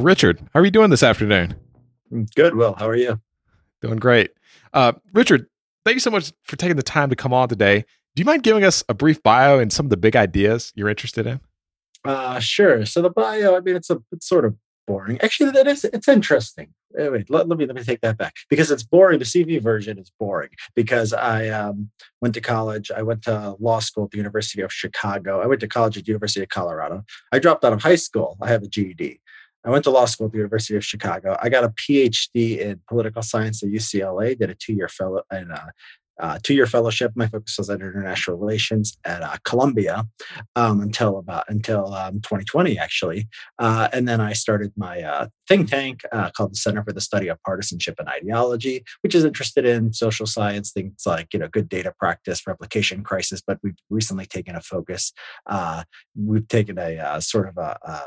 Richard, 0.00 0.40
how 0.52 0.60
are 0.60 0.64
you 0.64 0.70
doing 0.70 0.90
this 0.90 1.02
afternoon? 1.02 1.54
Good, 2.34 2.56
Will. 2.56 2.74
How 2.74 2.88
are 2.88 2.96
you? 2.96 3.20
Doing 3.82 3.98
great. 3.98 4.32
Uh, 4.72 4.92
Richard, 5.12 5.46
thank 5.84 5.94
you 5.94 6.00
so 6.00 6.10
much 6.10 6.32
for 6.44 6.56
taking 6.56 6.76
the 6.76 6.82
time 6.82 7.10
to 7.10 7.16
come 7.16 7.32
on 7.32 7.48
today. 7.48 7.84
Do 8.14 8.20
you 8.20 8.24
mind 8.24 8.42
giving 8.42 8.64
us 8.64 8.82
a 8.88 8.94
brief 8.94 9.22
bio 9.22 9.58
and 9.58 9.72
some 9.72 9.86
of 9.86 9.90
the 9.90 9.96
big 9.96 10.16
ideas 10.16 10.72
you're 10.74 10.88
interested 10.88 11.26
in? 11.26 11.40
Uh, 12.04 12.40
sure. 12.40 12.84
So 12.86 13.02
the 13.02 13.10
bio, 13.10 13.56
I 13.56 13.60
mean, 13.60 13.76
it's 13.76 13.90
a 13.90 14.02
it's 14.10 14.26
sort 14.26 14.44
of 14.44 14.56
boring. 14.86 15.20
Actually, 15.20 15.50
that 15.52 15.66
is 15.66 15.84
it's 15.84 16.08
interesting. 16.08 16.74
Wait, 16.92 17.30
let, 17.30 17.46
let 17.48 17.58
me 17.58 17.66
let 17.66 17.76
me 17.76 17.84
take 17.84 18.00
that 18.00 18.18
back 18.18 18.34
because 18.48 18.70
it's 18.70 18.82
boring. 18.82 19.18
The 19.18 19.24
CV 19.24 19.62
version 19.62 19.98
is 19.98 20.10
boring 20.18 20.50
because 20.74 21.12
I 21.12 21.48
um, 21.48 21.90
went 22.20 22.34
to 22.34 22.40
college. 22.40 22.90
I 22.90 23.02
went 23.02 23.22
to 23.24 23.54
law 23.60 23.78
school 23.78 24.04
at 24.04 24.10
the 24.10 24.16
University 24.16 24.62
of 24.62 24.72
Chicago. 24.72 25.40
I 25.40 25.46
went 25.46 25.60
to 25.60 25.68
college 25.68 25.96
at 25.96 26.04
the 26.04 26.08
University 26.08 26.42
of 26.42 26.48
Colorado. 26.48 27.04
I 27.30 27.38
dropped 27.38 27.64
out 27.64 27.72
of 27.72 27.82
high 27.82 27.96
school. 27.96 28.36
I 28.40 28.48
have 28.48 28.62
a 28.62 28.66
GED. 28.66 29.20
I 29.64 29.70
went 29.70 29.84
to 29.84 29.90
law 29.90 30.06
school 30.06 30.26
at 30.26 30.32
the 30.32 30.38
University 30.38 30.76
of 30.76 30.84
Chicago. 30.84 31.36
I 31.40 31.48
got 31.48 31.64
a 31.64 31.68
PhD 31.68 32.58
in 32.58 32.80
political 32.88 33.22
science 33.22 33.62
at 33.62 33.68
UCLA. 33.68 34.38
Did 34.38 34.50
a 34.50 34.54
two-year 34.54 34.88
fellow 34.88 35.22
and 35.30 35.52
uh, 35.52 35.66
uh, 36.18 36.38
two-year 36.42 36.66
fellowship. 36.66 37.12
My 37.14 37.26
focus 37.26 37.56
was 37.58 37.70
on 37.70 37.76
international 37.76 38.36
relations 38.36 38.96
at 39.04 39.22
uh, 39.22 39.36
Columbia 39.44 40.06
um, 40.56 40.80
until 40.80 41.18
about 41.18 41.44
until 41.48 41.94
um, 41.94 42.20
2020, 42.20 42.78
actually. 42.78 43.28
Uh, 43.58 43.88
and 43.92 44.06
then 44.08 44.20
I 44.20 44.32
started 44.32 44.72
my 44.76 45.02
uh, 45.02 45.28
think 45.48 45.70
tank 45.70 46.02
called 46.36 46.52
the 46.52 46.56
Center 46.56 46.82
for 46.82 46.92
the 46.92 47.00
Study 47.00 47.28
of 47.28 47.42
Partisanship 47.42 47.96
and 47.98 48.08
Ideology, 48.08 48.84
which 49.02 49.14
is 49.14 49.24
interested 49.24 49.64
in 49.64 49.92
social 49.92 50.26
science 50.26 50.72
things 50.72 51.02
like 51.06 51.28
you 51.32 51.38
know 51.38 51.48
good 51.48 51.68
data 51.68 51.92
practice, 51.98 52.46
replication 52.46 53.02
crisis. 53.02 53.42
But 53.46 53.58
we've 53.62 53.78
recently 53.90 54.26
taken 54.26 54.56
a 54.56 54.60
focus. 54.60 55.12
We've 56.16 56.48
taken 56.48 56.78
a 56.78 57.20
sort 57.20 57.48
of 57.48 57.56
a, 57.58 57.78
a 57.82 58.02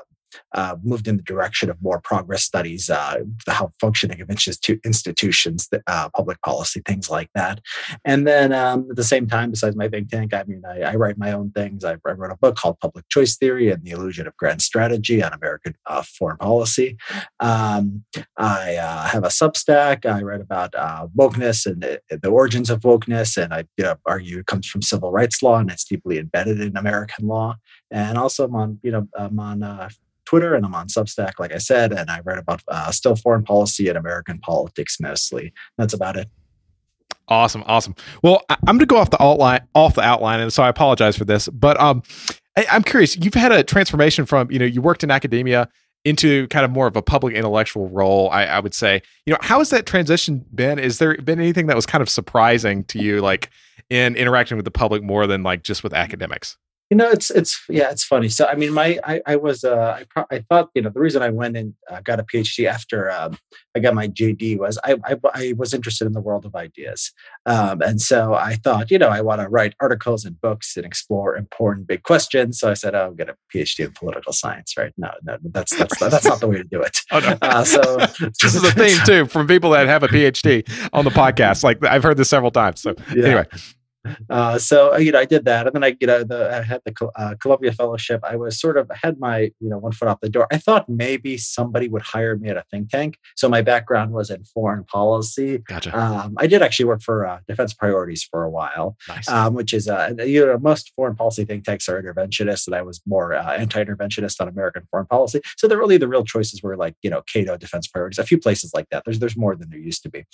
uh, 0.53 0.75
moved 0.83 1.07
in 1.07 1.17
the 1.17 1.23
direction 1.23 1.69
of 1.69 1.81
more 1.81 1.99
progress 1.99 2.43
studies, 2.43 2.89
uh, 2.89 3.17
the 3.45 3.53
how 3.53 3.71
functioning 3.79 4.21
of 4.21 4.29
institutions, 4.29 5.69
uh, 5.87 6.09
public 6.15 6.41
policy, 6.41 6.81
things 6.85 7.09
like 7.09 7.29
that. 7.35 7.59
And 8.05 8.27
then 8.27 8.53
um, 8.53 8.87
at 8.89 8.95
the 8.95 9.03
same 9.03 9.27
time, 9.27 9.51
besides 9.51 9.75
my 9.75 9.87
think 9.87 10.09
tank, 10.09 10.33
I 10.33 10.43
mean, 10.47 10.63
I, 10.65 10.81
I 10.81 10.95
write 10.95 11.17
my 11.17 11.31
own 11.31 11.51
things. 11.51 11.83
I, 11.83 11.93
I, 12.05 12.11
wrote 12.11 12.31
a 12.31 12.37
book 12.37 12.55
called 12.55 12.79
Public 12.79 13.07
Choice 13.09 13.37
Theory 13.37 13.69
and 13.69 13.83
the 13.83 13.91
Illusion 13.91 14.27
of 14.27 14.35
Grand 14.37 14.61
Strategy 14.61 15.23
on 15.23 15.33
American 15.33 15.75
uh, 15.85 16.03
Foreign 16.03 16.37
Policy. 16.37 16.97
Um, 17.39 18.03
I 18.37 18.75
uh, 18.75 19.05
have 19.05 19.23
a 19.23 19.27
Substack. 19.27 20.05
I 20.05 20.21
write 20.21 20.41
about 20.41 20.73
uh, 20.75 21.07
wokeness 21.17 21.65
and 21.65 21.81
the, 21.81 22.01
the, 22.09 22.29
origins 22.29 22.69
of 22.69 22.81
wokeness, 22.81 23.41
and 23.41 23.53
I 23.53 23.65
you 23.77 23.83
know, 23.83 23.95
argue 24.05 24.39
it 24.39 24.47
comes 24.47 24.67
from 24.67 24.81
civil 24.81 25.11
rights 25.11 25.43
law 25.43 25.57
and 25.57 25.69
it's 25.69 25.83
deeply 25.83 26.17
embedded 26.17 26.59
in 26.59 26.75
American 26.77 27.27
law. 27.27 27.57
And 27.91 28.17
also, 28.17 28.45
I'm 28.45 28.55
on 28.55 28.79
you 28.81 28.91
know 28.91 29.07
I'm 29.15 29.39
on 29.39 29.59
Twitter 30.25 30.55
and 30.55 30.65
I'm 30.65 30.75
on 30.75 30.87
Substack, 30.87 31.33
like 31.39 31.53
I 31.53 31.57
said, 31.57 31.91
and 31.91 32.09
I 32.09 32.21
write 32.21 32.37
about 32.37 32.61
uh, 32.67 32.91
still 32.91 33.15
foreign 33.15 33.43
policy 33.43 33.87
and 33.87 33.97
American 33.97 34.39
politics 34.39 34.99
mostly. 34.99 35.53
That's 35.77 35.93
about 35.93 36.15
it. 36.15 36.29
Awesome, 37.27 37.63
awesome. 37.67 37.95
Well, 38.21 38.43
I, 38.49 38.55
am 38.67 38.77
going 38.77 38.79
to 38.79 38.85
go 38.85 38.97
off 38.97 39.09
the 39.09 39.21
outline, 39.21 39.61
off 39.73 39.95
the 39.95 40.01
outline, 40.01 40.39
and 40.39 40.51
so 40.51 40.61
I 40.61 40.69
apologize 40.69 41.15
for 41.15 41.25
this, 41.25 41.47
but 41.47 41.79
um, 41.79 42.03
I, 42.57 42.65
I'm 42.69 42.83
curious. 42.83 43.15
You've 43.15 43.33
had 43.33 43.51
a 43.51 43.63
transformation 43.63 44.25
from 44.25 44.51
you 44.51 44.59
know 44.59 44.65
you 44.65 44.81
worked 44.81 45.03
in 45.03 45.11
academia 45.11 45.69
into 46.05 46.47
kind 46.47 46.65
of 46.65 46.71
more 46.71 46.85
of 46.85 46.95
a 46.95 47.01
public 47.01 47.33
intellectual 47.33 47.87
role. 47.87 48.29
I, 48.29 48.43
I 48.43 48.59
would 48.59 48.73
say, 48.73 49.01
you 49.25 49.31
know, 49.31 49.39
how 49.41 49.59
has 49.59 49.69
that 49.69 49.85
transition 49.85 50.45
been? 50.53 50.79
Is 50.79 50.97
there 50.97 51.15
been 51.17 51.39
anything 51.39 51.67
that 51.67 51.75
was 51.77 51.85
kind 51.85 52.01
of 52.01 52.09
surprising 52.09 52.83
to 52.85 52.99
you, 52.99 53.21
like 53.21 53.49
in 53.89 54.15
interacting 54.15 54.57
with 54.57 54.65
the 54.65 54.71
public 54.71 55.01
more 55.01 55.25
than 55.27 55.43
like 55.43 55.63
just 55.63 55.83
with 55.83 55.93
academics? 55.93 56.57
You 56.93 56.97
know 56.97 57.09
it's 57.09 57.31
it's 57.31 57.59
yeah 57.69 57.89
it's 57.89 58.03
funny. 58.03 58.29
So 58.29 58.45
i 58.45 58.53
mean 58.53 58.71
my 58.71 58.99
i, 59.03 59.19
I 59.25 59.35
was 59.35 59.63
uh 59.63 59.97
I, 59.99 60.05
pro- 60.07 60.27
I 60.29 60.45
thought 60.47 60.69
you 60.75 60.81
know 60.83 60.91
the 60.91 60.99
reason 60.99 61.23
i 61.23 61.29
went 61.29 61.57
and 61.57 61.73
uh, 61.89 62.01
got 62.01 62.19
a 62.19 62.23
phd 62.23 62.67
after 62.67 63.09
um, 63.09 63.35
i 63.75 63.79
got 63.79 63.95
my 63.95 64.07
jd 64.07 64.59
was 64.59 64.77
I, 64.83 64.97
I, 65.03 65.15
I 65.33 65.53
was 65.57 65.73
interested 65.73 66.05
in 66.05 66.13
the 66.13 66.21
world 66.21 66.45
of 66.45 66.55
ideas. 66.55 67.11
Um, 67.47 67.81
and 67.81 67.99
so 67.99 68.35
i 68.35 68.53
thought 68.63 68.91
you 68.91 68.99
know 68.99 69.09
i 69.09 69.21
want 69.21 69.41
to 69.41 69.49
write 69.49 69.73
articles 69.79 70.23
and 70.23 70.39
books 70.39 70.77
and 70.77 70.85
explore 70.85 71.35
important 71.35 71.87
big 71.87 72.03
questions. 72.03 72.59
So 72.59 72.69
i 72.69 72.75
said 72.75 72.93
oh, 72.93 73.05
i'll 73.05 73.13
get 73.13 73.29
a 73.29 73.35
phd 73.51 73.79
in 73.79 73.91
political 73.93 74.31
science 74.31 74.77
right? 74.77 74.93
No 74.95 75.09
no 75.23 75.37
that's 75.45 75.75
that's 75.75 75.97
that's 76.13 76.25
not 76.25 76.41
the 76.41 76.47
way 76.47 76.57
to 76.57 76.63
do 76.63 76.79
it. 76.79 76.99
Oh, 77.11 77.19
no. 77.19 77.37
uh, 77.41 77.63
so 77.63 77.81
this 78.41 78.53
is 78.53 78.63
a 78.63 78.71
theme 78.71 78.99
too 79.03 79.25
from 79.25 79.47
people 79.47 79.71
that 79.71 79.87
have 79.87 80.03
a 80.03 80.09
phd 80.09 80.69
on 80.93 81.05
the 81.05 81.11
podcast. 81.11 81.63
Like 81.63 81.83
i've 81.83 82.03
heard 82.03 82.17
this 82.17 82.29
several 82.29 82.51
times 82.51 82.81
so 82.83 82.93
yeah. 83.15 83.25
anyway 83.25 83.47
uh, 84.29 84.57
so 84.57 84.93
uh, 84.93 84.97
you 84.97 85.11
know, 85.11 85.19
I 85.19 85.25
did 85.25 85.45
that, 85.45 85.67
and 85.67 85.75
then 85.75 85.83
I 85.83 85.95
you 85.99 86.07
know 86.07 86.23
the, 86.23 86.57
I 86.57 86.61
had 86.61 86.81
the 86.85 87.11
uh, 87.15 87.35
Columbia 87.39 87.71
Fellowship. 87.71 88.21
I 88.23 88.35
was 88.35 88.59
sort 88.59 88.77
of 88.77 88.91
had 89.01 89.19
my 89.19 89.51
you 89.59 89.69
know 89.69 89.77
one 89.77 89.91
foot 89.91 90.07
off 90.07 90.19
the 90.21 90.29
door. 90.29 90.47
I 90.51 90.57
thought 90.57 90.89
maybe 90.89 91.37
somebody 91.37 91.87
would 91.87 92.01
hire 92.01 92.35
me 92.35 92.49
at 92.49 92.57
a 92.57 92.63
think 92.69 92.89
tank. 92.89 93.17
So 93.35 93.47
my 93.49 93.61
background 93.61 94.11
was 94.11 94.29
in 94.29 94.43
foreign 94.43 94.83
policy. 94.83 95.59
Gotcha. 95.59 95.97
Um, 95.97 96.35
I 96.37 96.47
did 96.47 96.61
actually 96.61 96.85
work 96.85 97.01
for 97.01 97.25
uh, 97.25 97.39
Defense 97.47 97.73
Priorities 97.73 98.23
for 98.23 98.43
a 98.43 98.49
while, 98.49 98.97
nice. 99.07 99.29
um, 99.29 99.53
which 99.53 99.73
is 99.73 99.87
uh, 99.87 100.13
you 100.25 100.45
know 100.45 100.57
most 100.59 100.91
foreign 100.95 101.15
policy 101.15 101.45
think 101.45 101.63
tanks 101.63 101.87
are 101.87 102.01
interventionist, 102.01 102.67
and 102.67 102.75
I 102.75 102.81
was 102.81 103.01
more 103.05 103.33
uh, 103.33 103.53
anti-interventionist 103.53 104.41
on 104.41 104.47
American 104.47 104.83
foreign 104.91 105.07
policy. 105.07 105.41
So 105.57 105.67
the 105.67 105.77
really 105.77 105.97
the 105.97 106.07
real 106.07 106.23
choices 106.23 106.61
were 106.61 106.75
like 106.75 106.95
you 107.03 107.09
know 107.09 107.21
Cato 107.21 107.57
Defense 107.57 107.87
Priorities, 107.87 108.19
a 108.19 108.25
few 108.25 108.37
places 108.37 108.73
like 108.73 108.89
that. 108.89 109.03
There's 109.05 109.19
there's 109.19 109.37
more 109.37 109.55
than 109.55 109.69
there 109.69 109.79
used 109.79 110.03
to 110.03 110.09
be, 110.09 110.25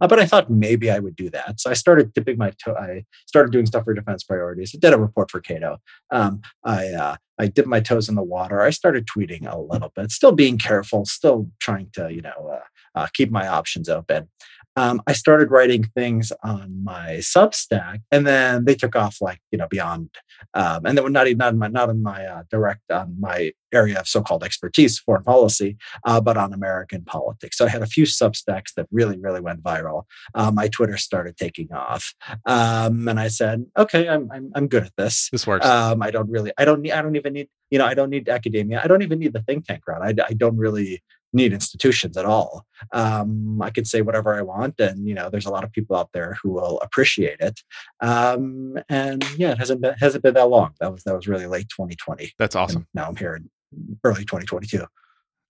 but 0.00 0.18
I 0.18 0.26
thought 0.26 0.50
maybe 0.50 0.90
I 0.90 0.98
would 0.98 1.16
do 1.16 1.30
that. 1.30 1.60
So 1.60 1.70
I 1.70 1.74
started 1.74 2.12
dipping 2.14 2.38
my 2.38 2.52
toe. 2.64 2.74
I 2.74 3.04
started 3.26 3.52
doing 3.52 3.66
stuff 3.66 3.84
for 3.84 3.94
defense 3.94 4.24
priorities. 4.24 4.74
I 4.74 4.78
did 4.78 4.92
a 4.92 4.98
report 4.98 5.30
for 5.30 5.40
Cato. 5.40 5.78
Um, 6.10 6.42
I 6.64 6.88
uh, 6.88 7.16
I 7.38 7.46
dipped 7.46 7.68
my 7.68 7.80
toes 7.80 8.08
in 8.08 8.14
the 8.14 8.22
water. 8.22 8.60
I 8.60 8.70
started 8.70 9.06
tweeting 9.06 9.50
a 9.50 9.58
little 9.58 9.92
bit, 9.94 10.10
still 10.10 10.32
being 10.32 10.58
careful, 10.58 11.04
still 11.04 11.48
trying 11.60 11.90
to 11.94 12.12
you 12.12 12.22
know 12.22 12.50
uh, 12.52 12.98
uh, 12.98 13.06
keep 13.14 13.30
my 13.30 13.46
options 13.46 13.88
open 13.88 14.28
um, 14.78 15.02
I 15.08 15.12
started 15.12 15.50
writing 15.50 15.82
things 15.82 16.32
on 16.44 16.84
my 16.84 17.16
Substack, 17.18 18.00
and 18.12 18.24
then 18.24 18.64
they 18.64 18.76
took 18.76 18.94
off 18.94 19.20
like 19.20 19.40
you 19.50 19.58
know 19.58 19.66
beyond, 19.68 20.10
um, 20.54 20.86
and 20.86 20.96
they 20.96 21.02
were 21.02 21.10
not 21.10 21.26
even 21.26 21.38
not 21.38 21.52
in 21.52 21.58
my 21.58 21.66
not 21.66 21.90
in 21.90 22.00
my 22.00 22.24
uh, 22.24 22.42
direct 22.48 22.88
on 22.92 23.16
my 23.18 23.52
area 23.72 23.98
of 23.98 24.06
so-called 24.06 24.44
expertise, 24.44 24.98
foreign 25.00 25.24
policy, 25.24 25.76
uh, 26.04 26.20
but 26.20 26.36
on 26.36 26.54
American 26.54 27.04
politics. 27.04 27.58
So 27.58 27.66
I 27.66 27.68
had 27.68 27.82
a 27.82 27.86
few 27.86 28.04
Substacks 28.04 28.74
that 28.76 28.86
really 28.92 29.18
really 29.18 29.40
went 29.40 29.64
viral. 29.64 30.04
Uh, 30.32 30.52
my 30.52 30.68
Twitter 30.68 30.96
started 30.96 31.36
taking 31.36 31.72
off, 31.72 32.14
um, 32.46 33.08
and 33.08 33.18
I 33.18 33.26
said, 33.26 33.66
okay, 33.76 34.08
I'm, 34.08 34.30
I'm 34.30 34.52
I'm 34.54 34.68
good 34.68 34.84
at 34.84 34.92
this. 34.96 35.28
This 35.32 35.44
works. 35.44 35.66
Um, 35.66 36.02
I 36.02 36.12
don't 36.12 36.30
really 36.30 36.52
I 36.56 36.64
don't 36.64 36.82
need 36.82 36.92
I 36.92 37.02
don't 37.02 37.16
even 37.16 37.32
need 37.32 37.48
you 37.70 37.80
know 37.80 37.86
I 37.86 37.94
don't 37.94 38.10
need 38.10 38.28
academia. 38.28 38.80
I 38.82 38.86
don't 38.86 39.02
even 39.02 39.18
need 39.18 39.32
the 39.32 39.42
think 39.42 39.66
tank 39.66 39.82
route. 39.88 40.02
I, 40.02 40.14
I 40.24 40.34
don't 40.34 40.56
really 40.56 41.02
need 41.32 41.52
institutions 41.52 42.16
at 42.16 42.24
all. 42.24 42.64
Um, 42.92 43.60
I 43.60 43.70
could 43.70 43.86
say 43.86 44.02
whatever 44.02 44.34
I 44.34 44.42
want, 44.42 44.78
and 44.80 45.06
you 45.06 45.14
know, 45.14 45.30
there's 45.30 45.46
a 45.46 45.50
lot 45.50 45.64
of 45.64 45.72
people 45.72 45.96
out 45.96 46.10
there 46.12 46.36
who 46.42 46.50
will 46.50 46.78
appreciate 46.80 47.40
it. 47.40 47.60
Um, 48.00 48.78
and 48.88 49.24
yeah, 49.38 49.52
it 49.52 49.58
hasn't 49.58 49.80
been 49.80 49.94
hasn't 49.98 50.22
been 50.22 50.34
that 50.34 50.48
long. 50.48 50.74
That 50.80 50.92
was 50.92 51.04
that 51.04 51.14
was 51.14 51.28
really 51.28 51.46
late 51.46 51.68
2020. 51.68 52.32
That's 52.38 52.56
awesome. 52.56 52.78
And 52.78 52.86
now 52.94 53.08
I'm 53.08 53.16
here 53.16 53.34
in 53.34 53.50
early 54.04 54.24
2022. 54.24 54.84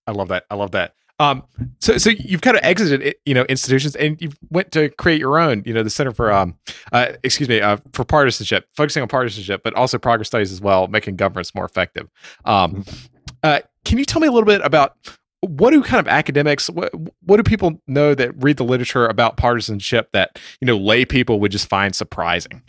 I 0.07 0.11
love 0.11 0.29
that. 0.29 0.45
I 0.49 0.55
love 0.55 0.71
that. 0.71 0.93
Um, 1.19 1.43
so, 1.79 1.97
so 1.97 2.09
you've 2.11 2.41
kind 2.41 2.55
of 2.55 2.63
exited, 2.63 3.15
you 3.25 3.33
know, 3.33 3.43
institutions, 3.43 3.95
and 3.97 4.19
you 4.21 4.31
went 4.49 4.71
to 4.71 4.89
create 4.89 5.19
your 5.19 5.37
own, 5.37 5.63
you 5.65 5.73
know, 5.73 5.83
the 5.83 5.89
Center 5.89 6.13
for, 6.13 6.31
um, 6.31 6.55
uh, 6.93 7.13
excuse 7.23 7.49
me, 7.49 7.59
uh, 7.59 7.77
for 7.91 8.05
partisanship, 8.05 8.67
focusing 8.75 9.01
on 9.01 9.09
partisanship, 9.09 9.61
but 9.61 9.73
also 9.73 9.97
progress 9.97 10.27
studies 10.27 10.51
as 10.51 10.61
well, 10.61 10.87
making 10.87 11.17
governance 11.17 11.53
more 11.53 11.65
effective. 11.65 12.09
Um, 12.45 12.83
mm-hmm. 12.83 13.05
uh, 13.43 13.59
can 13.83 13.97
you 13.97 14.05
tell 14.05 14.21
me 14.21 14.27
a 14.27 14.31
little 14.31 14.45
bit 14.45 14.61
about 14.63 14.95
what 15.41 15.71
do 15.71 15.81
kind 15.81 15.99
of 15.99 16.07
academics 16.07 16.69
what, 16.69 16.91
what 17.23 17.37
do 17.37 17.43
people 17.43 17.81
know 17.87 18.13
that 18.13 18.31
read 18.43 18.57
the 18.57 18.63
literature 18.63 19.05
about 19.05 19.37
partisanship 19.37 20.09
that 20.11 20.39
you 20.59 20.65
know 20.65 20.77
lay 20.77 21.05
people 21.05 21.39
would 21.39 21.51
just 21.51 21.69
find 21.69 21.95
surprising 21.95 22.61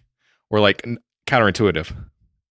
or 0.51 0.61
like 0.61 0.87
counterintuitive 1.27 1.95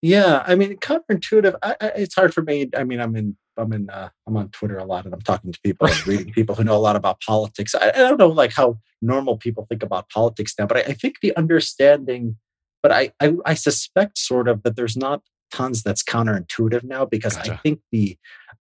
yeah 0.02 0.44
i 0.46 0.56
mean 0.56 0.76
counterintuitive 0.78 1.56
I, 1.62 1.76
I, 1.80 1.88
it's 1.96 2.16
hard 2.16 2.34
for 2.34 2.42
me 2.42 2.70
i 2.76 2.84
mean 2.84 3.00
i'm 3.00 3.16
in 3.16 3.38
i'm 3.58 3.72
in 3.72 3.90
uh, 3.90 4.10
i'm 4.28 4.36
on 4.36 4.50
twitter 4.50 4.78
a 4.78 4.86
lot 4.86 5.06
and 5.06 5.14
i'm 5.14 5.22
talking 5.22 5.52
to 5.52 5.60
people 5.64 5.88
and 5.88 6.08
reading 6.08 6.34
people 6.34 6.56
who 6.56 6.64
know 6.64 6.76
a 6.76 6.80
lot 6.80 6.96
about 6.96 7.22
politics 7.22 7.74
I, 7.76 7.90
I, 7.90 7.92
don't 7.92 8.20
know 8.20 8.28
like 8.28 8.54
how 8.54 8.78
normal 9.02 9.38
people 9.38 9.66
think 9.70 9.84
about 9.84 10.10
politics 10.10 10.54
now 10.60 10.66
but 10.66 10.78
I, 10.78 10.82
I 10.82 10.94
think 10.94 11.22
the 11.22 11.36
understanding 11.36 12.38
but 12.82 12.94
I, 12.94 13.12
I 13.46 13.56
suspect 13.56 14.18
sort 14.18 14.48
of 14.48 14.64
that 14.64 14.78
there's 14.78 14.96
not 14.96 15.22
tons 15.52 15.84
that's 15.84 16.04
counterintuitive 16.04 16.84
now 16.84 17.06
because 17.06 17.36
gotcha. 17.36 17.54
I 17.54 17.58
think 17.58 17.82
the 17.92 18.18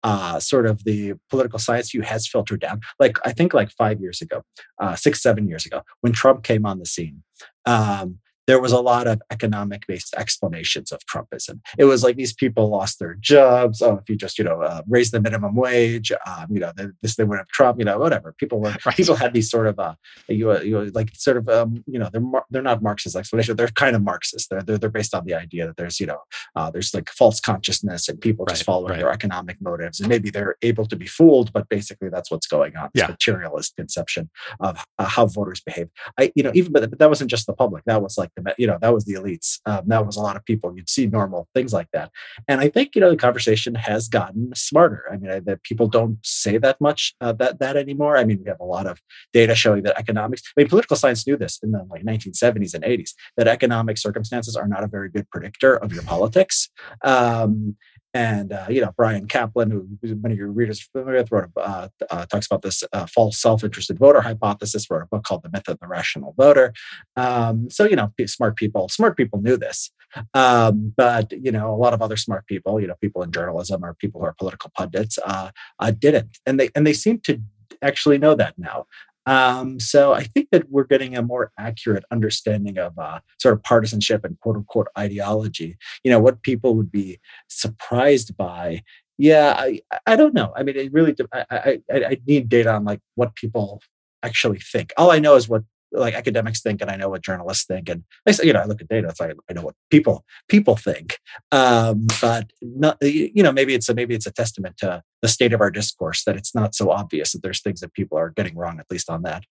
uh, 0.02 0.40
sort 0.40 0.66
of 0.66 0.84
the 0.84 1.14
political 1.28 1.58
science 1.58 1.90
view 1.90 2.02
has 2.02 2.26
filtered 2.26 2.60
down. 2.60 2.80
Like 2.98 3.18
I 3.24 3.32
think 3.32 3.54
like 3.54 3.70
five 3.70 4.00
years 4.00 4.20
ago, 4.20 4.42
uh, 4.78 4.96
six 4.96 5.22
seven 5.22 5.48
years 5.48 5.66
ago, 5.66 5.82
when 6.00 6.12
Trump 6.12 6.42
came 6.42 6.66
on 6.66 6.78
the 6.78 6.86
scene. 6.86 7.22
Um, 7.66 8.18
there 8.50 8.60
was 8.60 8.72
a 8.72 8.80
lot 8.80 9.06
of 9.06 9.22
economic 9.30 9.86
based 9.86 10.12
explanations 10.14 10.90
of 10.90 10.98
Trumpism. 11.06 11.60
It 11.78 11.84
was 11.84 12.02
like 12.02 12.16
these 12.16 12.32
people 12.32 12.68
lost 12.68 12.98
their 12.98 13.14
jobs. 13.14 13.80
Oh, 13.80 13.98
if 13.98 14.08
you 14.08 14.16
just, 14.16 14.38
you 14.38 14.44
know, 14.44 14.60
uh, 14.60 14.82
raise 14.88 15.12
the 15.12 15.20
minimum 15.20 15.54
wage, 15.54 16.10
um, 16.26 16.46
you 16.50 16.58
know, 16.58 16.72
this, 17.00 17.14
they 17.14 17.22
would 17.22 17.38
have 17.38 17.46
Trump, 17.46 17.78
you 17.78 17.84
know, 17.84 17.96
whatever. 18.00 18.34
People 18.38 18.58
were, 18.58 18.74
right. 18.84 18.96
people 18.96 19.14
had 19.14 19.32
these 19.32 19.48
sort 19.48 19.68
of, 19.68 19.78
uh, 19.78 19.94
you, 20.26 20.50
uh, 20.50 20.60
you 20.62 20.80
like 20.86 21.10
sort 21.14 21.36
of, 21.36 21.48
um, 21.48 21.84
you 21.86 21.96
know, 21.96 22.10
they're, 22.12 22.42
they're 22.50 22.62
not 22.62 22.82
Marxist 22.82 23.14
explanation. 23.14 23.54
They're 23.54 23.68
kind 23.68 23.94
of 23.94 24.02
Marxist. 24.02 24.50
They're, 24.50 24.62
they're, 24.62 24.78
they're 24.78 24.90
based 24.90 25.14
on 25.14 25.24
the 25.26 25.34
idea 25.34 25.68
that 25.68 25.76
there's, 25.76 26.00
you 26.00 26.06
know, 26.06 26.18
uh, 26.56 26.72
there's 26.72 26.92
like 26.92 27.08
false 27.10 27.38
consciousness 27.38 28.08
and 28.08 28.20
people 28.20 28.46
right. 28.46 28.54
just 28.54 28.64
following 28.64 28.90
right. 28.90 28.98
their 28.98 29.12
economic 29.12 29.58
motives. 29.60 30.00
And 30.00 30.08
maybe 30.08 30.28
they're 30.28 30.56
able 30.62 30.86
to 30.86 30.96
be 30.96 31.06
fooled, 31.06 31.52
but 31.52 31.68
basically 31.68 32.08
that's 32.08 32.32
what's 32.32 32.48
going 32.48 32.76
on. 32.76 32.90
Yeah. 32.94 33.06
materialist 33.06 33.76
conception 33.76 34.28
of 34.58 34.84
uh, 34.98 35.04
how 35.04 35.26
voters 35.26 35.60
behave. 35.60 35.88
I, 36.18 36.32
you 36.34 36.42
know, 36.42 36.50
even, 36.52 36.72
but, 36.72 36.90
but 36.90 36.98
that 36.98 37.08
wasn't 37.08 37.30
just 37.30 37.46
the 37.46 37.52
public. 37.52 37.84
That 37.86 38.02
was 38.02 38.18
like 38.18 38.30
the, 38.44 38.54
you 38.58 38.66
know, 38.66 38.78
that 38.80 38.92
was 38.92 39.04
the 39.04 39.14
elites. 39.14 39.60
Um, 39.66 39.82
that 39.86 40.04
was 40.06 40.16
a 40.16 40.20
lot 40.20 40.36
of 40.36 40.44
people. 40.44 40.74
You'd 40.74 40.88
see 40.88 41.06
normal 41.06 41.48
things 41.54 41.72
like 41.72 41.88
that. 41.92 42.10
And 42.48 42.60
I 42.60 42.68
think, 42.68 42.94
you 42.94 43.00
know, 43.00 43.10
the 43.10 43.16
conversation 43.16 43.74
has 43.74 44.08
gotten 44.08 44.52
smarter. 44.54 45.04
I 45.10 45.16
mean, 45.16 45.30
I, 45.30 45.40
that 45.40 45.62
people 45.62 45.86
don't 45.88 46.18
say 46.22 46.58
that 46.58 46.80
much 46.80 47.14
uh, 47.20 47.32
that, 47.34 47.58
that 47.60 47.76
anymore. 47.76 48.16
I 48.16 48.24
mean, 48.24 48.40
we 48.42 48.48
have 48.48 48.60
a 48.60 48.64
lot 48.64 48.86
of 48.86 49.00
data 49.32 49.54
showing 49.54 49.82
that 49.84 49.98
economics, 49.98 50.42
I 50.56 50.60
mean, 50.60 50.68
political 50.68 50.96
science 50.96 51.26
knew 51.26 51.36
this 51.36 51.58
in 51.62 51.72
the 51.72 51.86
like 51.90 52.04
1970s 52.04 52.74
and 52.74 52.84
80s, 52.84 53.14
that 53.36 53.48
economic 53.48 53.98
circumstances 53.98 54.56
are 54.56 54.68
not 54.68 54.84
a 54.84 54.88
very 54.88 55.08
good 55.08 55.28
predictor 55.30 55.76
of 55.76 55.92
your 55.92 56.02
politics. 56.02 56.68
Um, 57.02 57.76
and 58.14 58.52
uh, 58.52 58.66
you 58.68 58.80
know 58.80 58.92
Bryan 58.96 59.26
Caplan, 59.26 59.70
who 59.70 59.86
many 60.02 60.34
of 60.34 60.38
your 60.38 60.48
readers 60.48 60.80
are 60.80 61.00
familiar 61.00 61.20
with, 61.20 61.32
wrote 61.32 61.50
a, 61.56 61.60
uh, 61.60 61.88
uh, 62.10 62.26
talks 62.26 62.46
about 62.46 62.62
this 62.62 62.82
uh, 62.92 63.06
false 63.06 63.40
self-interested 63.40 63.98
voter 63.98 64.20
hypothesis. 64.20 64.90
Wrote 64.90 65.02
a 65.02 65.06
book 65.06 65.24
called 65.24 65.42
"The 65.42 65.50
Myth 65.50 65.68
of 65.68 65.78
the 65.78 65.86
Rational 65.86 66.34
Voter." 66.36 66.72
Um, 67.16 67.70
so 67.70 67.84
you 67.84 67.96
know, 67.96 68.12
smart 68.26 68.56
people, 68.56 68.88
smart 68.88 69.16
people 69.16 69.40
knew 69.40 69.56
this, 69.56 69.90
um, 70.34 70.92
but 70.96 71.32
you 71.32 71.52
know, 71.52 71.72
a 71.72 71.76
lot 71.76 71.94
of 71.94 72.02
other 72.02 72.16
smart 72.16 72.46
people, 72.46 72.80
you 72.80 72.86
know, 72.86 72.96
people 73.00 73.22
in 73.22 73.32
journalism 73.32 73.84
or 73.84 73.94
people 73.94 74.20
who 74.20 74.26
are 74.26 74.34
political 74.38 74.70
pundits, 74.76 75.18
uh, 75.24 75.50
uh, 75.78 75.90
didn't, 75.90 76.38
and 76.46 76.58
they 76.58 76.70
and 76.74 76.86
they 76.86 76.92
seem 76.92 77.20
to 77.20 77.40
actually 77.82 78.18
know 78.18 78.34
that 78.34 78.54
now. 78.58 78.86
Um, 79.30 79.78
so 79.78 80.12
I 80.12 80.24
think 80.24 80.48
that 80.50 80.68
we're 80.70 80.82
getting 80.82 81.16
a 81.16 81.22
more 81.22 81.52
accurate 81.56 82.02
understanding 82.10 82.78
of 82.78 82.98
uh, 82.98 83.20
sort 83.38 83.54
of 83.54 83.62
partisanship 83.62 84.24
and 84.24 84.38
quote 84.40 84.56
unquote 84.56 84.88
ideology. 84.98 85.78
You 86.02 86.10
know, 86.10 86.18
what 86.18 86.42
people 86.42 86.74
would 86.74 86.90
be 86.90 87.20
surprised 87.48 88.36
by. 88.36 88.82
Yeah, 89.18 89.54
I, 89.56 89.82
I 90.04 90.16
don't 90.16 90.34
know. 90.34 90.52
I 90.56 90.64
mean, 90.64 90.76
it 90.76 90.92
really, 90.92 91.14
I, 91.32 91.44
I, 91.52 91.80
I 91.94 92.18
need 92.26 92.48
data 92.48 92.72
on 92.72 92.84
like 92.84 92.98
what 93.14 93.36
people 93.36 93.80
actually 94.24 94.58
think. 94.58 94.92
All 94.96 95.12
I 95.12 95.20
know 95.20 95.36
is 95.36 95.48
what 95.48 95.62
like 95.92 96.14
academics 96.14 96.62
think 96.62 96.80
and 96.80 96.90
I 96.90 96.96
know 96.96 97.08
what 97.08 97.22
journalists 97.22 97.64
think. 97.64 97.88
And 97.88 98.04
I 98.26 98.32
say, 98.32 98.46
you 98.46 98.52
know, 98.52 98.60
I 98.60 98.64
look 98.64 98.80
at 98.80 98.88
data, 98.88 99.12
so 99.14 99.26
I, 99.26 99.32
I 99.48 99.52
know 99.52 99.62
what 99.62 99.74
people 99.90 100.24
people 100.48 100.76
think. 100.76 101.18
Um, 101.52 102.06
but 102.20 102.52
not, 102.60 102.98
you 103.02 103.42
know, 103.42 103.52
maybe 103.52 103.74
it's 103.74 103.88
a 103.88 103.94
maybe 103.94 104.14
it's 104.14 104.26
a 104.26 104.32
testament 104.32 104.76
to 104.78 105.02
the 105.22 105.28
state 105.28 105.52
of 105.52 105.60
our 105.60 105.70
discourse 105.70 106.24
that 106.24 106.36
it's 106.36 106.54
not 106.54 106.74
so 106.74 106.90
obvious 106.90 107.32
that 107.32 107.42
there's 107.42 107.62
things 107.62 107.80
that 107.80 107.92
people 107.92 108.16
are 108.18 108.30
getting 108.30 108.56
wrong, 108.56 108.78
at 108.78 108.90
least 108.90 109.10
on 109.10 109.22
that. 109.22 109.44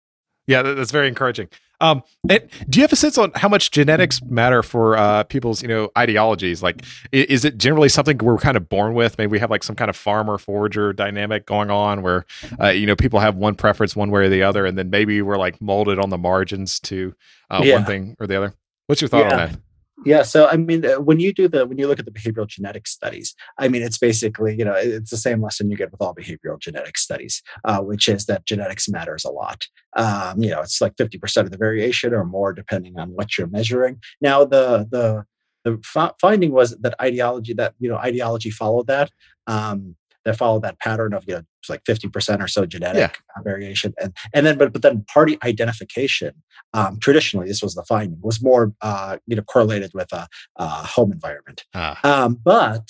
Yeah, 0.47 0.63
that's 0.63 0.93
very 0.93 1.09
encouraging. 1.09 1.49
Um, 1.81 2.03
and 2.29 2.49
do 2.69 2.79
you 2.79 2.83
have 2.83 2.93
a 2.93 2.97
sense 2.97 3.19
on 3.19 3.33
how 3.35 3.49
much 3.49 3.71
genetics 3.71 4.23
matter 4.23 4.63
for 4.63 4.97
uh, 4.97 5.25
people's, 5.25 5.61
you 5.61 5.69
know, 5.69 5.91
ideologies? 5.97 6.63
Like, 6.63 6.83
is 7.13 7.45
it 7.45 7.59
generally 7.59 7.89
something 7.89 8.17
we're 8.19 8.39
kind 8.39 8.57
of 8.57 8.69
born 8.69 8.95
with? 8.95 9.19
Maybe 9.19 9.33
we 9.33 9.39
have 9.41 9.51
like 9.51 9.63
some 9.63 9.77
kind 9.77 9.91
of 9.91 9.97
farmer 9.97 10.39
forager 10.39 10.93
dynamic 10.93 11.47
going 11.47 11.71
on, 11.71 12.03
where 12.03 12.25
uh, 12.61 12.69
you 12.69 12.87
know 12.87 12.97
people 12.97 13.21
have 13.21 13.37
one 13.37 13.55
preference 13.55 13.95
one 13.95 14.11
way 14.11 14.23
or 14.23 14.29
the 14.29 14.43
other, 14.43 14.65
and 14.65 14.79
then 14.79 14.89
maybe 14.89 15.21
we're 15.21 15.37
like 15.37 15.61
molded 15.61 15.99
on 15.99 16.11
the 16.11 16.19
margins 16.19 16.81
to 16.81 17.15
uh, 17.51 17.61
yeah. 17.63 17.75
one 17.75 17.85
thing 17.85 18.17
or 18.19 18.27
the 18.27 18.37
other. 18.37 18.55
What's 18.87 19.01
your 19.03 19.09
thought 19.09 19.27
yeah. 19.27 19.33
on 19.33 19.51
that? 19.51 19.61
Yeah. 20.05 20.23
So, 20.23 20.47
I 20.47 20.57
mean, 20.57 20.85
uh, 20.85 21.01
when 21.01 21.21
you 21.21 21.33
do 21.33 21.49
the, 21.49 21.67
when 21.67 21.79
you 21.79 21.89
look 21.89 21.99
at 21.99 22.05
the 22.05 22.11
behavioral 22.11 22.47
genetic 22.47 22.87
studies, 22.87 23.35
I 23.59 23.69
mean, 23.69 23.83
it's 23.83 23.97
basically, 23.97 24.55
you 24.57 24.65
know, 24.65 24.75
it's 24.75 25.11
the 25.11 25.17
same 25.17 25.43
lesson 25.43 25.71
you 25.71 25.77
get 25.77 25.91
with 25.91 26.03
all 26.03 26.15
behavioral 26.15 26.61
genetic 26.61 26.99
studies, 26.99 27.43
uh, 27.65 27.81
which 27.81 28.09
is 28.09 28.27
that 28.27 28.45
genetics 28.45 28.89
matters 28.89 29.25
a 29.25 29.31
lot. 29.31 29.67
Um, 29.97 30.43
you 30.43 30.51
know, 30.51 30.61
it's 30.61 30.81
like 30.81 30.97
50% 30.97 31.39
of 31.39 31.51
the 31.51 31.57
variation 31.57 32.13
or 32.13 32.25
more, 32.25 32.53
depending 32.53 32.99
on 32.99 33.11
what 33.11 33.39
you're 33.39 33.47
measuring. 33.47 34.01
Now, 34.21 34.45
the, 34.45 34.87
the, 34.91 35.25
the 35.65 36.13
finding 36.21 36.53
was 36.53 36.77
that 36.79 36.95
ideology, 37.01 37.55
that, 37.55 37.75
you 37.79 37.89
know, 37.89 37.97
ideology 37.97 38.51
followed 38.51 38.89
that. 38.89 39.11
Um, 39.47 39.97
that 40.27 40.37
follow 40.37 40.61
that 40.61 40.79
pattern 40.81 41.15
of 41.15 41.25
you 41.27 41.35
know 41.35 41.43
it's 41.63 41.71
like 41.71 41.83
50% 41.85 42.43
or 42.43 42.49
so 42.49 42.67
genetic 42.67 42.99
yeah. 43.17 43.43
variation 43.43 43.95
and 43.99 44.15
and 44.35 44.45
then 44.45 44.59
but 44.59 44.73
but 44.73 44.83
then 44.83 45.05
party 45.13 45.39
identification 45.43 46.35
um, 46.75 46.99
traditionally 46.99 47.47
this 47.47 47.63
was 47.63 47.75
the 47.75 47.85
finding 47.85 48.19
was 48.21 48.43
more 48.43 48.73
uh, 48.83 49.17
you 49.27 49.37
know 49.37 49.43
correlated 49.43 49.93
with 49.95 50.13
a, 50.13 50.27
a 50.57 50.67
home 50.67 51.13
environment 51.13 51.65
ah. 51.75 51.99
um, 52.05 52.39
but 52.45 52.83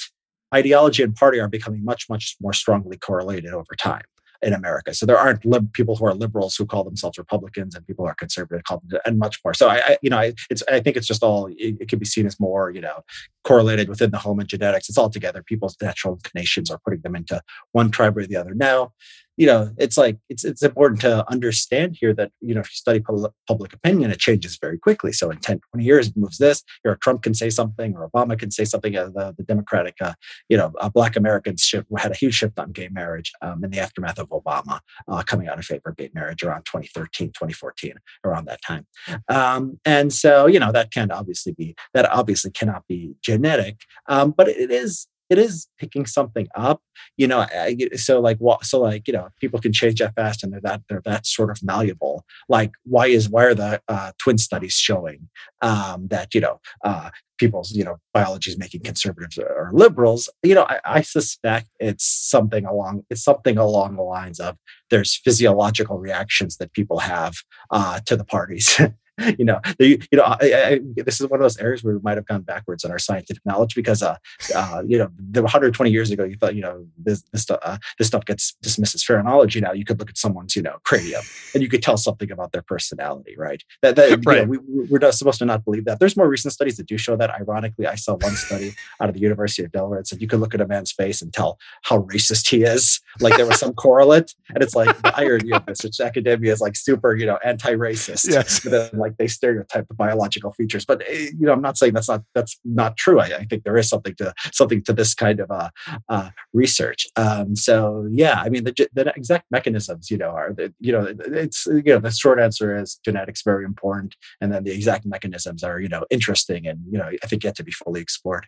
ideology 0.55 1.03
and 1.03 1.15
party 1.15 1.39
are 1.39 1.49
becoming 1.49 1.85
much 1.85 2.09
much 2.09 2.37
more 2.41 2.53
strongly 2.53 2.97
correlated 2.97 3.53
over 3.53 3.77
time 3.79 4.03
in 4.43 4.53
America. 4.53 4.95
So 4.95 5.07
there 5.07 5.19
aren't 5.19 5.45
lib- 5.45 5.73
people 5.73 5.97
who 5.97 6.07
are 6.07 6.15
liberals 6.15 6.57
who 6.57 6.67
call 6.67 6.85
themselves 6.85 7.19
Republicans, 7.19 7.75
and 7.75 7.87
people 7.87 8.05
who 8.05 8.11
are 8.11 8.15
conservative 8.15 8.65
call 8.65 8.83
them, 8.87 9.01
and 9.05 9.19
much 9.19 9.39
more. 9.45 9.55
So 9.55 9.69
I, 9.69 9.77
I 9.77 9.99
you 10.03 10.11
know, 10.11 10.19
I, 10.19 10.35
it's 10.51 10.63
I 10.69 10.81
think 10.81 10.97
it's 10.97 11.07
just 11.07 11.23
all 11.23 11.47
it, 11.47 11.77
it 11.81 11.89
can 11.89 11.99
be 11.99 12.07
seen 12.07 12.27
as 12.27 12.39
more, 12.41 12.71
you 12.71 12.81
know, 12.81 13.01
correlated 13.45 13.89
within 13.89 14.11
the 14.11 14.19
home 14.19 14.41
and 14.41 14.49
genetics. 14.49 14.89
It's 14.89 14.99
all 14.99 15.11
together. 15.11 15.43
People's 15.43 15.77
natural 15.81 16.15
inclinations 16.15 16.71
are 16.71 16.81
putting 16.85 17.01
them 17.01 17.17
into 17.17 17.41
one 17.73 17.91
tribe 17.91 18.17
or 18.17 18.27
the 18.27 18.37
other. 18.37 18.55
Now, 18.55 18.93
you 19.37 19.47
know, 19.47 19.71
it's 19.77 19.97
like 19.97 20.19
it's 20.29 20.45
it's 20.45 20.63
important 20.63 21.01
to 21.03 21.29
understand 21.31 21.97
here 22.01 22.15
that 22.15 22.33
you 22.41 22.55
know 22.55 22.61
if 22.61 22.71
you 22.71 22.77
study 22.77 23.01
public 23.47 23.73
opinion, 23.73 24.11
it 24.11 24.19
changes 24.19 24.59
very 24.61 24.79
quickly. 24.79 25.13
So 25.13 25.31
in 25.31 25.39
10, 25.39 25.61
20 25.73 25.85
years, 25.85 26.09
it 26.09 26.17
moves 26.17 26.39
this. 26.39 26.63
Know, 26.85 26.95
Trump 26.97 27.23
can 27.23 27.35
say 27.35 27.51
something, 27.51 27.95
or 27.95 28.09
Obama 28.09 28.39
can 28.39 28.51
say 28.51 28.65
something. 28.65 28.97
Uh, 28.97 29.07
the, 29.07 29.35
the 29.37 29.45
Democratic, 29.45 29.97
uh, 30.01 30.15
you 30.49 30.57
know, 30.57 30.73
uh, 30.81 30.89
Black 30.89 31.17
Americans 31.17 31.63
shift, 31.63 31.87
had 31.99 32.13
a 32.13 32.15
huge 32.15 32.35
shift 32.35 32.59
on 32.59 32.73
gay 32.73 32.89
marriage 32.89 33.33
um, 33.43 33.63
in 33.63 33.71
the 33.71 33.79
aftermath 33.79 34.19
of 34.19 34.29
Obama 34.31 34.81
uh, 35.09 35.23
coming 35.23 35.49
out 35.49 35.57
in 35.57 35.63
favor 35.63 35.91
of 35.91 35.97
gay 35.97 36.11
marriage 36.15 36.43
around 36.43 36.65
2013, 36.65 37.29
2014, 37.29 37.95
around 38.25 38.47
that 38.47 38.61
time. 38.63 38.87
Um, 39.29 39.79
and 39.85 40.13
so 40.13 40.47
you 40.47 40.59
know 40.59 40.73
that 40.73 40.91
can 40.91 41.11
obviously 41.11 41.53
be 41.53 41.75
that 41.93 42.11
obviously 42.11 42.51
cannot 42.53 42.87
be 42.89 43.15
genetic, 43.23 43.81
um, 44.09 44.33
but 44.37 44.49
it 44.49 44.71
is 44.71 45.07
it 45.31 45.39
is 45.39 45.69
picking 45.79 46.07
something 46.07 46.47
up 46.55 46.81
you 47.17 47.27
know 47.27 47.47
so 47.95 48.21
like 48.21 48.39
what? 48.39 48.65
so 48.65 48.81
like 48.81 49.07
you 49.07 49.13
know 49.13 49.29
people 49.41 49.61
can 49.61 49.73
change 49.73 49.99
that 49.99 50.15
fast 50.15 50.43
and 50.43 50.53
they're 50.53 50.61
that 50.61 50.83
they're 50.89 51.03
that 51.05 51.27
sort 51.27 51.51
of 51.51 51.63
malleable 51.63 52.25
like 52.49 52.73
why 52.85 53.07
is 53.07 53.29
why 53.29 53.45
are 53.45 53.55
the 53.55 53.81
uh, 53.89 54.13
twin 54.19 54.39
studies 54.39 54.75
showing 54.75 55.29
um, 55.63 56.09
that 56.09 56.35
you 56.35 56.41
know 56.41 56.61
uh, 56.85 57.11
people's 57.39 57.73
you 57.73 57.85
know 57.85 57.97
biology 58.13 58.51
is 58.51 58.59
making 58.59 58.81
conservatives 58.81 59.39
or 59.39 59.71
liberals 59.73 60.29
you 60.43 60.55
know 60.55 60.65
I, 60.69 60.81
I, 60.85 61.01
suspect 61.03 61.69
it's 61.79 62.05
something 62.05 62.65
along 62.65 63.05
it's 63.11 63.23
something 63.23 63.59
along 63.59 63.97
the 63.97 64.03
lines 64.03 64.41
of 64.41 64.57
there's 64.91 65.17
physiological 65.17 65.99
reactions 65.99 66.57
that 66.59 66.73
people 66.73 67.01
have 67.01 67.35
uh, 67.71 68.01
to 68.07 68.17
the 68.17 68.25
parties 68.25 68.81
you 69.39 69.45
know, 69.45 69.61
you 69.79 69.99
know, 70.13 70.25
I, 70.25 70.37
I, 70.43 70.81
this 70.97 71.21
is 71.21 71.29
one 71.29 71.41
of 71.41 71.45
those 71.45 71.59
areas 71.59 71.83
where 71.83 71.95
we 71.95 72.01
might 72.03 72.17
have 72.17 72.27
gone 72.27 72.43
backwards 72.43 72.85
in 72.85 72.91
our 72.91 72.99
scientific 72.99 73.45
knowledge 73.47 73.75
because, 73.75 74.03
uh, 74.03 74.17
uh, 74.55 74.83
you 74.87 74.99
know, 74.99 75.11
the 75.19 75.43
120 75.43 75.91
years 75.91 76.11
ago, 76.11 76.25
you 76.25 76.37
thought, 76.37 76.55
you 76.55 76.63
know, 76.63 76.87
this 76.99 77.23
this 77.33 77.43
stuff, 77.43 77.59
uh, 77.63 77.79
this 77.99 78.09
stuff 78.09 78.25
gets 78.25 78.55
dismissed 78.63 78.95
as 78.95 79.03
phrenology. 79.03 79.61
Now 79.61 79.73
you 79.73 79.85
could 79.85 79.99
look 79.99 80.11
at 80.11 80.19
someone's, 80.19 80.55
you 80.55 80.63
know, 80.63 80.77
cranium 80.85 81.23
and 81.55 81.63
you 81.63 81.69
could 81.69 81.83
tell 81.83 81.97
something 81.97 82.31
about 82.31 82.53
their 82.53 82.63
personality, 82.63 83.35
right? 83.37 83.63
That, 83.83 83.97
that 83.97 84.25
right. 84.27 84.47
Know, 84.47 84.59
we, 84.59 84.59
we're 84.59 84.99
not 84.99 85.15
supposed 85.15 85.39
to 85.39 85.47
not 85.47 85.65
believe 85.65 85.85
that. 85.87 85.99
There's 85.99 86.17
more 86.17 86.29
recent 86.29 86.53
studies 86.53 86.77
that 86.77 86.87
do 86.87 86.99
show 86.99 87.17
that. 87.17 87.31
Ironically, 87.31 87.87
I 87.87 87.95
saw 87.95 88.17
one 88.17 88.37
study 88.37 88.75
out 89.01 89.09
of 89.09 89.15
the 89.15 89.21
University 89.21 89.65
of 89.65 89.73
Delaware 89.73 90.01
that 90.01 90.09
said 90.09 90.21
you 90.21 90.29
could 90.29 90.41
look 90.41 90.55
at 90.55 90.61
a 90.61 90.67
man's 90.67 90.93
face 90.93 91.23
and 91.23 91.33
tell 91.33 91.59
how 91.83 92.01
racist 92.03 92.49
he 92.49 92.65
is. 92.65 93.01
Like 93.21 93.37
there 93.37 93.47
was 93.47 93.59
some 93.59 93.73
correlate, 93.87 94.35
and 94.55 94.63
it's 94.63 94.75
like 94.75 95.01
the 95.03 95.17
irony 95.17 95.53
of 95.53 95.65
this, 95.67 95.83
which 95.83 96.01
academia 96.01 96.53
is 96.53 96.61
like 96.61 96.77
super, 96.77 97.15
you 97.15 97.27
know, 97.27 97.39
anti-racist. 97.45 98.31
Yes. 98.31 98.61
But 98.61 98.71
then, 98.73 99.01
like 99.01 99.06
they 99.19 99.27
stereotype 99.27 99.89
the 99.89 99.95
biological 99.95 100.53
features. 100.53 100.85
But 100.85 101.03
eh, 101.09 101.31
you 101.39 101.47
know, 101.47 101.53
I'm 101.53 101.63
not 101.63 101.79
saying 101.79 101.95
that's 101.95 102.09
not 102.09 102.23
that's 102.35 102.59
not 102.65 102.97
true. 102.97 103.21
I, 103.21 103.27
I 103.27 103.45
think 103.45 103.65
there 103.65 103.77
is 103.77 103.89
something 103.89 104.15
to 104.17 104.35
something 104.53 104.83
to 104.85 104.93
this 104.93 105.15
kind 105.15 105.41
of 105.41 105.51
uh, 105.51 105.71
uh, 106.09 106.31
research. 106.53 107.07
Um, 107.17 107.57
so 107.57 108.07
yeah, 108.11 108.41
I 108.41 108.49
mean, 108.49 108.65
the, 108.65 108.89
the 108.95 109.13
exact 109.17 109.47
mechanisms, 109.51 110.11
you 110.11 110.19
know, 110.19 110.31
are 110.31 110.53
the, 110.53 110.73
you 110.81 110.93
know, 110.93 111.15
it's 111.19 111.67
you 111.67 111.83
know, 111.85 111.99
the 111.99 112.11
short 112.11 112.39
answer 112.41 112.77
is 112.77 113.01
genetics 113.05 113.43
very 113.43 113.65
important, 113.65 114.17
and 114.41 114.53
then 114.53 114.65
the 114.65 114.73
exact 114.73 115.07
mechanisms 115.07 115.63
are 115.63 115.81
you 115.81 115.89
know 115.89 116.05
interesting 116.11 116.67
and 116.67 116.81
you 116.91 116.99
know 116.99 117.11
I 117.23 117.27
think 117.27 117.45
yet 117.45 117.57
to 117.57 117.65
be 117.65 117.73
fully 117.73 118.01
explored. 118.01 118.47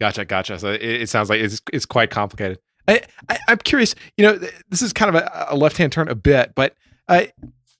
Gotcha, 0.00 0.24
gotcha. 0.24 0.58
So 0.58 0.70
it, 0.72 0.82
it 0.82 1.08
sounds 1.08 1.28
like 1.28 1.40
it's 1.40 1.60
it's 1.72 1.86
quite 1.86 2.10
complicated. 2.10 2.58
I, 2.86 3.02
I 3.28 3.38
am 3.48 3.58
curious. 3.58 3.94
You 4.16 4.24
know, 4.26 4.38
this 4.70 4.82
is 4.82 4.92
kind 4.92 5.14
of 5.14 5.22
a, 5.22 5.46
a 5.50 5.56
left 5.56 5.76
hand 5.76 5.92
turn 5.92 6.08
a 6.08 6.14
bit, 6.14 6.52
but 6.54 6.74
uh, 7.08 7.24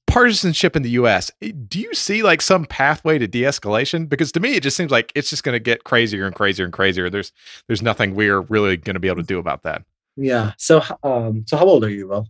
partisanship 0.09 0.75
in 0.75 0.83
the 0.83 0.91
US, 0.91 1.31
eh, 1.43 1.53
do 1.69 1.79
you 1.79 1.95
see 1.95 2.23
like 2.23 2.43
some 2.43 2.65
pathway 2.65 3.19
to 3.19 3.29
de-escalation? 3.29 4.09
Because 4.09 4.33
to 4.33 4.41
me, 4.41 4.55
it 4.55 4.63
just 4.63 4.77
seems 4.77 4.91
like 4.91 5.13
it's 5.15 5.31
just 5.31 5.45
going 5.45 5.55
to 5.55 5.61
get 5.61 5.85
crazier 5.85 6.27
and 6.27 6.35
crazier 6.35 6.65
and 6.65 6.73
crazier. 6.73 7.09
There's 7.09 7.33
there's 7.69 7.83
nothing 7.83 8.15
we're 8.15 8.41
really 8.41 8.77
going 8.77 8.95
to 8.95 9.01
be 9.01 9.09
able 9.09 9.23
to 9.23 9.27
do 9.27 9.39
about 9.39 9.63
that. 9.63 9.85
Yeah. 10.17 10.53
So 10.59 10.83
um 11.03 11.45
so 11.47 11.57
how 11.57 11.65
old 11.65 11.85
are 11.85 11.91
you, 11.91 12.09
Will? 12.09 12.27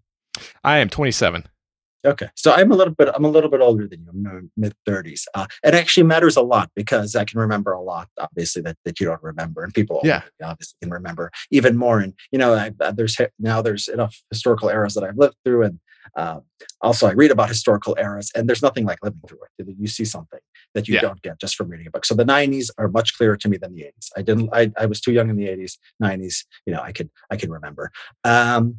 I 0.63 0.79
am 0.79 0.89
27. 0.89 1.45
Okay, 2.07 2.29
so 2.37 2.53
I'm 2.53 2.71
a 2.71 2.77
little 2.77 2.95
bit 2.95 3.09
I'm 3.13 3.25
a 3.25 3.29
little 3.31 3.51
bit 3.51 3.61
older 3.61 3.89
than 3.89 4.01
you. 4.03 4.31
I'm 4.31 4.51
mid 4.57 4.75
30s. 4.87 5.25
Uh, 5.35 5.47
it 5.65 5.75
actually 5.75 6.05
matters 6.05 6.37
a 6.37 6.43
lot 6.43 6.71
because 6.77 7.17
I 7.17 7.25
can 7.25 7.41
remember 7.41 7.73
a 7.73 7.81
lot, 7.81 8.09
obviously 8.19 8.63
that, 8.63 8.77
that 8.85 9.01
you 9.01 9.07
don't 9.07 9.23
remember, 9.23 9.65
and 9.65 9.75
people 9.75 10.01
yeah 10.05 10.23
obviously 10.43 10.77
can 10.81 10.91
remember 10.91 11.33
even 11.51 11.77
more. 11.77 11.99
And 11.99 12.15
you 12.31 12.39
know, 12.39 12.55
I, 12.55 12.73
uh, 12.81 12.93
there's 12.93 13.21
now 13.41 13.63
there's 13.63 13.89
enough 13.89 14.23
historical 14.31 14.69
eras 14.69 14.95
that 14.95 15.03
I've 15.03 15.19
lived 15.19 15.37
through, 15.45 15.65
and 15.65 15.81
uh, 16.17 16.41
also 16.81 17.07
I 17.07 17.13
read 17.13 17.31
about 17.31 17.49
historical 17.49 17.97
eras, 17.99 18.31
and 18.35 18.49
there's 18.49 18.63
nothing 18.63 18.85
like 18.85 18.99
living 19.03 19.21
through 19.27 19.39
it. 19.59 19.77
You 19.79 19.87
see 19.87 20.05
something 20.05 20.41
that 20.75 20.89
you 20.89 20.95
yeah. 20.95 21.01
don't 21.01 21.23
get 21.23 21.41
just 21.41 21.57
from 21.57 21.69
reading 21.69 21.87
a 21.87 21.91
book. 21.91 22.05
So 22.05 22.15
the 22.15 22.25
90s 22.25 22.71
are 22.79 22.89
much 22.89 23.17
clearer 23.17 23.37
to 23.37 23.49
me 23.49 23.57
than 23.57 23.75
the 23.75 23.83
80s. 23.83 24.11
I 24.17 24.23
didn't. 24.23 24.51
I, 24.53 24.71
I 24.77 24.87
was 24.87 25.01
too 25.01 25.13
young 25.13 25.31
in 25.31 25.37
the 25.37 25.47
80s, 25.47 25.79
90s. 26.03 26.45
You 26.67 26.75
know, 26.75 26.81
I 26.81 26.93
could 26.93 27.11
I 27.31 27.37
can 27.37 27.51
remember. 27.51 27.91
Um, 28.25 28.79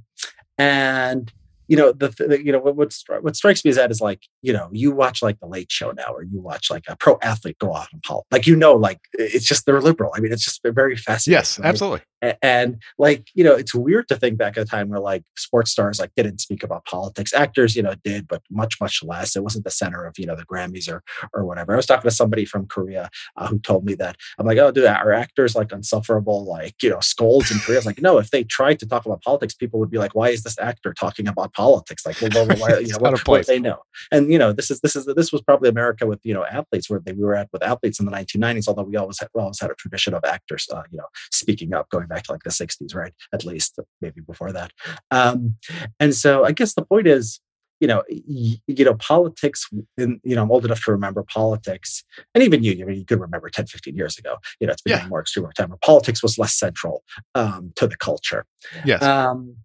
and 0.58 1.32
you 1.70 1.78
know 1.78 1.92
the, 1.94 2.10
the 2.10 2.44
you 2.44 2.52
know 2.52 2.60
what 2.60 2.76
what, 2.76 2.94
what 3.22 3.36
strikes 3.36 3.64
me 3.64 3.70
as 3.70 3.78
that 3.78 3.92
is 3.92 4.02
like 4.02 4.24
you 4.42 4.52
know 4.52 4.70
you 4.74 4.92
watch 4.92 5.22
like 5.22 5.40
the 5.40 5.46
late 5.46 5.72
show 5.72 5.92
now 5.92 6.12
or 6.12 6.24
you 6.24 6.42
watch 6.42 6.70
like 6.70 6.84
a 6.90 6.98
pro 6.98 7.18
athlete 7.22 7.58
go 7.60 7.76
out 7.76 7.88
and 7.94 8.02
politics 8.02 8.28
like 8.32 8.48
you 8.48 8.56
know 8.56 8.74
like 8.74 9.00
it's 9.14 9.46
just 9.46 9.66
they're 9.66 9.80
liberal 9.80 10.12
i 10.16 10.20
mean 10.20 10.34
it's 10.34 10.44
just 10.44 10.62
very 10.64 10.98
fascinating 10.98 11.38
yes 11.38 11.60
absolutely 11.64 12.02
and 12.42 12.82
like 12.98 13.28
you 13.34 13.44
know 13.44 13.56
it's 13.56 13.74
weird 13.76 14.08
to 14.08 14.16
think 14.16 14.38
back 14.38 14.58
at 14.58 14.64
a 14.64 14.66
time 14.66 14.90
where 14.90 15.00
like 15.00 15.24
sports 15.38 15.72
stars 15.72 16.00
like 16.00 16.12
didn't 16.16 16.40
speak 16.40 16.64
about 16.64 16.86
politics. 16.86 17.34
Actors 17.34 17.76
you 17.76 17.84
know 17.84 17.96
did 18.04 18.28
but 18.28 18.42
much 18.50 18.80
much 18.82 19.04
less. 19.04 19.36
It 19.36 19.44
wasn't 19.44 19.64
the 19.64 19.72
center 19.72 20.06
of 20.06 20.18
you 20.18 20.26
know 20.26 20.36
the 20.36 20.46
grammys 20.46 20.92
or 20.92 21.04
or 21.34 21.46
whatever. 21.46 21.74
I 21.74 21.76
was 21.76 21.86
talking 21.86 22.10
to 22.10 22.16
somebody 22.16 22.46
from 22.46 22.66
korea 22.66 23.10
uh, 23.38 23.48
who 23.48 23.60
told 23.60 23.86
me 23.86 23.94
that 23.96 24.16
i'm 24.38 24.46
like 24.46 24.58
oh 24.58 24.72
do 24.72 24.82
that. 24.82 25.06
Are 25.06 25.14
actors 25.14 25.56
like 25.56 25.72
unsufferable 25.72 26.46
like 26.46 26.76
you 26.82 26.90
know 26.90 27.00
scolds 27.00 27.52
in 27.52 27.60
korea? 27.60 27.78
I 27.78 27.80
was 27.80 27.86
like 27.86 28.02
no 28.02 28.18
if 28.18 28.32
they 28.32 28.44
tried 28.44 28.80
to 28.80 28.88
talk 28.88 29.06
about 29.06 29.22
politics 29.22 29.54
people 29.54 29.80
would 29.80 29.92
be 29.92 29.98
like 29.98 30.16
why 30.16 30.30
is 30.30 30.44
this 30.44 30.58
actor 30.60 30.94
talking 30.94 31.28
about 31.28 31.54
politics? 31.54 32.06
Like 32.06 32.20
well, 32.22 32.48
well, 32.48 32.58
why, 32.58 32.80
you 32.80 32.88
know 32.94 32.98
what, 33.00 33.28
what 33.28 33.48
they 33.48 33.60
know. 33.60 33.80
And 34.12 34.32
you 34.32 34.40
know 34.40 34.54
this 34.54 34.72
is 34.72 34.82
this 34.82 34.96
is 34.96 35.06
this 35.06 35.32
was 35.32 35.42
probably 35.42 35.70
america 35.70 36.06
with 36.06 36.20
you 36.24 36.34
know 36.34 36.46
athletes 36.46 36.90
where 36.90 37.00
they 37.00 37.14
we 37.14 37.24
were 37.24 37.36
at 37.36 37.50
with 37.52 37.64
athletes 37.64 38.00
in 38.00 38.06
the 38.06 38.12
1990s 38.12 38.68
although 38.68 38.84
we 38.84 38.96
always 38.96 39.20
had, 39.20 39.30
we 39.34 39.42
always 39.42 39.60
had 39.60 39.72
a 39.72 39.76
tradition 39.76 40.14
of 40.14 40.24
actors 40.26 40.68
uh, 40.74 40.84
you 40.92 40.98
know 40.98 41.06
speaking 41.32 41.74
up 41.74 41.90
going 41.90 42.09
back 42.10 42.24
to 42.24 42.32
like 42.32 42.44
the 42.44 42.50
60s, 42.50 42.94
right? 42.96 43.14
At 43.34 43.46
least 43.46 43.80
maybe 44.02 44.22
before 44.22 44.52
that. 44.52 44.72
Um, 45.12 45.56
and 46.00 46.14
so 46.14 46.44
I 46.44 46.52
guess 46.52 46.74
the 46.74 46.84
point 46.84 47.08
is, 47.08 47.40
you 47.80 47.88
know, 47.88 48.04
you, 48.10 48.58
you 48.68 48.84
know, 48.84 48.96
politics, 48.96 49.68
in, 49.98 50.20
you 50.24 50.36
know, 50.36 50.44
I'm 50.44 50.52
old 50.52 50.66
enough 50.66 50.84
to 50.84 50.92
remember 50.92 51.24
politics, 51.24 52.04
and 52.36 52.44
even 52.44 52.62
you, 52.62 52.74
I 52.82 52.86
mean, 52.86 52.98
you 53.00 53.06
could 53.06 53.22
remember 53.22 53.50
10, 53.50 53.68
15 53.68 53.96
years 53.96 54.18
ago, 54.18 54.36
you 54.60 54.68
know, 54.68 54.74
it's 54.74 54.82
been 54.82 54.98
yeah. 54.98 55.08
more 55.08 55.22
extreme 55.22 55.46
over 55.46 55.54
time 55.54 55.70
where 55.70 55.80
politics 55.82 56.22
was 56.22 56.38
less 56.38 56.56
central 56.56 57.04
um, 57.36 57.72
to 57.78 57.88
the 57.88 57.96
culture. 57.96 58.46
Yes. 58.84 59.02
Um, 59.02 59.56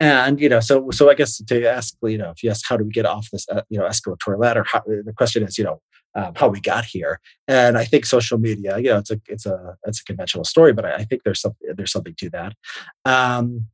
and 0.00 0.40
you 0.40 0.48
know, 0.48 0.60
so 0.60 0.90
so 0.90 1.10
I 1.10 1.14
guess 1.14 1.36
to 1.36 1.68
ask, 1.68 1.94
you 2.02 2.16
know, 2.16 2.30
if 2.30 2.42
you 2.42 2.50
ask 2.50 2.64
how 2.66 2.78
do 2.78 2.84
we 2.84 2.90
get 2.90 3.04
off 3.04 3.28
this, 3.30 3.46
uh, 3.50 3.62
you 3.68 3.78
know, 3.78 3.84
escalatory 3.84 4.38
ladder, 4.38 4.64
how, 4.66 4.82
the 4.86 5.12
question 5.14 5.42
is, 5.42 5.58
you 5.58 5.64
know, 5.64 5.80
um, 6.14 6.34
how 6.34 6.48
we 6.48 6.60
got 6.60 6.84
here. 6.84 7.20
And 7.48 7.78
I 7.78 7.84
think 7.84 8.06
social 8.06 8.38
media, 8.38 8.78
you 8.78 8.90
know, 8.90 8.98
it's 8.98 9.10
a 9.10 9.20
it's 9.28 9.46
a 9.46 9.76
it's 9.84 10.00
a 10.00 10.04
conventional 10.04 10.44
story, 10.44 10.72
but 10.72 10.84
I, 10.84 10.94
I 10.96 11.04
think 11.04 11.22
there's 11.22 11.40
something 11.40 11.68
there's 11.76 11.92
something 11.92 12.14
to 12.18 12.30
that. 12.30 12.54
Um, 13.04 13.66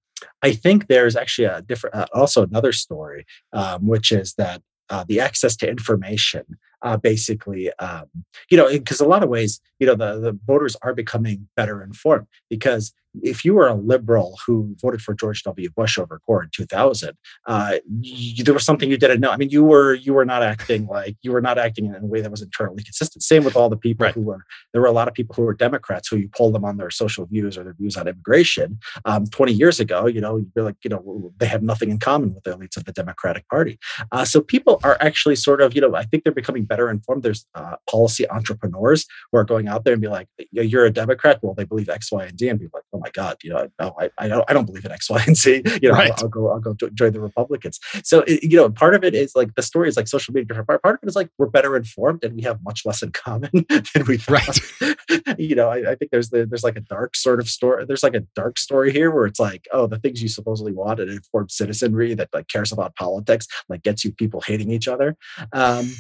I 0.43 0.53
think 0.53 0.87
there's 0.87 1.15
actually 1.15 1.45
a 1.45 1.63
different, 1.63 1.95
uh, 1.95 2.07
also 2.15 2.43
another 2.43 2.73
story, 2.73 3.27
um, 3.53 3.87
which 3.87 4.13
is 4.13 4.35
that 4.35 4.63
uh, 4.89 5.05
the 5.07 5.21
access 5.21 5.57
to 5.57 5.69
information 5.69 6.45
uh, 6.83 6.97
basically 6.97 7.73
um, 7.79 8.07
you 8.51 8.57
know 8.57 8.69
because 8.71 9.01
a 9.01 9.07
lot 9.07 9.23
of 9.23 9.29
ways 9.29 9.61
you 9.79 9.87
know 9.87 9.95
the, 9.95 10.21
the 10.21 10.39
voters 10.47 10.77
are 10.83 10.95
becoming 10.95 11.49
better 11.57 11.83
informed 11.83 12.27
because 12.49 12.93
if 13.23 13.45
you 13.45 13.55
were 13.55 13.69
a 13.69 13.75
liberal 13.75 14.39
who 14.47 14.75
voted 14.81 15.03
for 15.03 15.15
George 15.15 15.43
W. 15.45 15.71
Bush 15.71 15.99
over 15.99 16.21
Gore 16.27 16.45
in 16.45 16.51
2000, 16.53 17.17
uh, 17.47 17.77
you, 18.01 18.45
there 18.45 18.55
was 18.55 18.65
something 18.65 18.91
you 18.91 18.97
didn't 18.97 19.21
know. 19.21 19.31
I 19.31 19.37
mean, 19.37 19.51
you 19.51 19.65
were 19.65 19.95
you 19.95 20.15
were 20.15 20.25
not 20.25 20.43
acting 20.43 20.87
like 20.87 21.17
you 21.23 21.33
were 21.33 21.41
not 21.41 21.59
acting 21.59 21.87
in 21.87 21.95
a 21.95 22.05
way 22.05 22.21
that 22.21 22.31
was 22.31 22.43
internally 22.43 22.83
consistent. 22.83 23.23
Same 23.23 23.45
with 23.45 23.57
all 23.57 23.69
the 23.69 23.77
people 23.77 24.05
right. 24.05 24.15
who 24.15 24.23
were 24.23 24.45
there 24.73 24.83
were 24.83 24.89
a 24.89 24.93
lot 24.93 25.09
of 25.09 25.15
people 25.15 25.35
who 25.35 25.43
were 25.43 25.55
Democrats 25.55 26.09
who 26.09 26.17
you 26.17 26.29
polled 26.29 26.55
them 26.55 26.65
on 26.65 26.77
their 26.77 26.91
social 26.91 27.27
views 27.27 27.57
or 27.57 27.65
their 27.65 27.75
views 27.75 27.97
on 27.97 28.09
immigration. 28.09 28.79
Um, 29.05 29.27
20 29.27 29.53
years 29.53 29.81
ago, 29.81 30.07
you 30.07 30.21
know, 30.21 30.45
you're 30.55 30.65
like, 30.65 30.77
you 30.83 30.91
know, 30.91 31.33
they 31.39 31.47
have 31.47 31.63
nothing 31.63 31.91
in 31.91 31.99
common 31.99 32.35
with 32.35 32.45
the 32.45 32.57
elites 32.57 32.77
of 32.77 32.85
the 32.85 32.93
Democratic 32.93 33.49
Party. 33.49 33.79
Uh, 34.13 34.25
so 34.25 34.41
people 34.41 34.81
are 34.85 34.97
actually 35.01 35.37
sort 35.37 35.61
of, 35.61 35.75
you 35.75 35.81
know, 35.81 35.95
I 35.95 36.05
think 36.05 36.25
they're 36.25 36.33
becoming 36.33 36.65
better 36.65 36.91
informed. 36.91 37.23
There's 37.23 37.47
uh, 37.55 37.77
policy 37.89 38.29
entrepreneurs 38.31 39.07
who 39.31 39.39
are 39.39 39.45
going 39.45 39.69
out 39.69 39.85
there 39.85 39.93
and 39.93 40.03
be 40.03 40.09
like, 40.09 40.29
you're 40.51 40.85
a 40.85 40.93
Democrat. 40.93 41.39
Well, 41.43 41.55
they 41.55 41.65
believe 41.65 41.89
X, 41.89 42.11
Y, 42.13 42.25
and 42.25 42.37
D, 42.37 42.49
and 42.49 42.59
be 42.59 42.69
like, 42.73 42.85
oh 42.93 42.99
my 42.99 43.06
God, 43.13 43.37
you 43.43 43.51
know, 43.51 43.69
no, 43.81 43.95
I, 43.99 44.11
I 44.19 44.29
don't, 44.29 44.45
I 44.49 44.53
don't 44.53 44.65
believe 44.65 44.85
in 44.85 44.93
X, 44.93 45.11
Y, 45.11 45.23
and 45.27 45.37
Z. 45.37 45.63
You 45.83 45.91
know, 45.91 45.95
right. 45.95 46.11
I'll, 46.11 46.25
I'll, 46.25 46.29
go, 46.29 46.51
I'll 46.51 46.61
go 46.61 46.75
join 46.95 47.13
the 47.13 47.21
Republicans. 47.21 47.79
So, 48.03 48.21
it, 48.21 48.43
you 48.43 48.57
know, 48.57 48.71
part 48.71 48.95
of 48.95 49.05
it 49.05 49.15
is 49.15 49.37
like 49.37 49.55
the 49.55 49.63
story 49.63 49.89
is 49.89 49.97
like 49.97 50.09
social 50.09 50.33
media. 50.33 50.65
Part, 50.65 50.83
part 50.83 50.95
of 50.97 51.01
it 51.03 51.09
is 51.09 51.15
like 51.15 51.29
we're 51.39 51.49
better 51.49 51.77
informed 51.77 52.25
and 52.25 52.35
we 52.35 52.43
have 52.43 52.63
much 52.63 52.87
less 52.87 53.03
in 53.03 53.13
common 53.13 53.51
than 53.69 54.07
we 54.07 54.17
thought. 54.17 54.59
Right. 54.81 55.39
you 55.39 55.55
know, 55.55 55.69
I, 55.69 55.93
I, 55.93 55.95
think 55.95 56.11
there's 56.11 56.31
the, 56.31 56.47
there's 56.47 56.65
like 56.65 56.77
a 56.77 56.81
dark 56.81 57.15
sort 57.15 57.41
of 57.41 57.49
story. 57.49 57.85
There's 57.87 58.03
like 58.03 58.15
a 58.15 58.25
dark 58.35 58.59
story 58.59 58.93
here 58.93 59.11
where 59.11 59.27
it's 59.27 59.41
like, 59.41 59.69
oh, 59.73 59.87
the 59.87 59.99
things 59.99 60.23
you 60.23 60.29
supposedly 60.29 60.73
want 60.73 61.01
an 61.01 61.09
informed 61.09 61.51
citizenry 61.51 62.15
that 62.15 62.31
like 62.33 62.49
cares 62.49 62.73
about 62.73 62.97
politics, 62.97 63.47
like 63.69 63.83
gets 63.83 64.05
you 64.05 64.13
people 64.13 64.41
hating 64.41 64.71
each 64.71 64.89
other. 64.89 65.17
Um, 65.53 65.93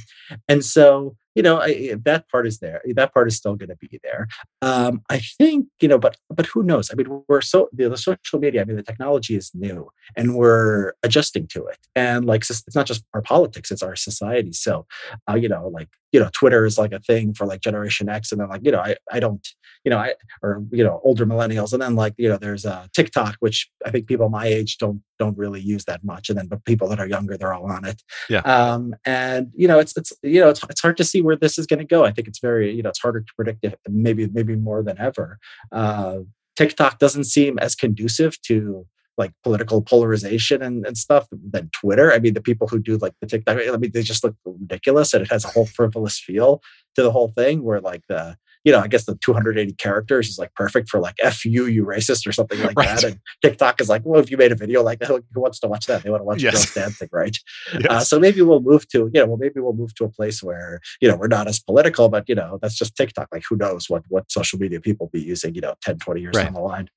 and 0.48 0.64
so 0.64 1.16
you 1.36 1.42
know 1.42 1.60
I, 1.60 1.94
that 2.04 2.28
part 2.28 2.46
is 2.46 2.58
there 2.58 2.82
that 2.94 3.14
part 3.14 3.28
is 3.28 3.36
still 3.36 3.54
going 3.54 3.68
to 3.68 3.76
be 3.76 4.00
there. 4.02 4.26
Um, 4.62 5.02
i 5.10 5.18
think 5.38 5.68
you 5.80 5.88
know 5.88 5.98
but 5.98 6.16
but 6.30 6.46
who 6.46 6.62
knows? 6.62 6.90
I 6.90 6.94
mean 6.94 7.22
we're 7.28 7.40
so 7.40 7.68
the, 7.72 7.88
the, 7.88 7.96
social 7.96 8.38
media 8.40 8.62
i 8.62 8.64
mean 8.64 8.76
the 8.76 8.82
technology 8.82 9.36
is 9.36 9.50
new 9.54 9.90
and 10.16 10.34
we're 10.34 10.94
adjusting 11.02 11.46
to 11.48 11.66
it. 11.66 11.78
And 11.94 12.24
like 12.24 12.42
it's 12.42 12.74
not 12.74 12.86
just 12.86 13.04
our 13.14 13.22
politics 13.22 13.70
it's 13.70 13.82
our 13.82 13.96
society. 13.96 14.52
So 14.52 14.86
uh, 15.30 15.36
you 15.36 15.48
know 15.48 15.68
like 15.68 15.88
you 16.12 16.20
know 16.20 16.28
twitter 16.32 16.64
is 16.64 16.78
like 16.78 16.92
a 16.92 17.00
thing 17.00 17.34
for 17.34 17.46
like 17.46 17.60
generation 17.60 18.08
x 18.08 18.32
and 18.32 18.40
then 18.40 18.48
like 18.48 18.62
you 18.64 18.70
know 18.70 18.80
i 18.80 18.96
i 19.12 19.20
don't 19.20 19.48
you 19.84 19.90
know 19.90 19.98
i 19.98 20.14
or 20.42 20.62
you 20.70 20.84
know 20.84 21.00
older 21.04 21.26
millennials 21.26 21.72
and 21.72 21.82
then 21.82 21.94
like 21.94 22.14
you 22.16 22.28
know 22.28 22.36
there's 22.36 22.64
uh 22.64 22.86
tiktok 22.94 23.36
which 23.40 23.68
i 23.84 23.90
think 23.90 24.06
people 24.06 24.28
my 24.28 24.46
age 24.46 24.78
don't 24.78 25.02
don't 25.18 25.36
really 25.36 25.60
use 25.60 25.84
that 25.84 26.04
much 26.04 26.28
and 26.28 26.38
then 26.38 26.46
but 26.46 26.64
people 26.64 26.88
that 26.88 27.00
are 27.00 27.08
younger 27.08 27.36
they're 27.36 27.52
all 27.52 27.70
on 27.70 27.84
it. 27.84 28.02
Yeah. 28.28 28.40
Um 28.40 28.94
and 29.04 29.50
you 29.54 29.68
know 29.68 29.78
it's 29.78 29.96
it's 29.96 30.12
you 30.22 30.40
know 30.40 30.48
it's, 30.48 30.62
it's 30.68 30.80
hard 30.80 30.96
to 30.98 31.04
see 31.04 31.22
where 31.22 31.36
this 31.36 31.58
is 31.58 31.66
going 31.66 31.78
to 31.78 31.84
go. 31.84 32.04
I 32.04 32.12
think 32.12 32.28
it's 32.28 32.40
very 32.40 32.72
you 32.72 32.82
know 32.82 32.90
it's 32.90 33.00
harder 33.00 33.20
to 33.20 33.32
predict 33.34 33.64
it 33.64 33.78
maybe 33.88 34.26
maybe 34.28 34.56
more 34.56 34.82
than 34.82 34.98
ever. 34.98 35.38
Uh 35.72 36.18
tiktok 36.56 36.98
doesn't 36.98 37.24
seem 37.24 37.58
as 37.58 37.74
conducive 37.74 38.40
to 38.42 38.86
like 39.18 39.32
political 39.42 39.82
polarization 39.82 40.62
and, 40.62 40.86
and 40.86 40.98
stuff 40.98 41.26
than 41.30 41.70
Twitter. 41.72 42.12
I 42.12 42.18
mean, 42.18 42.34
the 42.34 42.40
people 42.40 42.68
who 42.68 42.78
do 42.78 42.96
like 42.98 43.14
the 43.20 43.26
TikTok, 43.26 43.58
I 43.58 43.76
mean, 43.76 43.90
they 43.92 44.02
just 44.02 44.22
look 44.22 44.36
ridiculous 44.44 45.14
and 45.14 45.22
it 45.22 45.30
has 45.30 45.44
a 45.44 45.48
whole 45.48 45.66
frivolous 45.66 46.18
feel 46.18 46.60
to 46.96 47.02
the 47.02 47.12
whole 47.12 47.28
thing 47.28 47.62
where 47.62 47.80
like 47.80 48.02
the, 48.08 48.36
you 48.64 48.72
know, 48.72 48.80
I 48.80 48.88
guess 48.88 49.04
the 49.04 49.16
280 49.16 49.74
characters 49.74 50.28
is 50.28 50.38
like 50.38 50.52
perfect 50.54 50.88
for 50.88 50.98
like 50.98 51.14
F 51.22 51.44
you, 51.44 51.66
you 51.66 51.84
racist 51.84 52.26
or 52.26 52.32
something 52.32 52.60
like 52.60 52.76
right. 52.76 52.88
that. 52.88 53.04
And 53.04 53.20
TikTok 53.40 53.80
is 53.80 53.88
like, 53.88 54.02
well, 54.04 54.20
if 54.20 54.30
you 54.30 54.36
made 54.36 54.50
a 54.50 54.56
video 54.56 54.82
like 54.82 54.98
that, 54.98 55.08
who 55.08 55.40
wants 55.40 55.60
to 55.60 55.68
watch 55.68 55.86
that? 55.86 56.02
They 56.02 56.10
want 56.10 56.20
to 56.20 56.24
watch 56.24 56.42
yes. 56.42 56.54
Girls 56.54 56.74
dancing, 56.74 57.08
right? 57.12 57.36
Uh, 57.72 57.78
yes. 57.80 57.90
Uh, 57.90 58.00
so 58.00 58.20
maybe 58.20 58.42
we'll 58.42 58.60
move 58.60 58.86
to, 58.88 59.10
you 59.12 59.20
know, 59.20 59.26
well, 59.26 59.36
maybe 59.36 59.60
we'll 59.60 59.72
move 59.72 59.94
to 59.94 60.04
a 60.04 60.08
place 60.08 60.42
where, 60.42 60.80
you 61.00 61.08
know, 61.08 61.16
we're 61.16 61.26
not 61.26 61.48
as 61.48 61.58
political, 61.58 62.08
but, 62.08 62.28
you 62.28 62.34
know, 62.34 62.58
that's 62.62 62.76
just 62.76 62.96
TikTok. 62.96 63.28
Like 63.32 63.42
who 63.48 63.56
knows 63.56 63.90
what, 63.90 64.04
what 64.08 64.30
social 64.30 64.58
media 64.58 64.80
people 64.80 65.10
be 65.12 65.20
using, 65.20 65.54
you 65.54 65.60
know, 65.60 65.74
10, 65.82 65.98
20 65.98 66.20
years 66.20 66.34
right. 66.36 66.44
down 66.44 66.54
the 66.54 66.60
line. 66.60 66.88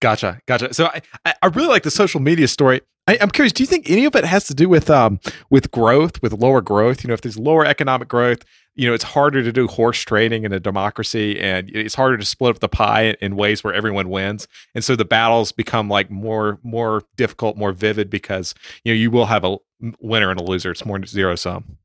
Gotcha, 0.00 0.40
gotcha. 0.46 0.74
So 0.74 0.90
I, 1.24 1.34
I 1.42 1.46
really 1.46 1.68
like 1.68 1.82
the 1.82 1.90
social 1.90 2.20
media 2.20 2.48
story. 2.48 2.82
I, 3.08 3.14
am 3.14 3.30
curious. 3.30 3.52
Do 3.52 3.62
you 3.62 3.66
think 3.66 3.88
any 3.88 4.04
of 4.04 4.16
it 4.16 4.24
has 4.24 4.46
to 4.48 4.54
do 4.54 4.68
with 4.68 4.90
um 4.90 5.20
with 5.48 5.70
growth, 5.70 6.20
with 6.22 6.32
lower 6.32 6.60
growth? 6.60 7.02
You 7.02 7.08
know, 7.08 7.14
if 7.14 7.20
there's 7.20 7.38
lower 7.38 7.64
economic 7.64 8.08
growth, 8.08 8.42
you 8.74 8.86
know, 8.86 8.94
it's 8.94 9.04
harder 9.04 9.42
to 9.42 9.52
do 9.52 9.66
horse 9.66 10.00
trading 10.00 10.44
in 10.44 10.52
a 10.52 10.60
democracy, 10.60 11.40
and 11.40 11.70
it's 11.70 11.94
harder 11.94 12.18
to 12.18 12.24
split 12.24 12.56
up 12.56 12.60
the 12.60 12.68
pie 12.68 13.16
in 13.20 13.36
ways 13.36 13.64
where 13.64 13.72
everyone 13.72 14.10
wins. 14.10 14.48
And 14.74 14.84
so 14.84 14.96
the 14.96 15.04
battles 15.04 15.52
become 15.52 15.88
like 15.88 16.10
more 16.10 16.58
more 16.62 17.02
difficult, 17.16 17.56
more 17.56 17.72
vivid 17.72 18.10
because 18.10 18.54
you 18.84 18.92
know 18.92 18.98
you 18.98 19.10
will 19.10 19.26
have 19.26 19.44
a 19.44 19.56
winner 20.00 20.30
and 20.30 20.40
a 20.40 20.44
loser. 20.44 20.72
It's 20.72 20.84
more 20.84 21.04
zero 21.06 21.36
sum. 21.36 21.78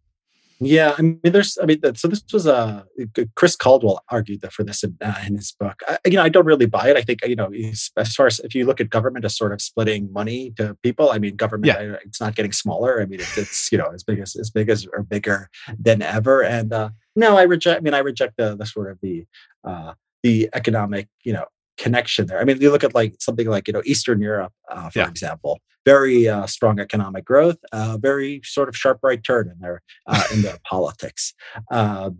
Yeah, 0.64 0.94
I 0.96 1.02
mean, 1.02 1.20
there's, 1.24 1.58
I 1.60 1.66
mean, 1.66 1.82
so 1.96 2.08
this 2.08 2.24
was 2.32 2.46
a 2.46 2.86
uh, 3.18 3.24
Chris 3.36 3.56
Caldwell 3.56 4.04
argued 4.10 4.42
that 4.42 4.54
for 4.54 4.64
this 4.64 4.84
in, 4.84 4.96
uh, 5.02 5.16
in 5.26 5.36
his 5.36 5.52
book. 5.54 5.82
I, 5.88 5.98
you 6.06 6.14
know, 6.14 6.22
I 6.22 6.30
don't 6.30 6.46
really 6.46 6.68
buy 6.68 6.88
it. 6.88 6.96
I 6.96 7.02
think 7.02 7.26
you 7.26 7.36
know, 7.36 7.52
as 7.98 8.16
far 8.16 8.28
as 8.28 8.40
if 8.40 8.54
you 8.54 8.68
look 8.68 8.80
at 8.80 8.92
government 8.92 9.26
as 9.26 9.36
sort 9.36 9.54
of 9.54 9.62
splitting 9.62 10.14
money 10.14 10.52
to 10.58 10.78
people, 10.84 11.10
I 11.10 11.18
mean, 11.18 11.36
government 11.36 11.66
yeah. 11.66 11.96
it's 12.06 12.22
not 12.22 12.36
getting 12.36 12.52
smaller. 12.52 13.02
I 13.02 13.08
mean, 13.08 13.20
it's, 13.20 13.40
it's 13.40 13.72
you 13.72 13.80
know 13.80 13.90
as 13.92 14.04
big 14.04 14.20
as 14.20 14.36
as 14.36 14.52
big 14.52 14.70
as 14.70 14.88
or 14.94 15.02
bigger 15.02 15.50
than 15.80 16.04
ever. 16.04 16.44
And 16.44 16.72
uh, 16.72 16.90
no, 17.16 17.38
I 17.38 17.44
reject. 17.44 17.80
I 17.80 17.82
mean, 17.82 17.96
I 17.96 18.00
reject 18.00 18.38
the 18.38 18.56
the 18.56 18.68
sort 18.68 18.92
of 18.92 19.00
the 19.02 19.26
uh, 19.64 19.94
the 20.22 20.48
economic 20.54 21.08
you 21.24 21.34
know 21.34 21.46
connection 21.86 22.24
there. 22.28 22.40
I 22.42 22.44
mean, 22.46 22.62
you 22.62 22.72
look 22.72 22.84
at 22.90 22.96
like 23.02 23.14
something 23.20 23.48
like 23.56 23.68
you 23.68 23.74
know 23.74 23.82
Eastern 23.86 24.20
Europe, 24.22 24.54
uh, 24.70 24.90
for 24.90 25.00
Yeah. 25.00 25.10
example, 25.10 25.54
very 25.86 26.28
uh, 26.36 26.46
strong 26.58 26.80
economic 26.80 27.24
growth, 27.32 27.58
uh, 27.72 27.98
very 28.10 28.42
sort 28.44 28.70
of 28.70 28.76
sharp 28.82 29.00
right 29.04 29.22
turn 29.30 29.46
in 29.54 29.58
their 29.64 29.78
uh, 30.12 30.24
in 30.34 30.42
their 30.46 30.58
politics. 30.74 31.34
Um, 31.72 32.14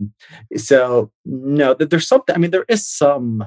so 0.56 1.10
no, 1.24 1.74
th- 1.74 1.88
there's 1.90 2.08
something. 2.08 2.34
I 2.34 2.38
mean, 2.38 2.50
there 2.50 2.66
is 2.68 2.82
some. 2.86 3.44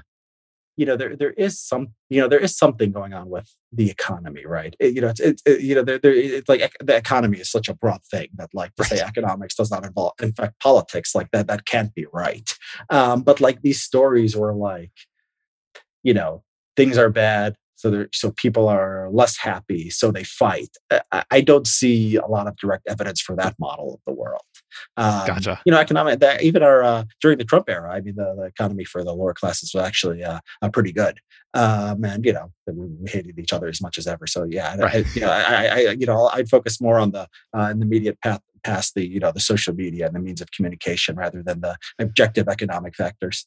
You 0.78 0.86
know, 0.86 0.98
there 1.02 1.16
there 1.16 1.32
is 1.48 1.54
some. 1.72 1.84
You 2.14 2.20
know, 2.22 2.28
there 2.28 2.44
is 2.48 2.54
something 2.64 2.92
going 3.00 3.14
on 3.14 3.30
with 3.36 3.48
the 3.80 3.90
economy, 3.98 4.44
right? 4.58 4.74
It- 4.80 4.94
you 4.96 5.02
know, 5.02 5.10
it's, 5.14 5.22
it's 5.30 5.42
it, 5.46 5.62
you 5.68 5.74
know, 5.76 5.84
there, 5.88 6.00
there 6.04 6.14
it's 6.14 6.50
like 6.50 6.62
the 6.90 6.96
economy 6.98 7.38
is 7.40 7.50
such 7.58 7.68
a 7.70 7.74
broad 7.84 8.02
thing 8.14 8.28
that 8.40 8.50
like 8.54 8.74
to 8.76 8.84
say 8.84 9.00
economics 9.12 9.56
does 9.56 9.72
not 9.72 9.86
involve 9.86 10.14
in 10.22 10.34
fact 10.34 10.54
politics 10.70 11.10
like 11.18 11.30
that 11.32 11.48
that 11.48 11.66
can't 11.74 11.94
be 12.00 12.06
right. 12.26 12.50
Um, 12.90 13.18
but 13.28 13.40
like 13.40 13.62
these 13.62 13.82
stories 13.90 14.36
were 14.42 14.54
like 14.72 14.92
you 16.06 16.14
know 16.14 16.44
things 16.78 16.98
are 16.98 17.10
bad 17.10 17.56
so 17.78 18.06
so 18.14 18.32
people 18.32 18.70
are 18.70 19.10
less 19.12 19.36
happy 19.38 19.90
so 19.90 20.10
they 20.12 20.24
fight. 20.24 20.70
I, 21.12 21.24
I 21.30 21.42
don't 21.42 21.68
see 21.68 22.16
a 22.16 22.26
lot 22.26 22.48
of 22.48 22.56
direct 22.56 22.88
evidence 22.88 23.20
for 23.22 23.36
that 23.36 23.54
model 23.60 23.96
of 23.96 24.00
the 24.08 24.14
world. 24.14 24.42
Um, 24.98 25.28
Gotcha. 25.28 25.62
you 25.66 25.72
know 25.74 25.80
economic 25.80 26.20
that 26.22 26.42
even 26.42 26.64
our 26.64 26.84
uh, 26.84 27.04
during 27.22 27.38
the 27.38 27.44
trump 27.44 27.70
era 27.70 27.92
i 27.94 28.00
mean 28.02 28.16
the, 28.16 28.34
the 28.38 28.44
economy 28.44 28.86
for 28.86 29.04
the 29.04 29.14
lower 29.14 29.34
classes 29.34 29.72
was 29.74 29.84
actually 29.84 30.24
uh, 30.24 30.40
uh, 30.62 30.70
pretty 30.70 30.94
good. 30.94 31.20
Um, 31.54 32.04
and 32.06 32.26
you 32.26 32.34
know 32.34 32.48
we 32.68 33.10
hated 33.10 33.38
each 33.40 33.54
other 33.54 33.68
as 33.68 33.82
much 33.82 33.98
as 33.98 34.08
ever 34.08 34.26
so 34.28 34.46
yeah 34.58 34.76
I- 34.82 34.98
I, 34.98 35.06
you 35.14 35.22
know 35.22 35.30
I, 35.32 35.42
I 35.42 35.66
I- 35.90 35.98
you 36.02 36.06
know 36.06 36.30
i'd 36.34 36.50
focus 36.50 36.80
more 36.82 36.98
on 37.00 37.12
the 37.12 37.28
uh, 37.58 37.68
in 37.72 37.80
the 37.80 37.86
immediate 37.86 38.20
path 38.22 38.42
past 38.64 38.96
the 38.96 39.06
you 39.08 39.20
know 39.20 39.32
the 39.32 39.40
social 39.40 39.74
media 39.74 40.06
and 40.08 40.16
the 40.16 40.20
means 40.20 40.42
of 40.42 40.50
communication 40.52 41.16
rather 41.16 41.42
than 41.44 41.62
the 41.62 41.76
objective 42.00 42.48
economic 42.48 42.96
factors 42.96 43.46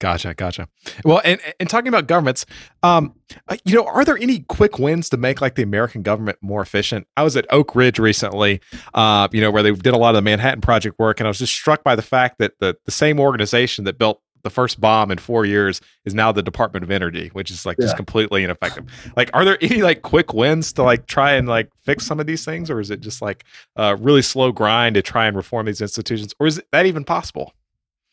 Gotcha, 0.00 0.32
gotcha. 0.34 0.68
Well, 1.04 1.20
and 1.24 1.40
and 1.58 1.68
talking 1.68 1.88
about 1.88 2.06
governments, 2.06 2.46
um, 2.84 3.14
uh, 3.48 3.56
you 3.64 3.74
know, 3.74 3.84
are 3.84 4.04
there 4.04 4.16
any 4.16 4.40
quick 4.40 4.78
wins 4.78 5.08
to 5.10 5.16
make 5.16 5.40
like 5.40 5.56
the 5.56 5.62
American 5.62 6.02
government 6.02 6.38
more 6.40 6.62
efficient? 6.62 7.08
I 7.16 7.24
was 7.24 7.36
at 7.36 7.46
Oak 7.50 7.74
Ridge 7.74 7.98
recently, 7.98 8.60
uh, 8.94 9.26
you 9.32 9.40
know, 9.40 9.50
where 9.50 9.62
they 9.62 9.72
did 9.72 9.94
a 9.94 9.98
lot 9.98 10.10
of 10.10 10.14
the 10.14 10.22
Manhattan 10.22 10.60
Project 10.60 10.98
work, 11.00 11.18
and 11.18 11.26
I 11.26 11.30
was 11.30 11.38
just 11.38 11.52
struck 11.52 11.82
by 11.82 11.96
the 11.96 12.02
fact 12.02 12.38
that 12.38 12.52
the 12.60 12.76
the 12.84 12.92
same 12.92 13.18
organization 13.18 13.84
that 13.86 13.98
built 13.98 14.22
the 14.44 14.50
first 14.50 14.80
bomb 14.80 15.10
in 15.10 15.18
four 15.18 15.44
years 15.44 15.80
is 16.04 16.14
now 16.14 16.30
the 16.30 16.42
Department 16.42 16.84
of 16.84 16.92
Energy, 16.92 17.28
which 17.32 17.50
is 17.50 17.66
like 17.66 17.76
just 17.78 17.96
completely 17.96 18.44
ineffective. 18.44 18.86
Like, 19.16 19.30
are 19.34 19.44
there 19.44 19.58
any 19.60 19.82
like 19.82 20.02
quick 20.02 20.32
wins 20.32 20.72
to 20.74 20.84
like 20.84 21.06
try 21.06 21.32
and 21.32 21.48
like 21.48 21.70
fix 21.82 22.06
some 22.06 22.20
of 22.20 22.26
these 22.26 22.44
things, 22.44 22.70
or 22.70 22.80
is 22.80 22.90
it 22.90 23.00
just 23.00 23.20
like 23.20 23.44
a 23.74 23.96
really 23.96 24.22
slow 24.22 24.52
grind 24.52 24.94
to 24.94 25.02
try 25.02 25.26
and 25.26 25.36
reform 25.36 25.66
these 25.66 25.80
institutions, 25.80 26.34
or 26.38 26.46
is 26.46 26.62
that 26.72 26.86
even 26.86 27.04
possible? 27.04 27.52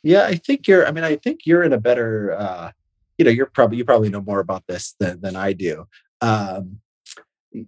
Yeah, 0.05 0.25
I 0.25 0.35
think 0.35 0.67
you're. 0.67 0.85
I 0.85 0.91
mean, 0.91 1.03
I 1.03 1.15
think 1.15 1.47
you're 1.47 1.63
in 1.63 1.73
a 1.73 1.79
better. 1.79 2.37
Uh, 2.37 2.71
you 3.17 3.25
know, 3.25 3.31
you're 3.31 3.47
probably 3.47 3.77
you 3.77 3.85
probably 3.85 4.09
know 4.09 4.21
more 4.21 4.39
about 4.39 4.63
this 4.67 4.93
than 4.99 5.19
than 5.19 5.35
I 5.35 5.53
do. 5.53 5.87
Um, 6.21 6.79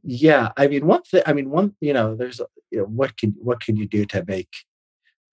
yeah, 0.03 0.51
I 0.55 0.67
mean, 0.67 0.85
one 0.85 1.01
thing. 1.01 1.23
I 1.25 1.33
mean, 1.33 1.49
one. 1.49 1.75
You 1.81 1.93
know, 1.93 2.15
there's. 2.15 2.39
You 2.69 2.79
know, 2.79 2.83
what 2.85 3.17
can 3.17 3.33
what 3.39 3.59
can 3.59 3.75
you 3.75 3.87
do 3.87 4.05
to 4.05 4.23
make? 4.27 4.53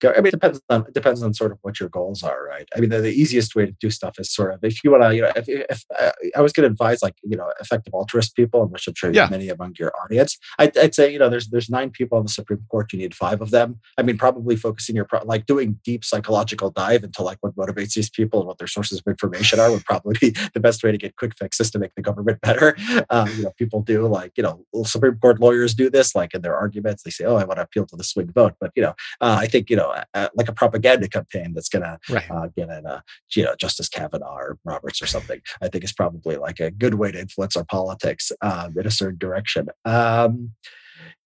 Go, 0.05 0.13
I 0.13 0.17
mean, 0.19 0.27
it 0.27 0.33
depends 0.33 0.61
on 0.69 0.83
it 0.87 0.93
depends 0.95 1.23
on 1.23 1.33
sort 1.35 1.51
of 1.53 1.59
what 1.63 1.81
your 1.81 1.89
goals 1.89 2.23
are, 2.23 2.45
right? 2.45 2.69
I 2.77 2.81
mean, 2.81 2.91
the, 2.91 3.01
the 3.01 3.13
easiest 3.13 3.57
way 3.57 3.65
to 3.67 3.73
do 3.81 3.89
stuff 3.91 4.19
is 4.19 4.31
sort 4.33 4.53
of 4.53 4.63
if 4.63 4.85
you 4.85 4.91
want 4.91 5.03
to, 5.05 5.15
you 5.17 5.23
know, 5.23 5.33
if, 5.35 5.49
if 5.49 5.85
uh, 5.99 6.13
I 6.37 6.41
was 6.43 6.53
going 6.53 6.69
to 6.69 6.73
advise 6.73 7.03
like 7.03 7.15
you 7.23 7.37
know 7.37 7.51
effective 7.61 7.95
altruist 7.95 8.37
people, 8.37 8.63
and 8.63 8.71
which 8.71 8.87
I'm 8.87 8.95
sure 8.95 9.11
Yeah. 9.13 9.29
many 9.31 9.49
among 9.49 9.75
your 9.79 9.93
audience, 10.03 10.37
I'd, 10.59 10.77
I'd 10.77 10.95
say 10.95 11.11
you 11.13 11.19
know 11.19 11.31
there's 11.31 11.49
there's 11.49 11.71
nine 11.71 11.91
people 11.91 12.19
on 12.19 12.25
the 12.25 12.31
Supreme 12.31 12.65
Court, 12.71 12.93
you 12.93 12.99
need 12.99 13.15
five 13.15 13.41
of 13.41 13.51
them. 13.51 13.81
I 13.99 14.03
mean, 14.03 14.19
probably 14.19 14.57
focusing 14.57 14.95
your 14.95 15.07
pro- 15.07 15.25
like 15.25 15.47
doing 15.47 15.81
deep 15.85 16.05
psychological 16.05 16.71
dive 16.71 17.03
into 17.05 17.23
like 17.23 17.39
what 17.41 17.57
motivates 17.57 17.95
these 17.95 18.11
people 18.11 18.41
and 18.41 18.47
what 18.47 18.59
their 18.59 18.67
sources 18.67 18.99
of 18.99 19.07
information 19.07 19.59
are 19.59 19.71
would 19.71 19.85
probably 19.87 20.17
be 20.21 20.31
the 20.55 20.61
best 20.61 20.85
way 20.85 20.93
to 20.93 20.99
get 20.99 21.17
quick 21.17 21.33
fixes 21.39 21.71
to 21.71 21.79
make 21.79 21.95
the 21.95 22.03
government 22.03 22.41
better. 22.43 22.77
Um, 23.09 23.29
you 23.37 23.45
know, 23.45 23.53
people 23.59 23.81
do 23.81 24.07
like 24.07 24.33
you 24.37 24.43
know 24.43 24.65
Supreme 24.85 25.17
Court 25.19 25.41
lawyers 25.41 25.73
do 25.75 25.89
this 25.89 26.15
like 26.15 26.35
in 26.35 26.43
their 26.43 26.57
arguments. 26.57 27.03
They 27.05 27.11
say, 27.11 27.25
"Oh, 27.25 27.37
I 27.37 27.45
want 27.45 27.59
to 27.59 27.63
appeal 27.63 27.87
to 27.87 27.97
the 27.97 28.05
swing 28.05 28.31
vote," 28.33 28.55
but 28.61 28.71
you 28.77 28.83
know, 28.83 28.95
uh, 29.21 29.37
I 29.41 29.47
think 29.47 29.71
you 29.71 29.77
know 29.77 29.94
like 30.35 30.49
a 30.49 30.53
propaganda 30.53 31.09
campaign 31.09 31.53
that's 31.55 31.69
going 31.69 31.83
to 31.83 31.99
Right. 32.11 32.31
uh, 32.31 32.49
get 32.57 32.69
in 32.69 32.87
uh, 32.87 33.01
you 33.35 33.45
know 33.45 33.55
Justice 33.57 33.89
Kavanaugh 33.89 34.35
or 34.37 34.59
Roberts 34.65 35.01
or 35.03 35.07
something. 35.07 35.41
I 35.63 35.69
think 35.69 35.85
is 35.85 35.93
probably 35.93 36.37
like 36.37 36.61
a 36.61 36.71
good 36.71 36.95
way 36.95 37.13
to 37.13 37.21
influence 37.21 37.57
our 37.57 37.65
politics 37.65 38.31
um, 38.41 38.75
in 38.79 38.87
a 38.87 38.91
certain 38.91 39.19
direction. 39.19 39.69
Um, 39.85 40.53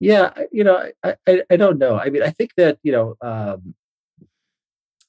yeah, 0.01 0.33
you 0.53 0.64
know, 0.64 0.90
I, 1.05 1.14
I 1.27 1.42
I 1.51 1.57
don't 1.57 1.79
know. 1.79 1.99
I 1.99 2.11
mean, 2.11 2.23
I 2.23 2.31
think 2.31 2.53
that 2.57 2.79
you 2.83 2.92
know 2.92 3.14
um, 3.21 3.75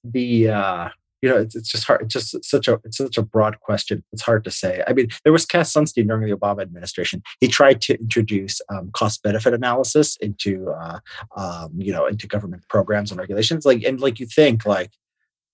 the 0.04 0.50
uh, 0.50 0.90
you 1.22 1.30
know 1.30 1.38
it's, 1.38 1.56
it's 1.56 1.70
just 1.70 1.86
hard. 1.86 2.02
It's 2.02 2.14
just 2.14 2.44
such 2.44 2.68
a 2.68 2.80
it's 2.84 2.98
such 2.98 3.18
a 3.18 3.22
broad 3.22 3.60
question. 3.60 4.04
It's 4.12 4.22
hard 4.22 4.44
to 4.46 4.52
say. 4.52 4.84
I 4.88 4.94
mean, 4.94 5.10
there 5.24 5.34
was 5.34 5.46
Cass 5.46 5.74
Sunstein 5.74 6.08
during 6.08 6.30
the 6.30 6.36
Obama 6.36 6.62
administration. 6.62 7.22
He 7.40 7.48
tried 7.48 7.82
to 7.82 8.00
introduce 8.00 8.62
um, 8.70 8.92
cost 8.94 9.24
benefit 9.24 9.54
analysis 9.54 10.18
into 10.18 10.70
uh, 10.72 11.00
um, 11.36 11.72
you 11.78 11.92
know 11.92 12.06
into 12.06 12.28
government 12.28 12.64
programs 12.70 13.12
and 13.12 13.20
regulations. 13.20 13.66
Like 13.66 13.84
and 13.84 14.00
like 14.00 14.20
you 14.20 14.26
think 14.26 14.66
like 14.66 14.92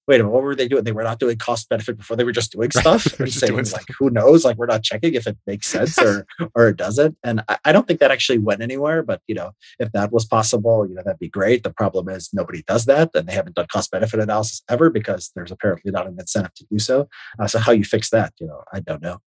wait 0.08 0.20
a 0.20 0.24
minute, 0.24 0.32
what 0.32 0.44
were 0.44 0.56
they 0.56 0.68
doing? 0.68 0.84
They 0.84 0.92
were 0.92 1.04
not 1.04 1.20
doing 1.20 1.38
cost 1.38 1.70
benefit 1.70 1.98
before 1.98 2.16
they 2.16 2.24
were 2.24 2.32
just 2.32 2.52
doing 2.52 2.72
stuff 2.76 3.04
They 3.04 3.18
were 3.18 3.24
and 3.24 3.28
just 3.28 3.40
saying 3.40 3.54
doing 3.54 3.66
like, 3.72 3.86
who 3.98 4.10
knows? 4.10 4.46
Like 4.46 4.58
we're 4.58 4.66
not 4.66 4.84
checking 4.84 5.14
if 5.16 5.28
it 5.28 5.38
makes 5.48 5.68
sense 5.68 5.98
or 5.98 6.26
or 6.56 6.70
it 6.70 6.78
doesn't. 6.78 7.18
And 7.24 7.44
I, 7.48 7.58
I 7.66 7.72
don't 7.72 7.88
think 7.88 8.00
that 8.00 8.12
actually 8.12 8.40
went 8.40 8.62
anywhere. 8.62 9.04
But 9.04 9.22
you 9.28 9.36
know, 9.36 9.52
if 9.80 9.92
that 9.94 10.12
was 10.12 10.26
possible, 10.26 10.88
you 10.88 10.96
know, 10.96 11.02
that'd 11.04 11.20
be 11.20 11.30
great. 11.30 11.64
The 11.64 11.74
problem 11.74 12.10
is 12.10 12.30
nobody 12.34 12.64
does 12.68 12.86
that, 12.86 13.12
and 13.16 13.28
they 13.28 13.34
haven't 13.34 13.56
done 13.56 13.68
cost 13.68 13.92
benefit 13.92 14.20
analysis 14.20 14.64
ever 14.70 14.90
because 14.90 15.32
there's 15.36 15.52
apparently 15.52 15.92
not 15.92 16.08
an 16.08 16.18
incentive 16.20 16.54
to 16.56 16.66
do 16.72 16.80
so. 16.80 17.08
Uh, 17.40 17.48
so 17.48 17.60
how 17.60 17.72
you 17.72 17.84
fix 17.84 18.10
that, 18.10 18.34
you 18.40 18.48
know, 18.48 18.64
I 18.72 18.80
don't 18.80 19.02
know. 19.02 19.20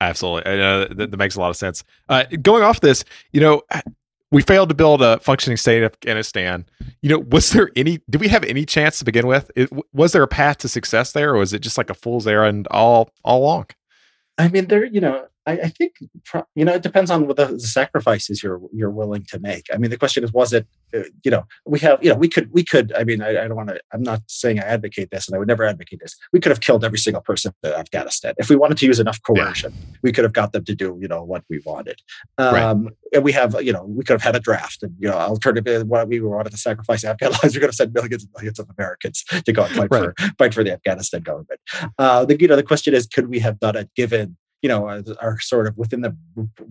Absolutely. 0.00 0.52
I 0.52 0.56
know 0.56 0.84
that, 0.86 1.10
that 1.10 1.16
makes 1.16 1.36
a 1.36 1.40
lot 1.40 1.50
of 1.50 1.56
sense. 1.56 1.82
Uh, 2.08 2.24
going 2.40 2.62
off 2.62 2.80
this, 2.80 3.04
you 3.32 3.40
know, 3.40 3.62
we 4.32 4.42
failed 4.42 4.70
to 4.70 4.74
build 4.74 5.02
a 5.02 5.20
functioning 5.20 5.58
state 5.58 5.78
in 5.78 5.84
Afghanistan. 5.84 6.64
You 7.02 7.10
know, 7.10 7.18
was 7.18 7.50
there 7.50 7.70
any, 7.76 8.00
did 8.08 8.20
we 8.20 8.28
have 8.28 8.42
any 8.44 8.64
chance 8.64 8.98
to 8.98 9.04
begin 9.04 9.26
with? 9.26 9.50
It, 9.54 9.70
was 9.92 10.12
there 10.12 10.22
a 10.22 10.28
path 10.28 10.58
to 10.58 10.68
success 10.68 11.12
there 11.12 11.34
or 11.34 11.38
was 11.38 11.52
it 11.52 11.60
just 11.60 11.78
like 11.78 11.90
a 11.90 11.94
fool's 11.94 12.26
errand 12.26 12.66
all, 12.70 13.10
all 13.22 13.42
along? 13.42 13.66
I 14.38 14.48
mean, 14.48 14.66
there, 14.66 14.84
you 14.84 15.02
know, 15.02 15.26
I, 15.46 15.52
I 15.52 15.68
think, 15.68 15.94
you 16.54 16.64
know, 16.64 16.74
it 16.74 16.82
depends 16.82 17.10
on 17.10 17.26
what 17.26 17.36
the, 17.36 17.58
sacrifices 17.58 18.42
you're 18.42 18.60
you're 18.72 18.90
willing 18.90 19.24
to 19.28 19.38
make. 19.40 19.66
I 19.72 19.76
mean, 19.76 19.90
the 19.90 19.96
question 19.98 20.22
is, 20.24 20.32
was 20.32 20.52
it, 20.52 20.66
uh, 20.94 21.02
you 21.24 21.30
know, 21.30 21.44
we 21.66 21.78
have, 21.80 22.02
you 22.02 22.10
know, 22.10 22.16
we 22.16 22.28
could, 22.28 22.52
we 22.52 22.64
could. 22.64 22.92
I 22.94 23.04
mean, 23.04 23.20
I, 23.22 23.30
I 23.30 23.48
don't 23.48 23.56
want 23.56 23.70
to. 23.70 23.80
I'm 23.92 24.02
not 24.02 24.22
saying 24.28 24.60
I 24.60 24.62
advocate 24.62 25.10
this, 25.10 25.26
and 25.26 25.34
I 25.34 25.38
would 25.38 25.48
never 25.48 25.64
advocate 25.64 26.00
this. 26.00 26.16
We 26.32 26.40
could 26.40 26.50
have 26.50 26.60
killed 26.60 26.84
every 26.84 26.98
single 26.98 27.22
person 27.22 27.52
in 27.64 27.72
Afghanistan 27.72 28.34
if 28.38 28.48
we 28.50 28.56
wanted 28.56 28.78
to 28.78 28.86
use 28.86 29.00
enough 29.00 29.20
coercion. 29.22 29.72
We 30.02 30.12
could 30.12 30.24
have 30.24 30.32
got 30.32 30.52
them 30.52 30.64
to 30.64 30.74
do, 30.74 30.98
you 31.00 31.08
know, 31.08 31.22
what 31.24 31.42
we 31.50 31.60
wanted. 31.64 32.00
Right. 32.38 32.62
Um, 32.62 32.90
And 33.14 33.22
we 33.24 33.32
have, 33.32 33.60
you 33.62 33.72
know, 33.72 33.84
we 33.84 34.04
could 34.04 34.14
have 34.14 34.22
had 34.22 34.36
a 34.36 34.40
draft, 34.40 34.82
and 34.82 34.94
you 34.98 35.08
know, 35.08 35.16
alternative. 35.16 35.86
What 35.86 36.08
we 36.08 36.20
wanted 36.20 36.50
to 36.50 36.56
sacrifice 36.58 37.04
Afghan 37.04 37.30
lives, 37.42 37.54
we 37.54 37.60
could 37.60 37.70
have 37.70 37.74
sent 37.74 37.94
millions 37.94 38.22
and 38.24 38.32
millions 38.36 38.58
of 38.58 38.68
Americans 38.78 39.24
to 39.44 39.52
go 39.52 39.64
and 39.64 39.74
fight 39.74 39.88
Right. 39.90 40.04
for 40.04 40.14
fight 40.38 40.54
for 40.54 40.62
the 40.64 40.72
Afghanistan 40.72 41.22
government. 41.22 41.60
Uh, 41.98 42.24
the, 42.24 42.38
you 42.40 42.48
know, 42.48 42.56
the 42.56 42.62
question 42.62 42.94
is, 42.94 43.06
could 43.06 43.28
we 43.28 43.40
have 43.40 43.58
done 43.58 43.76
it 43.76 43.90
given 43.96 44.36
you 44.62 44.68
know 44.68 44.86
are, 45.20 45.38
sort 45.40 45.66
of 45.66 45.76
within 45.76 46.00
the 46.00 46.16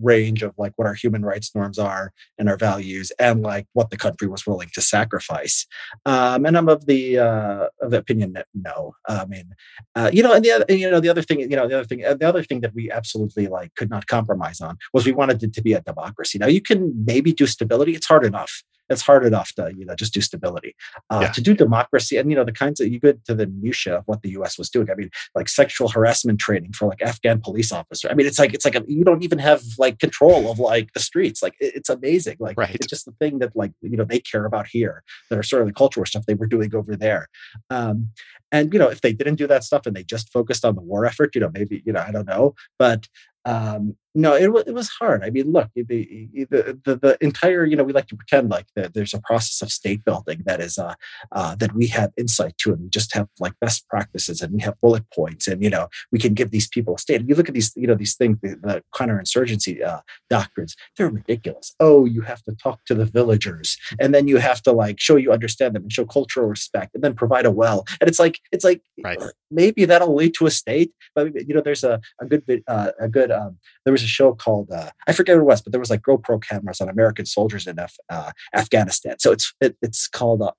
range 0.00 0.42
of 0.42 0.52
like 0.58 0.72
what 0.76 0.86
our 0.86 0.94
human 0.94 1.24
rights 1.24 1.54
norms 1.54 1.78
are 1.78 2.12
and 2.38 2.48
our 2.48 2.56
values 2.56 3.12
and 3.18 3.42
like 3.42 3.66
what 3.74 3.90
the 3.90 3.96
country 3.96 4.26
was 4.26 4.46
willing 4.46 4.70
to 4.74 4.80
sacrifice. 4.80 5.66
Um, 6.06 6.46
and 6.46 6.56
i'm 6.56 6.68
of 6.68 6.86
the 6.86 7.18
uh, 7.18 7.66
of 7.80 7.90
the 7.90 7.98
opinion 7.98 8.32
that 8.32 8.46
no. 8.54 8.94
I 9.08 9.26
mean 9.26 9.54
uh, 9.94 10.10
you 10.12 10.22
know 10.22 10.32
and 10.32 10.44
the 10.44 10.52
other 10.52 10.64
you 10.68 10.90
know 10.90 11.00
the 11.00 11.08
other 11.08 11.22
thing 11.22 11.40
you 11.40 11.56
know 11.56 11.68
the 11.68 11.76
other 11.78 11.84
thing 11.84 12.04
uh, 12.04 12.14
the 12.14 12.28
other 12.28 12.42
thing 12.42 12.60
that 12.62 12.74
we 12.74 12.90
absolutely 12.90 13.46
like 13.46 13.74
could 13.74 13.90
not 13.90 14.06
compromise 14.06 14.60
on 14.60 14.78
was 14.92 15.04
we 15.04 15.12
wanted 15.12 15.42
it 15.42 15.52
to 15.52 15.62
be 15.62 15.74
a 15.74 15.80
democracy. 15.80 16.38
Now 16.38 16.46
you 16.46 16.62
can 16.62 17.04
maybe 17.04 17.32
do 17.32 17.46
stability. 17.46 17.94
It's 17.94 18.06
hard 18.06 18.24
enough 18.24 18.62
it's 18.92 19.02
hard 19.02 19.24
enough 19.24 19.52
to 19.54 19.72
you 19.76 19.84
know 19.84 19.94
just 19.94 20.12
do 20.14 20.20
stability 20.20 20.74
uh, 21.10 21.20
Yeah. 21.22 21.30
to 21.32 21.40
do 21.40 21.54
democracy 21.54 22.16
and 22.18 22.30
you 22.30 22.36
know 22.36 22.44
the 22.44 22.52
kinds 22.52 22.80
of 22.80 22.88
you 22.88 23.00
get 23.00 23.24
to 23.26 23.34
the 23.34 23.46
minutia 23.46 23.96
of 23.98 24.04
what 24.06 24.22
the 24.22 24.30
us 24.30 24.58
was 24.58 24.68
doing 24.70 24.88
i 24.90 24.94
mean 24.94 25.10
like 25.34 25.48
sexual 25.48 25.88
harassment 25.88 26.38
training 26.38 26.72
for 26.72 26.86
like 26.88 27.00
afghan 27.02 27.40
police 27.40 27.72
officer 27.72 28.08
i 28.10 28.14
mean 28.14 28.26
it's 28.26 28.38
like 28.38 28.52
it's 28.54 28.64
like 28.64 28.74
a, 28.76 28.82
you 28.86 29.04
don't 29.04 29.22
even 29.24 29.38
have 29.38 29.62
like 29.78 29.98
control 29.98 30.50
of 30.50 30.58
like 30.58 30.92
the 30.92 31.00
streets 31.00 31.42
like 31.42 31.54
it- 31.60 31.74
it's 31.74 31.88
amazing 31.88 32.36
like 32.40 32.56
Right. 32.58 32.74
it's 32.74 32.86
just 32.86 33.04
the 33.06 33.12
thing 33.20 33.38
that 33.40 33.56
like 33.56 33.72
you 33.80 33.96
know 33.96 34.04
they 34.04 34.20
care 34.20 34.44
about 34.44 34.66
here 34.66 35.02
that 35.30 35.38
are 35.38 35.42
sort 35.42 35.62
of 35.62 35.68
the 35.68 35.74
cultural 35.74 36.06
stuff 36.06 36.26
they 36.26 36.34
were 36.34 36.46
doing 36.46 36.74
over 36.74 36.94
there 36.96 37.28
um 37.70 38.10
and 38.50 38.72
you 38.72 38.78
know 38.78 38.88
if 38.88 39.00
they 39.00 39.12
didn't 39.12 39.36
do 39.36 39.46
that 39.46 39.64
stuff 39.64 39.86
and 39.86 39.96
they 39.96 40.04
just 40.04 40.30
focused 40.30 40.64
on 40.64 40.74
the 40.74 40.82
war 40.82 41.04
effort 41.06 41.34
you 41.34 41.40
know 41.40 41.50
maybe 41.54 41.82
you 41.86 41.92
know 41.92 42.00
i 42.00 42.10
don't 42.12 42.26
know 42.26 42.54
but 42.78 43.08
um 43.44 43.96
no, 44.14 44.34
it, 44.34 44.50
it 44.66 44.74
was 44.74 44.88
hard. 44.90 45.24
I 45.24 45.30
mean, 45.30 45.52
look, 45.52 45.70
the, 45.74 45.84
the, 45.84 46.78
the, 46.84 46.96
the 46.96 47.18
entire, 47.22 47.64
you 47.64 47.76
know, 47.76 47.84
we 47.84 47.94
like 47.94 48.08
to 48.08 48.16
pretend 48.16 48.50
like 48.50 48.66
that 48.76 48.92
there's 48.92 49.14
a 49.14 49.20
process 49.20 49.62
of 49.62 49.72
state 49.72 50.04
building 50.04 50.42
that 50.44 50.60
is, 50.60 50.76
uh, 50.76 50.94
uh, 51.32 51.54
that 51.56 51.74
we 51.74 51.86
have 51.86 52.10
insight 52.18 52.58
to, 52.58 52.72
and 52.72 52.82
we 52.82 52.88
just 52.90 53.14
have 53.14 53.28
like 53.40 53.54
best 53.60 53.88
practices 53.88 54.42
and 54.42 54.52
we 54.52 54.60
have 54.60 54.78
bullet 54.82 55.04
points 55.14 55.48
and, 55.48 55.62
you 55.62 55.70
know, 55.70 55.88
we 56.10 56.18
can 56.18 56.34
give 56.34 56.50
these 56.50 56.68
people 56.68 56.94
a 56.94 56.98
state. 56.98 57.22
You 57.26 57.34
look 57.34 57.48
at 57.48 57.54
these, 57.54 57.72
you 57.74 57.86
know, 57.86 57.94
these 57.94 58.14
things, 58.14 58.36
the, 58.42 58.56
the 58.62 58.82
counterinsurgency 58.94 59.82
uh, 59.82 60.00
doctrines, 60.28 60.76
they're 60.98 61.08
ridiculous. 61.08 61.74
Oh, 61.80 62.04
you 62.04 62.20
have 62.20 62.42
to 62.42 62.54
talk 62.54 62.84
to 62.86 62.94
the 62.94 63.06
villagers 63.06 63.78
and 63.98 64.14
then 64.14 64.28
you 64.28 64.36
have 64.36 64.62
to 64.64 64.72
like 64.72 65.00
show 65.00 65.16
you 65.16 65.32
understand 65.32 65.74
them 65.74 65.84
and 65.84 65.92
show 65.92 66.04
cultural 66.04 66.48
respect 66.48 66.94
and 66.94 67.02
then 67.02 67.14
provide 67.14 67.46
a 67.46 67.50
well. 67.50 67.86
And 68.00 68.08
it's 68.08 68.18
like, 68.18 68.40
it's 68.52 68.64
like, 68.64 68.82
right. 69.02 69.18
maybe 69.50 69.86
that'll 69.86 70.14
lead 70.14 70.34
to 70.34 70.46
a 70.46 70.50
state, 70.50 70.92
but 71.14 71.32
you 71.48 71.54
know, 71.54 71.62
there's 71.62 71.84
a, 71.84 71.98
a 72.20 72.26
good 72.26 72.44
bit, 72.44 72.62
uh, 72.68 72.90
a 73.00 73.08
good, 73.08 73.30
um, 73.30 73.58
there 73.84 73.92
was 73.92 74.01
was 74.02 74.08
a 74.08 74.12
show 74.12 74.34
called 74.34 74.70
uh, 74.70 74.90
I 75.06 75.12
forget 75.12 75.36
what 75.36 75.42
it 75.42 75.46
was, 75.46 75.62
but 75.62 75.72
there 75.72 75.80
was 75.80 75.90
like 75.90 76.02
GoPro 76.02 76.42
cameras 76.42 76.80
on 76.80 76.88
American 76.88 77.26
soldiers 77.26 77.66
in 77.66 77.78
Af- 77.78 77.96
uh, 78.08 78.32
Afghanistan. 78.54 79.18
So 79.18 79.32
it's 79.32 79.54
it, 79.60 79.76
it's 79.82 80.08
called 80.08 80.42
uh, 80.42 80.52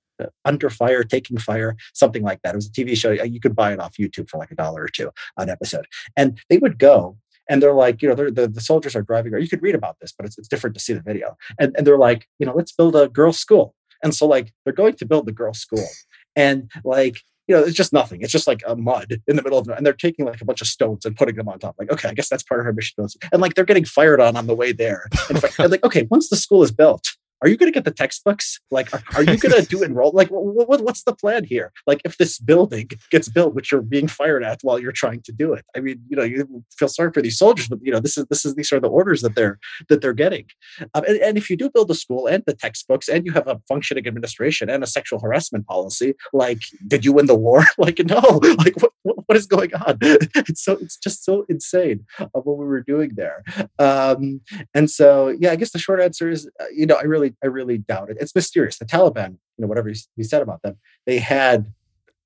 Under 0.44 0.70
Fire, 0.70 1.04
Taking 1.04 1.38
Fire, 1.38 1.76
something 1.92 2.22
like 2.22 2.40
that. 2.42 2.54
It 2.54 2.56
was 2.56 2.66
a 2.66 2.72
TV 2.72 2.96
show. 2.96 3.10
You 3.10 3.40
could 3.40 3.54
buy 3.54 3.72
it 3.72 3.80
off 3.80 3.96
YouTube 3.98 4.28
for 4.28 4.38
like 4.38 4.50
a 4.50 4.56
dollar 4.56 4.82
or 4.82 4.88
two 4.88 5.10
an 5.36 5.48
episode, 5.48 5.86
and 6.16 6.40
they 6.48 6.58
would 6.58 6.78
go. 6.78 7.18
And 7.46 7.62
they're 7.62 7.74
like, 7.74 8.00
you 8.00 8.08
know, 8.08 8.14
the, 8.14 8.48
the 8.48 8.60
soldiers 8.60 8.96
are 8.96 9.02
driving, 9.02 9.34
or 9.34 9.38
you 9.38 9.50
could 9.50 9.62
read 9.62 9.74
about 9.74 9.98
this, 10.00 10.14
but 10.16 10.24
it's, 10.24 10.38
it's 10.38 10.48
different 10.48 10.72
to 10.76 10.80
see 10.80 10.94
the 10.94 11.02
video. 11.02 11.36
And, 11.58 11.74
and 11.76 11.86
they're 11.86 11.98
like, 11.98 12.26
you 12.38 12.46
know, 12.46 12.54
let's 12.54 12.72
build 12.72 12.96
a 12.96 13.06
girls' 13.06 13.38
school. 13.38 13.74
And 14.02 14.14
so, 14.14 14.26
like, 14.26 14.54
they're 14.64 14.72
going 14.72 14.94
to 14.94 15.04
build 15.04 15.26
the 15.26 15.32
girls' 15.32 15.58
school. 15.58 15.86
And 16.34 16.70
like, 16.84 17.20
you 17.46 17.54
know, 17.54 17.62
it's 17.62 17.76
just 17.76 17.92
nothing. 17.92 18.22
It's 18.22 18.32
just 18.32 18.46
like 18.46 18.62
a 18.66 18.74
mud 18.74 19.20
in 19.26 19.36
the 19.36 19.42
middle 19.42 19.58
of. 19.58 19.68
And 19.68 19.84
they're 19.84 19.92
taking 19.92 20.24
like 20.24 20.40
a 20.40 20.44
bunch 20.44 20.60
of 20.60 20.66
stones 20.66 21.04
and 21.04 21.16
putting 21.16 21.36
them 21.36 21.48
on 21.48 21.58
top. 21.58 21.74
Like, 21.78 21.90
okay, 21.92 22.08
I 22.08 22.14
guess 22.14 22.28
that's 22.28 22.42
part 22.42 22.60
of 22.60 22.66
our 22.66 22.72
mission. 22.72 23.06
And 23.32 23.42
like 23.42 23.54
they're 23.54 23.64
getting 23.64 23.84
fired 23.84 24.20
on 24.20 24.36
on 24.36 24.46
the 24.46 24.54
way 24.54 24.72
there. 24.72 25.08
And, 25.28 25.42
and 25.58 25.70
like, 25.70 25.84
okay, 25.84 26.06
once 26.10 26.28
the 26.28 26.36
school 26.36 26.62
is 26.62 26.70
built, 26.70 27.16
are 27.44 27.48
you 27.48 27.58
going 27.58 27.70
to 27.70 27.76
get 27.76 27.84
the 27.84 27.90
textbooks? 27.90 28.58
Like, 28.70 28.92
are, 28.94 29.02
are 29.16 29.22
you 29.22 29.36
going 29.36 29.54
to 29.54 29.66
do 29.68 29.82
enroll? 29.88 30.12
Like, 30.12 30.30
what, 30.30 30.66
what, 30.66 30.82
what's 30.82 31.02
the 31.02 31.14
plan 31.14 31.44
here? 31.44 31.72
Like, 31.86 32.00
if 32.04 32.16
this 32.16 32.38
building 32.38 32.88
gets 33.10 33.28
built, 33.28 33.54
which 33.54 33.70
you're 33.70 33.82
being 33.82 34.08
fired 34.08 34.42
at 34.42 34.60
while 34.62 34.78
you're 34.78 34.92
trying 34.92 35.20
to 35.22 35.32
do 35.32 35.52
it, 35.52 35.64
I 35.76 35.80
mean, 35.80 36.00
you 36.08 36.16
know, 36.16 36.22
you 36.22 36.64
feel 36.78 36.88
sorry 36.88 37.12
for 37.12 37.20
these 37.20 37.38
soldiers, 37.38 37.68
but 37.68 37.80
you 37.82 37.92
know, 37.92 38.00
this 38.00 38.16
is 38.16 38.24
this 38.30 38.46
is 38.46 38.54
these 38.54 38.72
are 38.72 38.80
the 38.80 38.88
orders 38.88 39.20
that 39.20 39.34
they're 39.34 39.58
that 39.90 40.00
they're 40.00 40.14
getting. 40.14 40.46
Um, 40.94 41.04
and, 41.06 41.18
and 41.18 41.36
if 41.36 41.50
you 41.50 41.56
do 41.56 41.68
build 41.68 41.90
a 41.90 41.94
school 41.94 42.26
and 42.26 42.42
the 42.46 42.54
textbooks, 42.54 43.08
and 43.08 43.26
you 43.26 43.32
have 43.32 43.46
a 43.46 43.60
functioning 43.68 44.06
administration 44.06 44.70
and 44.70 44.82
a 44.82 44.86
sexual 44.86 45.20
harassment 45.20 45.66
policy, 45.66 46.14
like, 46.32 46.62
did 46.88 47.04
you 47.04 47.12
win 47.12 47.26
the 47.26 47.34
war? 47.34 47.64
like, 47.78 47.98
no. 48.06 48.40
Like, 48.58 48.74
what, 48.80 48.92
what 49.26 49.36
is 49.36 49.46
going 49.46 49.74
on? 49.74 49.98
It's 50.46 50.62
so 50.62 50.72
it's 50.72 50.96
just 50.96 51.24
so 51.24 51.44
insane 51.48 52.04
of 52.18 52.44
what 52.44 52.58
we 52.58 52.64
were 52.64 52.82
doing 52.82 53.12
there. 53.14 53.42
Um, 53.78 54.40
and 54.74 54.90
so, 54.90 55.28
yeah, 55.28 55.52
I 55.52 55.56
guess 55.56 55.72
the 55.72 55.78
short 55.78 56.00
answer 56.00 56.28
is, 56.28 56.48
uh, 56.60 56.66
you 56.74 56.86
know, 56.86 56.96
I 56.96 57.02
really 57.02 57.33
I 57.42 57.46
really 57.46 57.78
doubt 57.78 58.10
it. 58.10 58.16
It's 58.20 58.34
mysterious. 58.34 58.78
The 58.78 58.84
Taliban, 58.84 59.30
you 59.30 59.62
know, 59.62 59.66
whatever 59.66 59.92
he 60.16 60.22
said 60.22 60.42
about 60.42 60.62
them, 60.62 60.76
they 61.06 61.18
had 61.18 61.72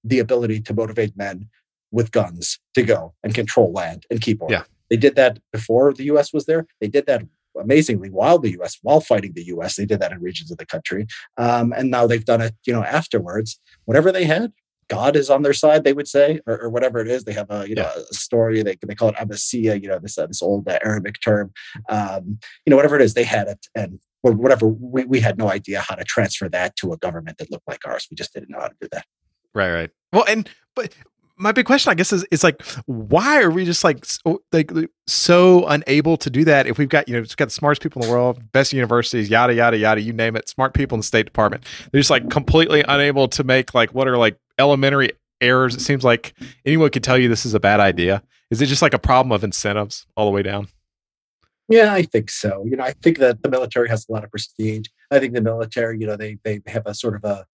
the 0.04 0.18
ability 0.18 0.60
to 0.60 0.74
motivate 0.74 1.16
men 1.16 1.48
with 1.90 2.10
guns 2.10 2.58
to 2.74 2.82
go 2.82 3.14
and 3.22 3.34
control 3.34 3.72
land 3.72 4.06
and 4.10 4.20
keep 4.20 4.42
order. 4.42 4.54
Yeah. 4.54 4.62
They 4.90 4.96
did 4.96 5.16
that 5.16 5.38
before 5.52 5.92
the 5.92 6.04
U.S. 6.04 6.32
was 6.32 6.46
there. 6.46 6.66
They 6.80 6.88
did 6.88 7.06
that 7.06 7.22
amazingly 7.58 8.10
while 8.10 8.38
the 8.38 8.52
U.S. 8.52 8.78
while 8.82 9.00
fighting 9.00 9.32
the 9.34 9.44
U.S. 9.46 9.76
They 9.76 9.84
did 9.84 10.00
that 10.00 10.12
in 10.12 10.20
regions 10.20 10.50
of 10.50 10.58
the 10.58 10.66
country, 10.66 11.06
um, 11.36 11.72
and 11.76 11.90
now 11.90 12.06
they've 12.06 12.24
done 12.24 12.40
it. 12.40 12.54
You 12.66 12.72
know, 12.72 12.84
afterwards, 12.84 13.60
whatever 13.84 14.12
they 14.12 14.24
had, 14.24 14.52
God 14.88 15.16
is 15.16 15.28
on 15.28 15.42
their 15.42 15.52
side, 15.52 15.84
they 15.84 15.92
would 15.92 16.08
say, 16.08 16.40
or, 16.46 16.62
or 16.62 16.70
whatever 16.70 16.98
it 17.00 17.08
is. 17.08 17.24
They 17.24 17.32
have 17.34 17.50
a 17.50 17.68
you 17.68 17.74
know 17.74 17.90
a 18.10 18.14
story. 18.14 18.62
They, 18.62 18.76
they 18.86 18.94
call 18.94 19.10
it 19.10 19.16
asabiyya, 19.16 19.82
you 19.82 19.88
know 19.88 19.98
this 19.98 20.18
uh, 20.18 20.26
this 20.26 20.42
old 20.42 20.68
uh, 20.68 20.78
Arabic 20.84 21.20
term. 21.22 21.52
Um, 21.88 22.38
you 22.64 22.70
know 22.70 22.76
whatever 22.76 22.96
it 22.96 23.02
is, 23.02 23.14
they 23.14 23.24
had 23.24 23.48
it, 23.48 23.66
and 23.74 24.00
or 24.22 24.32
whatever. 24.32 24.66
We, 24.66 25.04
we 25.04 25.20
had 25.20 25.38
no 25.38 25.50
idea 25.50 25.80
how 25.80 25.94
to 25.94 26.04
transfer 26.04 26.48
that 26.50 26.76
to 26.76 26.92
a 26.92 26.96
government 26.96 27.38
that 27.38 27.50
looked 27.50 27.68
like 27.68 27.86
ours. 27.86 28.06
We 28.10 28.16
just 28.16 28.32
didn't 28.32 28.50
know 28.50 28.60
how 28.60 28.68
to 28.68 28.76
do 28.80 28.88
that. 28.92 29.04
Right, 29.54 29.72
right. 29.72 29.90
Well, 30.12 30.24
and 30.28 30.48
but 30.74 30.94
my 31.36 31.52
big 31.52 31.66
question, 31.66 31.90
I 31.90 31.94
guess, 31.94 32.12
is 32.12 32.24
is 32.30 32.44
like, 32.44 32.60
why 32.86 33.40
are 33.40 33.50
we 33.50 33.64
just 33.64 33.84
like 33.84 34.04
so, 34.04 34.42
like 34.52 34.72
so 35.06 35.66
unable 35.66 36.16
to 36.18 36.30
do 36.30 36.44
that? 36.44 36.66
If 36.66 36.78
we've 36.78 36.88
got 36.88 37.08
you 37.08 37.14
know, 37.14 37.20
we've 37.20 37.36
got 37.36 37.46
the 37.46 37.52
smartest 37.52 37.82
people 37.82 38.02
in 38.02 38.08
the 38.08 38.12
world, 38.12 38.40
best 38.52 38.72
universities, 38.72 39.30
yada 39.30 39.54
yada 39.54 39.76
yada, 39.76 40.00
you 40.00 40.12
name 40.12 40.36
it, 40.36 40.48
smart 40.48 40.74
people 40.74 40.96
in 40.96 41.00
the 41.00 41.06
State 41.06 41.26
Department, 41.26 41.64
they're 41.90 42.00
just 42.00 42.10
like 42.10 42.28
completely 42.30 42.84
unable 42.88 43.28
to 43.28 43.44
make 43.44 43.74
like 43.74 43.94
what 43.94 44.08
are 44.08 44.18
like 44.18 44.36
elementary 44.58 45.12
errors. 45.40 45.74
It 45.74 45.80
seems 45.80 46.04
like 46.04 46.34
anyone 46.66 46.90
could 46.90 47.04
tell 47.04 47.16
you 47.16 47.28
this 47.28 47.46
is 47.46 47.54
a 47.54 47.60
bad 47.60 47.80
idea. 47.80 48.22
Is 48.50 48.60
it 48.60 48.66
just 48.66 48.82
like 48.82 48.94
a 48.94 48.98
problem 48.98 49.32
of 49.32 49.44
incentives 49.44 50.06
all 50.16 50.26
the 50.26 50.32
way 50.32 50.42
down? 50.42 50.68
Yeah, 51.68 51.92
I 51.92 52.02
think 52.02 52.30
so. 52.30 52.64
You 52.64 52.76
know, 52.76 52.84
I 52.84 52.92
think 52.92 53.18
that 53.18 53.42
the 53.42 53.50
military 53.50 53.88
has 53.90 54.06
a 54.08 54.12
lot 54.12 54.24
of 54.24 54.30
prestige. 54.30 54.86
I 55.10 55.18
think 55.18 55.34
the 55.34 55.42
military, 55.42 55.98
you 56.00 56.06
know, 56.06 56.16
they 56.16 56.38
they 56.44 56.60
have 56.66 56.82
a 56.86 56.94
sort 56.94 57.14
of 57.16 57.24
a 57.24 57.44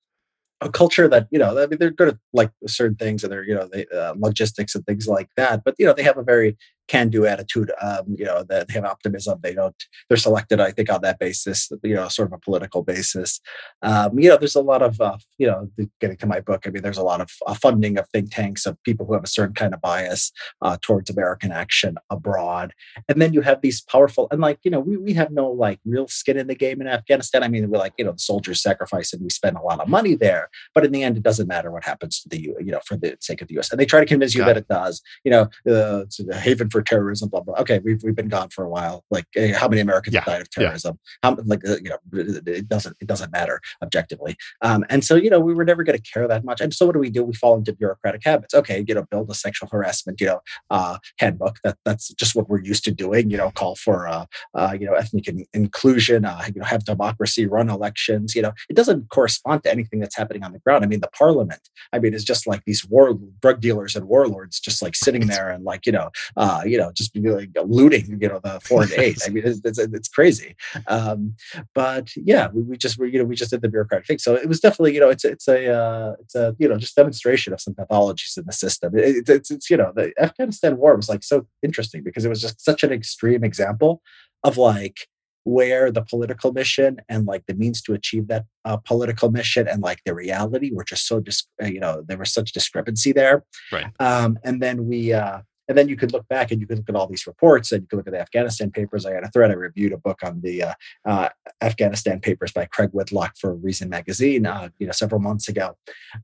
a 0.62 0.70
culture 0.70 1.08
that 1.08 1.28
you 1.30 1.38
know 1.38 1.58
i 1.62 1.66
mean 1.66 1.78
they're 1.78 1.90
good 1.90 2.08
at 2.08 2.16
like 2.32 2.50
certain 2.66 2.96
things 2.96 3.24
and 3.24 3.32
they're 3.32 3.44
you 3.44 3.54
know 3.54 3.68
they, 3.72 3.86
uh, 3.94 4.14
logistics 4.18 4.74
and 4.74 4.86
things 4.86 5.08
like 5.08 5.28
that 5.36 5.62
but 5.64 5.74
you 5.78 5.86
know 5.86 5.92
they 5.92 6.02
have 6.02 6.18
a 6.18 6.22
very 6.24 6.56
can 6.88 7.08
do 7.08 7.26
attitude 7.26 7.70
um, 7.82 8.04
you 8.08 8.24
know 8.24 8.44
that 8.44 8.68
they 8.68 8.74
have 8.74 8.84
optimism 8.84 9.38
they 9.42 9.54
don't 9.54 9.84
they're 10.08 10.16
selected 10.16 10.60
i 10.60 10.70
think 10.70 10.90
on 10.92 11.00
that 11.02 11.18
basis 11.18 11.70
you 11.82 11.94
know 11.94 12.08
sort 12.08 12.28
of 12.28 12.32
a 12.32 12.38
political 12.38 12.82
basis. 12.82 13.40
Um, 13.82 14.18
you 14.18 14.28
know 14.28 14.36
there's 14.36 14.54
a 14.54 14.60
lot 14.62 14.82
of 14.82 15.00
uh, 15.00 15.16
you 15.38 15.46
know 15.46 15.68
getting 16.00 16.16
to 16.18 16.26
my 16.26 16.40
book 16.40 16.62
i 16.66 16.70
mean 16.70 16.82
there's 16.82 16.98
a 16.98 17.02
lot 17.02 17.20
of 17.20 17.30
uh, 17.46 17.54
funding 17.54 17.98
of 17.98 18.08
think 18.10 18.30
tanks 18.30 18.66
of 18.66 18.82
people 18.84 19.06
who 19.06 19.14
have 19.14 19.24
a 19.24 19.28
certain 19.28 19.54
kind 19.54 19.74
of 19.74 19.80
bias 19.80 20.32
uh, 20.62 20.76
towards 20.80 21.10
american 21.10 21.52
action 21.52 21.96
abroad. 22.10 22.72
And 23.08 23.20
then 23.20 23.32
you 23.32 23.42
have 23.42 23.60
these 23.60 23.82
powerful 23.82 24.28
and 24.30 24.40
like 24.40 24.58
you 24.62 24.70
know 24.70 24.80
we, 24.80 24.96
we 24.96 25.12
have 25.14 25.30
no 25.30 25.48
like 25.48 25.80
real 25.84 26.08
skin 26.08 26.36
in 26.38 26.46
the 26.46 26.54
game 26.54 26.80
in 26.80 26.86
afghanistan. 26.86 27.42
I 27.42 27.48
mean 27.48 27.70
we're 27.70 27.78
like 27.78 27.94
you 27.98 28.04
know 28.04 28.12
the 28.12 28.18
soldiers 28.18 28.62
sacrifice 28.62 29.12
and 29.12 29.22
we 29.22 29.30
spend 29.30 29.56
a 29.56 29.62
lot 29.62 29.80
of 29.80 29.88
money 29.88 30.14
there. 30.14 30.48
But 30.74 30.84
in 30.84 30.92
the 30.92 31.02
end 31.02 31.16
it 31.16 31.22
doesn't 31.22 31.48
matter 31.48 31.70
what 31.70 31.84
happens 31.84 32.20
to 32.20 32.28
the 32.28 32.38
you 32.38 32.72
know 32.72 32.80
for 32.86 32.96
the 32.96 33.16
sake 33.20 33.42
of 33.42 33.48
the 33.48 33.58
us 33.58 33.70
and 33.70 33.78
they 33.80 33.86
try 33.86 34.00
to 34.00 34.06
convince 34.06 34.34
you 34.34 34.40
Got 34.40 34.46
that 34.46 34.56
it. 34.56 34.60
it 34.60 34.68
does. 34.68 35.02
You 35.24 35.30
know 35.30 35.42
uh, 35.68 36.02
it's 36.02 36.20
a 36.20 36.36
haven 36.36 36.68
for 36.74 36.82
terrorism, 36.82 37.28
blah 37.28 37.40
blah. 37.40 37.54
Okay, 37.60 37.78
we've 37.84 38.02
we've 38.02 38.16
been 38.16 38.28
gone 38.28 38.48
for 38.50 38.64
a 38.64 38.68
while. 38.68 39.04
Like, 39.12 39.26
eh, 39.36 39.52
how 39.52 39.68
many 39.68 39.80
Americans 39.80 40.14
yeah. 40.14 40.20
have 40.22 40.26
died 40.26 40.42
of 40.42 40.50
terrorism? 40.50 40.98
Yeah. 41.22 41.30
How 41.30 41.36
like 41.44 41.66
uh, 41.68 41.76
you 41.76 41.90
know, 41.90 41.98
it 42.12 42.68
doesn't 42.68 42.96
it 43.00 43.06
doesn't 43.06 43.30
matter 43.30 43.60
objectively. 43.80 44.36
Um, 44.60 44.84
and 44.90 45.04
so 45.04 45.14
you 45.14 45.30
know, 45.30 45.38
we 45.38 45.54
were 45.54 45.64
never 45.64 45.84
going 45.84 45.96
to 45.96 46.02
care 46.02 46.26
that 46.26 46.44
much. 46.44 46.60
And 46.60 46.74
so 46.74 46.84
what 46.86 46.94
do 46.94 46.98
we 46.98 47.10
do? 47.10 47.22
We 47.22 47.32
fall 47.34 47.56
into 47.56 47.72
bureaucratic 47.72 48.22
habits. 48.24 48.54
Okay, 48.54 48.84
you 48.88 48.94
know, 48.94 49.04
build 49.04 49.30
a 49.30 49.34
sexual 49.34 49.68
harassment 49.70 50.20
you 50.20 50.26
know 50.26 50.40
uh, 50.70 50.98
handbook. 51.20 51.58
That 51.62 51.78
that's 51.84 52.08
just 52.14 52.34
what 52.34 52.48
we're 52.48 52.62
used 52.62 52.82
to 52.84 52.90
doing. 52.90 53.30
You 53.30 53.36
know, 53.36 53.52
call 53.52 53.76
for 53.76 54.08
uh, 54.08 54.26
uh 54.54 54.76
you 54.78 54.86
know 54.86 54.94
ethnic 54.94 55.28
in- 55.28 55.46
inclusion. 55.54 56.24
Uh, 56.24 56.42
you 56.52 56.60
know, 56.60 56.66
have 56.66 56.84
democracy, 56.84 57.46
run 57.46 57.70
elections. 57.70 58.34
You 58.34 58.42
know, 58.42 58.52
it 58.68 58.74
doesn't 58.74 59.10
correspond 59.10 59.62
to 59.62 59.70
anything 59.70 60.00
that's 60.00 60.16
happening 60.16 60.42
on 60.42 60.52
the 60.52 60.58
ground. 60.58 60.84
I 60.84 60.88
mean, 60.88 61.00
the 61.00 61.10
parliament. 61.16 61.68
I 61.92 62.00
mean, 62.00 62.14
is 62.14 62.24
just 62.24 62.48
like 62.48 62.64
these 62.64 62.84
war 62.84 63.16
drug 63.40 63.60
dealers 63.60 63.94
and 63.94 64.08
warlords 64.08 64.58
just 64.58 64.82
like 64.82 64.96
sitting 64.96 65.28
there 65.28 65.50
and 65.50 65.62
like 65.64 65.86
you 65.86 65.92
know, 65.92 66.10
uh, 66.36 66.62
you 66.64 66.78
know, 66.78 66.90
just 66.92 67.12
be 67.12 67.20
like 67.20 67.50
looting, 67.64 68.18
you 68.20 68.28
know, 68.28 68.40
the 68.42 68.60
foreign 68.60 68.90
aid. 68.96 69.18
I 69.26 69.30
mean, 69.30 69.44
it's, 69.46 69.60
it's, 69.64 69.78
it's 69.78 70.08
crazy. 70.08 70.56
Um, 70.86 71.36
but 71.74 72.10
yeah, 72.16 72.48
we, 72.52 72.62
we 72.62 72.76
just, 72.76 72.98
we, 72.98 73.12
you 73.12 73.18
know, 73.18 73.24
we 73.24 73.36
just 73.36 73.50
did 73.50 73.62
the 73.62 73.68
bureaucratic 73.68 74.06
thing. 74.06 74.18
So 74.18 74.34
it 74.34 74.48
was 74.48 74.60
definitely, 74.60 74.94
you 74.94 75.00
know, 75.00 75.10
it's, 75.10 75.24
it's 75.24 75.48
a, 75.48 75.72
uh, 75.72 76.14
it's 76.20 76.34
a, 76.34 76.54
you 76.58 76.68
know, 76.68 76.78
just 76.78 76.96
demonstration 76.96 77.52
of 77.52 77.60
some 77.60 77.74
pathologies 77.74 78.36
in 78.36 78.44
the 78.46 78.52
system. 78.52 78.96
It, 78.96 79.28
it's, 79.28 79.50
it's, 79.50 79.70
you 79.70 79.76
know, 79.76 79.92
the 79.94 80.12
Afghanistan 80.18 80.76
war 80.76 80.96
was 80.96 81.08
like 81.08 81.22
so 81.22 81.46
interesting 81.62 82.02
because 82.02 82.24
it 82.24 82.28
was 82.28 82.40
just 82.40 82.64
such 82.64 82.82
an 82.82 82.92
extreme 82.92 83.44
example 83.44 84.02
of 84.42 84.56
like, 84.56 85.08
where 85.44 85.90
the 85.90 86.02
political 86.02 86.52
mission 86.52 86.96
and 87.08 87.26
like 87.26 87.44
the 87.46 87.54
means 87.54 87.82
to 87.82 87.92
achieve 87.92 88.28
that 88.28 88.46
uh, 88.64 88.78
political 88.78 89.30
mission 89.30 89.68
and 89.68 89.82
like 89.82 90.00
the 90.04 90.14
reality 90.14 90.70
were 90.72 90.84
just 90.84 91.06
so 91.06 91.20
dis- 91.20 91.46
uh, 91.62 91.66
you 91.66 91.78
know 91.78 92.02
there 92.08 92.18
was 92.18 92.32
such 92.32 92.52
discrepancy 92.52 93.12
there 93.12 93.44
right 93.70 93.86
um, 94.00 94.38
and 94.42 94.60
then 94.60 94.86
we 94.86 95.12
uh, 95.12 95.40
and 95.68 95.76
then 95.78 95.88
you 95.88 95.96
could 95.96 96.12
look 96.12 96.26
back 96.28 96.50
and 96.50 96.60
you 96.60 96.66
could 96.66 96.78
look 96.78 96.88
at 96.88 96.94
all 96.94 97.06
these 97.06 97.26
reports 97.26 97.72
and 97.72 97.82
you 97.82 97.86
could 97.88 97.96
look 97.96 98.06
at 98.06 98.12
the 98.12 98.20
Afghanistan 98.20 98.70
papers. 98.70 99.06
I 99.06 99.12
had 99.12 99.24
a 99.24 99.30
thread. 99.30 99.50
I 99.50 99.54
reviewed 99.54 99.92
a 99.92 99.98
book 99.98 100.20
on 100.22 100.40
the 100.42 100.64
uh, 100.64 100.74
uh, 101.04 101.28
Afghanistan 101.62 102.20
papers 102.20 102.52
by 102.52 102.66
Craig 102.66 102.90
Whitlock 102.92 103.36
for 103.38 103.54
Reason 103.54 103.88
Magazine, 103.88 104.46
uh, 104.46 104.68
you 104.78 104.86
know, 104.86 104.92
several 104.92 105.20
months 105.20 105.48
ago. 105.48 105.76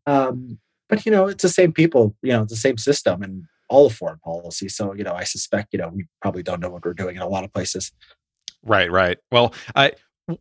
Um, 0.06 0.58
but 0.88 1.06
you 1.06 1.12
know, 1.12 1.28
it's 1.28 1.42
the 1.42 1.48
same 1.48 1.72
people. 1.72 2.14
You 2.22 2.32
know, 2.32 2.44
the 2.44 2.56
same 2.56 2.76
system 2.76 3.22
and 3.22 3.44
all 3.68 3.86
of 3.86 3.94
foreign 3.94 4.18
policy. 4.18 4.68
So 4.68 4.92
you 4.92 5.04
know, 5.04 5.14
I 5.14 5.24
suspect 5.24 5.72
you 5.72 5.78
know 5.78 5.88
we 5.88 6.06
probably 6.20 6.42
don't 6.42 6.60
know 6.60 6.68
what 6.68 6.84
we're 6.84 6.92
doing 6.92 7.16
in 7.16 7.22
a 7.22 7.28
lot 7.28 7.44
of 7.44 7.52
places. 7.52 7.92
Right, 8.62 8.90
right. 8.90 9.16
Well, 9.32 9.54
I 9.74 9.92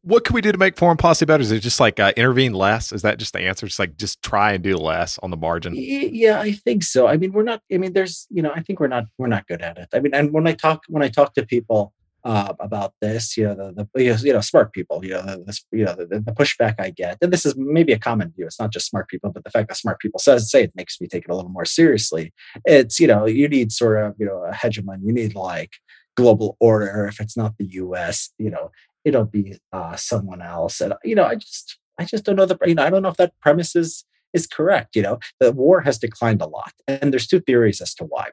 what 0.02 0.24
can 0.24 0.34
we 0.34 0.42
do 0.42 0.52
to 0.52 0.58
make 0.58 0.78
foreign 0.78 0.98
policy 0.98 1.26
better? 1.26 1.42
Is 1.42 1.52
it 1.52 1.60
just 1.60 1.80
like 1.80 2.00
uh, 2.00 2.14
intervene 2.18 2.54
less? 2.54 2.92
Is 2.92 3.02
that 3.02 3.18
just 3.18 3.34
the 3.34 3.40
answer? 3.40 3.68
Just 3.68 3.80
like 3.80 3.98
just 3.98 4.22
try 4.22 4.54
and 4.54 4.64
do 4.64 4.76
less 4.78 5.20
on 5.20 5.32
the 5.32 5.38
margin. 5.38 5.74
Yeah, 5.76 6.40
I 6.40 6.54
think 6.54 6.84
so. 6.84 7.08
I 7.08 7.18
mean, 7.18 7.32
we're 7.32 7.44
not. 7.44 7.62
I 7.72 7.78
mean, 7.78 7.94
there's 7.94 8.28
you 8.30 8.42
know, 8.42 8.52
I 8.54 8.62
think 8.62 8.80
we're 8.80 8.88
not 8.88 9.06
we're 9.18 9.28
not 9.28 9.48
good 9.48 9.62
at 9.62 9.78
it. 9.78 9.90
I 9.94 10.00
mean, 10.00 10.14
and 10.14 10.32
when 10.32 10.48
I 10.48 10.54
talk 10.54 10.84
when 10.88 11.04
I 11.04 11.10
talk 11.10 11.34
to 11.36 11.46
people 11.46 11.94
uh, 12.24 12.54
about 12.60 12.94
this, 13.02 13.38
you 13.38 13.46
know, 13.46 13.72
the, 13.72 13.88
the 13.94 14.04
you 14.04 14.34
know 14.34 14.42
smart 14.42 14.74
people, 14.74 15.04
you 15.04 15.12
know, 15.12 15.22
the, 15.22 15.60
you 15.72 15.86
know 15.86 15.96
the, 15.96 16.06
the, 16.06 16.32
pushback 16.32 16.76
I 16.80 16.90
get, 16.90 17.18
and 17.22 17.32
this 17.32 17.46
is 17.46 17.56
maybe 17.56 17.94
a 17.94 18.00
common 18.00 18.32
view. 18.36 18.46
It's 18.46 18.60
not 18.60 18.72
just 18.72 18.88
smart 18.88 19.08
people, 19.08 19.32
but 19.32 19.44
the 19.44 19.50
fact 19.50 19.70
that 19.70 19.78
smart 19.78 20.00
people 20.00 20.20
says 20.20 20.52
say 20.52 20.64
it 20.64 20.74
makes 20.76 21.00
me 21.00 21.08
take 21.08 21.26
it 21.26 21.32
a 21.32 21.36
little 21.36 21.52
more 21.52 21.66
seriously. 21.66 22.34
It's 22.66 23.00
you 23.00 23.08
know, 23.08 23.26
you 23.26 23.48
need 23.48 23.72
sort 23.72 24.04
of 24.04 24.16
you 24.20 24.26
know 24.26 24.44
a 24.44 24.52
hegemon. 24.52 25.00
You 25.04 25.14
need 25.14 25.36
like 25.36 25.74
global 26.20 26.58
order. 26.60 27.08
If 27.08 27.22
it's 27.22 27.38
not 27.38 27.58
the 27.58 27.66
U.S., 27.66 28.32
you 28.38 28.50
know, 28.50 28.72
it'll 29.06 29.26
be 29.26 29.58
uh, 29.72 29.96
someone 29.96 30.42
else. 30.42 30.82
And 30.82 30.94
you 31.04 31.16
know, 31.16 31.26
I 31.26 31.36
just 31.36 31.78
I 31.98 32.06
just 32.06 32.24
don't 32.24 32.36
know 32.36 32.46
the 32.46 32.58
you 32.66 32.76
know 32.76 32.84
I 32.84 32.90
don't 32.90 33.02
know 33.02 33.10
if 33.10 33.18
that 33.18 33.34
premise 33.42 33.76
is 33.76 34.06
is 34.34 34.48
correct. 34.48 34.96
You 34.96 35.02
know, 35.02 35.20
the 35.40 35.52
war 35.52 35.82
has 35.82 35.98
declined 35.98 36.42
a 36.42 36.48
lot, 36.48 36.74
and 36.88 37.12
there's 37.12 37.28
two 37.28 37.40
theories 37.40 37.82
as 37.82 37.94
to 37.96 38.06
why. 38.06 38.30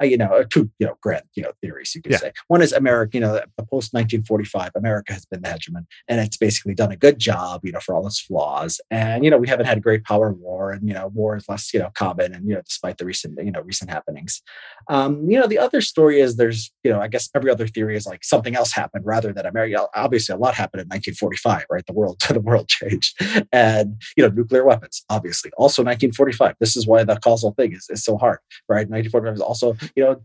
Uh, 0.00 0.04
you 0.04 0.16
know, 0.16 0.44
two 0.44 0.70
you 0.78 0.86
know 0.86 0.96
grand 1.00 1.24
you 1.34 1.42
know 1.42 1.52
theories 1.60 1.94
you 1.94 2.02
could 2.02 2.12
yeah. 2.12 2.18
say. 2.18 2.32
One 2.48 2.62
is 2.62 2.72
America. 2.72 3.16
You 3.16 3.20
know, 3.20 3.34
the 3.34 3.64
post 3.64 3.92
1945 3.92 4.72
America 4.74 5.12
has 5.12 5.26
been 5.26 5.42
the 5.42 5.48
hegemon, 5.48 5.86
and 6.08 6.20
it's 6.20 6.36
basically 6.36 6.74
done 6.74 6.92
a 6.92 6.96
good 6.96 7.18
job. 7.18 7.60
You 7.64 7.72
know, 7.72 7.80
for 7.80 7.94
all 7.94 8.06
its 8.06 8.20
flaws, 8.20 8.80
and 8.90 9.24
you 9.24 9.30
know 9.30 9.38
we 9.38 9.48
haven't 9.48 9.66
had 9.66 9.78
a 9.78 9.80
great 9.80 10.04
power 10.04 10.32
war, 10.32 10.70
and 10.70 10.86
you 10.86 10.94
know 10.94 11.08
war 11.08 11.36
is 11.36 11.48
less 11.48 11.72
you 11.72 11.80
know 11.80 11.90
common, 11.94 12.34
and 12.34 12.48
you 12.48 12.54
know 12.54 12.62
despite 12.62 12.98
the 12.98 13.04
recent 13.04 13.38
you 13.42 13.52
know 13.52 13.60
recent 13.60 13.90
happenings. 13.90 14.42
Um, 14.88 15.28
you 15.28 15.38
know, 15.38 15.46
the 15.46 15.58
other 15.58 15.80
story 15.80 16.20
is 16.20 16.36
there's 16.36 16.72
you 16.84 16.90
know 16.90 17.00
I 17.00 17.08
guess 17.08 17.28
every 17.34 17.50
other 17.50 17.66
theory 17.66 17.96
is 17.96 18.06
like 18.06 18.24
something 18.24 18.54
else 18.54 18.72
happened 18.72 19.04
rather 19.06 19.32
than 19.32 19.46
America. 19.46 19.86
Obviously, 19.94 20.34
a 20.34 20.38
lot 20.38 20.54
happened 20.54 20.82
in 20.82 20.88
1945, 20.88 21.66
right? 21.70 21.86
The 21.86 21.92
world 21.92 22.20
the 22.28 22.40
world 22.40 22.68
changed, 22.68 23.20
and 23.52 24.00
you 24.16 24.22
know 24.22 24.30
nuclear 24.30 24.64
weapons 24.64 25.04
obviously 25.08 25.35
obviously. 25.36 25.50
Also 25.56 25.82
1945. 25.82 26.56
This 26.60 26.76
is 26.76 26.86
why 26.86 27.04
the 27.04 27.16
causal 27.16 27.52
thing 27.52 27.72
is, 27.72 27.86
is 27.90 28.04
so 28.04 28.16
hard, 28.16 28.38
right? 28.68 28.88
1945 28.88 29.34
is 29.34 29.40
also, 29.40 29.76
you 29.94 30.04
know, 30.04 30.20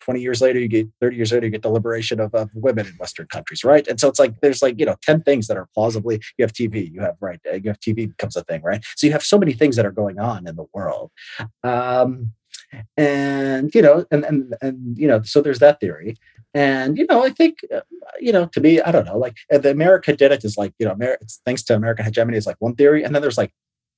20 0.00 0.20
years 0.20 0.40
later, 0.40 0.58
you 0.58 0.68
get 0.68 0.88
30 1.00 1.16
years 1.16 1.32
later, 1.32 1.46
you 1.46 1.52
get 1.52 1.62
the 1.62 1.70
liberation 1.70 2.20
of, 2.20 2.34
of 2.34 2.50
women 2.54 2.86
in 2.86 2.92
Western 2.94 3.26
countries, 3.26 3.64
right? 3.64 3.86
And 3.88 3.98
so 3.98 4.08
it's 4.08 4.18
like 4.18 4.40
there's 4.40 4.62
like, 4.62 4.78
you 4.78 4.86
know, 4.86 4.96
10 5.02 5.22
things 5.22 5.46
that 5.48 5.56
are 5.56 5.68
plausibly, 5.74 6.20
you 6.38 6.42
have 6.42 6.52
TV, 6.52 6.92
you 6.92 7.00
have, 7.00 7.16
right, 7.20 7.40
you 7.44 7.68
have 7.70 7.80
TV 7.80 8.08
becomes 8.08 8.36
a 8.36 8.44
thing, 8.44 8.62
right? 8.62 8.84
So 8.96 9.06
you 9.06 9.12
have 9.12 9.22
so 9.22 9.38
many 9.38 9.52
things 9.52 9.76
that 9.76 9.86
are 9.86 9.92
going 9.92 10.18
on 10.18 10.46
in 10.46 10.56
the 10.56 10.66
world. 10.72 11.10
Um, 11.62 12.32
and 12.96 13.74
you 13.74 13.82
know 13.82 14.04
and 14.10 14.24
and 14.24 14.54
and 14.62 14.98
you 14.98 15.06
know 15.06 15.20
so 15.22 15.42
there's 15.42 15.58
that 15.58 15.78
theory 15.80 16.16
and 16.54 16.96
you 16.96 17.06
know 17.08 17.22
i 17.22 17.28
think 17.28 17.58
uh, 17.74 17.80
you 18.18 18.32
know 18.32 18.46
to 18.46 18.60
me 18.60 18.80
i 18.80 18.90
don't 18.90 19.04
know 19.04 19.18
like 19.18 19.36
the 19.50 19.70
america 19.70 20.14
did 20.16 20.32
it 20.32 20.44
is 20.44 20.56
like 20.56 20.72
you 20.78 20.86
know 20.86 20.92
America, 20.92 21.24
thanks 21.44 21.62
to 21.62 21.74
american 21.74 22.04
hegemony 22.04 22.36
is 22.36 22.46
like 22.46 22.56
one 22.60 22.74
theory 22.74 23.02
and 23.02 23.14
then 23.14 23.22
there's 23.22 23.38
like 23.38 23.52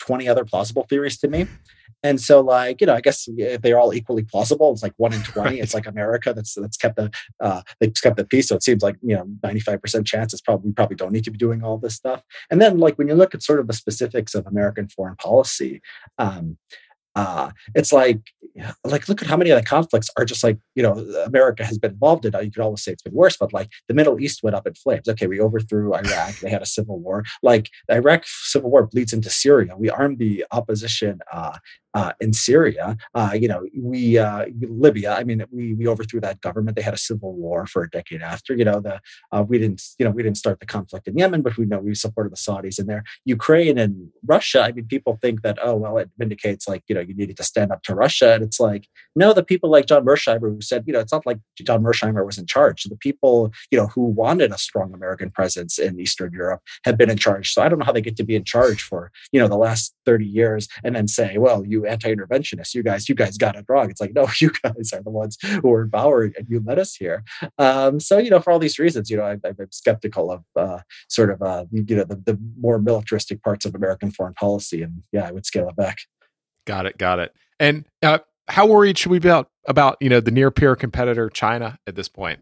20 0.05 0.29
other 0.29 0.45
plausible 0.45 0.85
theories 0.89 1.19
to 1.19 1.29
me. 1.29 1.47
And 2.03 2.21
so, 2.21 2.43
like, 2.43 2.83
you 2.83 2.87
know, 2.87 2.95
I 2.95 3.01
guess 3.01 3.27
if 3.29 3.63
they're 3.63 3.79
all 3.79 3.95
equally 3.95 4.25
plausible, 4.25 4.71
it's 4.73 4.83
like 4.83 4.93
one 4.99 5.15
in 5.15 5.23
20. 5.23 5.49
Right. 5.49 5.59
It's 5.59 5.73
like 5.73 5.87
America 5.87 6.35
that's 6.35 6.55
that's 6.55 6.77
kept 6.77 6.97
the 6.97 7.11
uh 7.41 7.63
they've 7.81 7.93
kept 7.95 8.17
the 8.17 8.27
peace. 8.27 8.49
So 8.49 8.57
it 8.57 8.63
seems 8.63 8.83
like, 8.83 8.97
you 9.03 9.17
know, 9.17 9.25
95% 9.43 10.05
chance 10.05 10.35
it's 10.35 10.43
probably 10.43 10.69
we 10.69 10.75
probably 10.75 10.97
don't 10.97 11.13
need 11.13 11.25
to 11.25 11.31
be 11.31 11.39
doing 11.39 11.63
all 11.65 11.79
this 11.79 11.95
stuff. 11.95 12.23
And 12.51 12.61
then 12.61 12.79
like 12.79 12.99
when 12.99 13.09
you 13.09 13.15
look 13.15 13.35
at 13.35 13.43
sort 13.43 13.59
of 13.59 13.67
the 13.67 13.73
specifics 13.73 14.35
of 14.35 14.47
American 14.47 14.89
foreign 14.89 15.17
policy, 15.17 15.81
um, 16.19 16.59
uh, 17.15 17.51
it's 17.75 17.93
like 17.93 18.21
like 18.85 19.09
look 19.09 19.21
at 19.23 19.29
how 19.29 19.37
many 19.37 19.51
of 19.51 19.59
the 19.59 19.67
conflicts 19.67 20.09
are 20.17 20.25
just 20.25 20.45
like 20.45 20.59
you 20.75 20.83
know 20.83 20.93
america 21.27 21.65
has 21.65 21.79
been 21.79 21.91
involved 21.93 22.25
in. 22.25 22.33
You 22.41 22.51
could 22.51 22.63
always 22.63 22.83
say 22.83 22.93
it's 22.93 23.03
been 23.03 23.15
worse 23.15 23.37
but 23.37 23.53
like 23.53 23.71
the 23.89 23.95
middle 23.95 24.21
east 24.21 24.43
went 24.43 24.57
up 24.57 24.67
in 24.67 24.75
flames. 24.75 25.09
Okay 25.09 25.27
we 25.27 25.41
overthrew 25.41 25.95
iraq. 25.95 26.39
They 26.39 26.51
had 26.51 26.63
a 26.63 26.67
civil 26.67 26.99
war. 26.99 27.25
Like 27.43 27.71
the 27.89 27.95
iraq 27.97 28.25
civil 28.27 28.71
war 28.71 28.87
bleeds 28.87 29.13
into 29.13 29.31
syria. 29.31 29.77
We 29.77 29.91
armed 29.91 30.19
the 30.19 30.45
opposition 30.53 31.21
uh, 31.33 31.59
uh, 31.95 32.13
in 32.21 32.33
Syria. 32.33 32.97
Uh, 33.15 33.31
you 33.35 33.49
know, 33.49 33.67
we 33.77 34.19
uh, 34.19 34.47
Libya. 34.61 35.15
I 35.15 35.25
mean, 35.25 35.45
we 35.51 35.75
we 35.75 35.87
overthrew 35.87 36.21
that 36.21 36.41
government. 36.41 36.77
They 36.77 36.83
had 36.83 36.95
a 36.95 36.99
civil 36.99 37.35
war 37.35 37.67
for 37.67 37.85
a 37.85 37.91
decade 37.91 38.23
after. 38.23 38.55
You 38.55 38.65
know, 38.65 38.81
the 38.81 39.01
uh, 39.33 39.45
we 39.47 39.59
didn't 39.59 39.83
you 39.99 40.05
know 40.05 40.11
we 40.11 40.23
didn't 40.23 40.37
start 40.37 40.61
the 40.61 40.67
conflict 40.67 41.09
in 41.09 41.17
Yemen, 41.17 41.43
but 41.43 41.57
we 41.57 41.67
know 41.67 41.79
we 41.79 41.95
supported 41.95 42.33
the 42.33 42.37
Saudis 42.37 42.79
in 42.79 42.87
there. 42.87 43.05
Ukraine 43.25 43.79
and 43.79 44.09
Russia. 44.27 44.63
I 44.63 44.73
mean, 44.73 44.87
people 44.87 45.19
think 45.23 45.43
that 45.43 45.59
oh 45.63 45.77
well, 45.77 45.99
it 45.99 46.11
vindicates 46.19 46.69
like 46.69 46.83
you 46.89 46.95
know 46.95 47.01
you 47.01 47.15
needed 47.15 47.37
to 47.37 47.45
stand 47.45 47.71
up 47.71 47.83
to 47.85 47.95
Russia, 47.95 48.35
and 48.35 48.43
it's 48.43 48.59
like 48.59 48.89
no, 49.15 49.33
the 49.33 49.45
people 49.45 49.71
like 49.71 49.87
John 49.87 50.05
Mearsheimer 50.05 50.53
who 50.55 50.61
said 50.61 50.85
you 50.87 50.93
know 50.93 51.01
it's 51.01 51.13
not 51.13 51.27
like 51.27 51.39
John 51.57 51.83
Mearsheimer 51.83 52.27
was 52.27 52.39
in 52.39 52.47
charge. 52.47 52.85
The 52.85 52.97
people 52.97 53.53
you 53.71 53.79
know 53.79 53.87
who 53.87 54.03
wanted 54.03 54.51
a 54.51 54.59
strong 54.59 54.93
American 54.93 55.31
presence 55.31 55.79
in 55.79 56.01
Eastern 56.01 56.33
Europe 56.33 56.63
have 56.85 56.99
been 56.99 57.11
in 57.11 57.19
charge. 57.19 57.53
So 57.53 57.63
I 57.63 57.69
don't 57.69 57.79
know 57.79 57.85
how 57.85 57.93
they 57.93 58.01
get 58.01 58.17
to 58.17 58.25
be 58.25 58.35
in 58.35 58.45
charge 58.45 58.83
for 58.83 59.13
you 59.31 59.39
know 59.39 59.49
the 59.49 59.57
last 59.57 59.95
thirty 60.05 60.27
years 60.27 60.69
and 60.83 60.97
then 60.97 61.07
say 61.07 61.39
well 61.39 61.65
you 61.65 61.84
anti-interventionists. 61.87 62.75
You 62.75 62.83
guys, 62.83 63.09
you 63.09 63.15
guys 63.15 63.37
got 63.37 63.57
it 63.57 63.65
wrong. 63.69 63.91
It's 63.91 64.01
like, 64.01 64.13
no, 64.15 64.29
you 64.41 64.51
guys 64.63 64.93
are 64.93 65.03
the 65.03 65.11
ones 65.11 65.39
who 65.43 65.73
are 65.73 65.83
in 65.83 65.91
power 65.91 66.23
and 66.23 66.47
you 66.49 66.63
led 66.65 66.79
us 66.79 66.95
here. 66.95 67.25
Um, 67.59 68.01
so, 68.01 68.19
you 68.19 68.31
know, 68.31 68.41
for 68.41 68.51
all 68.51 68.59
these 68.59 68.79
reasons, 68.79 69.11
you 69.11 69.17
know, 69.17 69.25
I, 69.25 69.33
am 69.33 69.57
skeptical 69.71 70.31
of 70.31 70.45
uh, 70.57 70.81
sort 71.09 71.31
of, 71.31 71.43
uh, 71.43 71.65
you 71.71 71.97
know, 71.97 72.05
the, 72.05 72.17
the 72.17 72.39
more 72.61 72.79
militaristic 72.79 73.43
parts 73.43 73.65
of 73.65 73.75
American 73.75 74.11
foreign 74.11 74.35
policy. 74.35 74.83
And 74.83 75.03
yeah, 75.13 75.27
I 75.27 75.31
would 75.31 75.47
scale 75.47 75.69
it 75.69 75.77
back. 75.77 75.99
Got 76.67 76.87
it. 76.87 76.99
Got 76.99 77.19
it. 77.19 77.35
And 77.61 77.85
uh, 78.03 78.19
how 78.49 78.67
worried 78.67 78.99
should 78.99 79.11
we 79.11 79.19
be 79.19 79.29
about, 79.29 79.49
about, 79.67 79.97
you 80.01 80.09
know, 80.09 80.21
the 80.21 80.31
near 80.31 80.51
peer 80.51 80.77
competitor 80.77 81.31
China 81.31 81.79
at 81.87 81.95
this 81.95 82.09
point? 82.09 82.41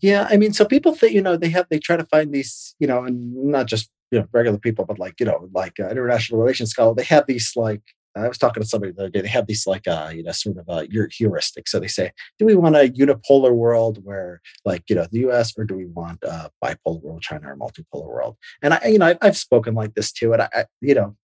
Yeah, 0.00 0.28
I 0.30 0.36
mean, 0.36 0.52
so 0.52 0.64
people 0.64 0.94
think 0.94 1.14
you 1.14 1.22
know 1.22 1.36
they 1.36 1.48
have 1.50 1.66
they 1.70 1.78
try 1.78 1.96
to 1.96 2.04
find 2.04 2.32
these 2.32 2.74
you 2.78 2.86
know, 2.86 3.04
and 3.04 3.34
not 3.34 3.66
just 3.66 3.90
you 4.10 4.18
know 4.18 4.28
regular 4.32 4.58
people, 4.58 4.84
but 4.84 4.98
like 4.98 5.18
you 5.18 5.26
know 5.26 5.48
like 5.52 5.80
uh, 5.80 5.88
international 5.88 6.40
relations 6.40 6.70
scholar. 6.70 6.94
They 6.94 7.04
have 7.04 7.26
these 7.26 7.52
like 7.56 7.82
I 8.16 8.28
was 8.28 8.38
talking 8.38 8.62
to 8.62 8.68
somebody 8.68 8.92
the 8.92 9.02
other 9.02 9.10
day. 9.10 9.20
They 9.20 9.28
have 9.28 9.46
these 9.46 9.66
like 9.66 9.86
uh, 9.86 10.10
you 10.14 10.22
know 10.22 10.32
sort 10.32 10.58
of 10.58 10.68
uh, 10.68 10.84
heuristic. 11.10 11.68
So 11.68 11.78
they 11.78 11.88
say, 11.88 12.12
do 12.38 12.46
we 12.46 12.54
want 12.54 12.76
a 12.76 12.88
unipolar 12.88 13.52
world 13.52 13.98
where 14.04 14.40
like 14.64 14.84
you 14.88 14.96
know 14.96 15.06
the 15.10 15.20
U.S. 15.20 15.52
or 15.56 15.64
do 15.64 15.74
we 15.74 15.86
want 15.86 16.22
a 16.22 16.50
bipolar 16.62 17.02
world, 17.02 17.22
China 17.22 17.52
or 17.52 17.56
multipolar 17.56 18.06
world? 18.06 18.36
And 18.62 18.74
I 18.74 18.86
you 18.86 18.98
know 18.98 19.06
I've, 19.06 19.18
I've 19.22 19.36
spoken 19.36 19.74
like 19.74 19.94
this 19.94 20.12
too, 20.12 20.32
and 20.32 20.42
I, 20.42 20.48
I 20.54 20.64
you 20.80 20.94
know 20.94 21.16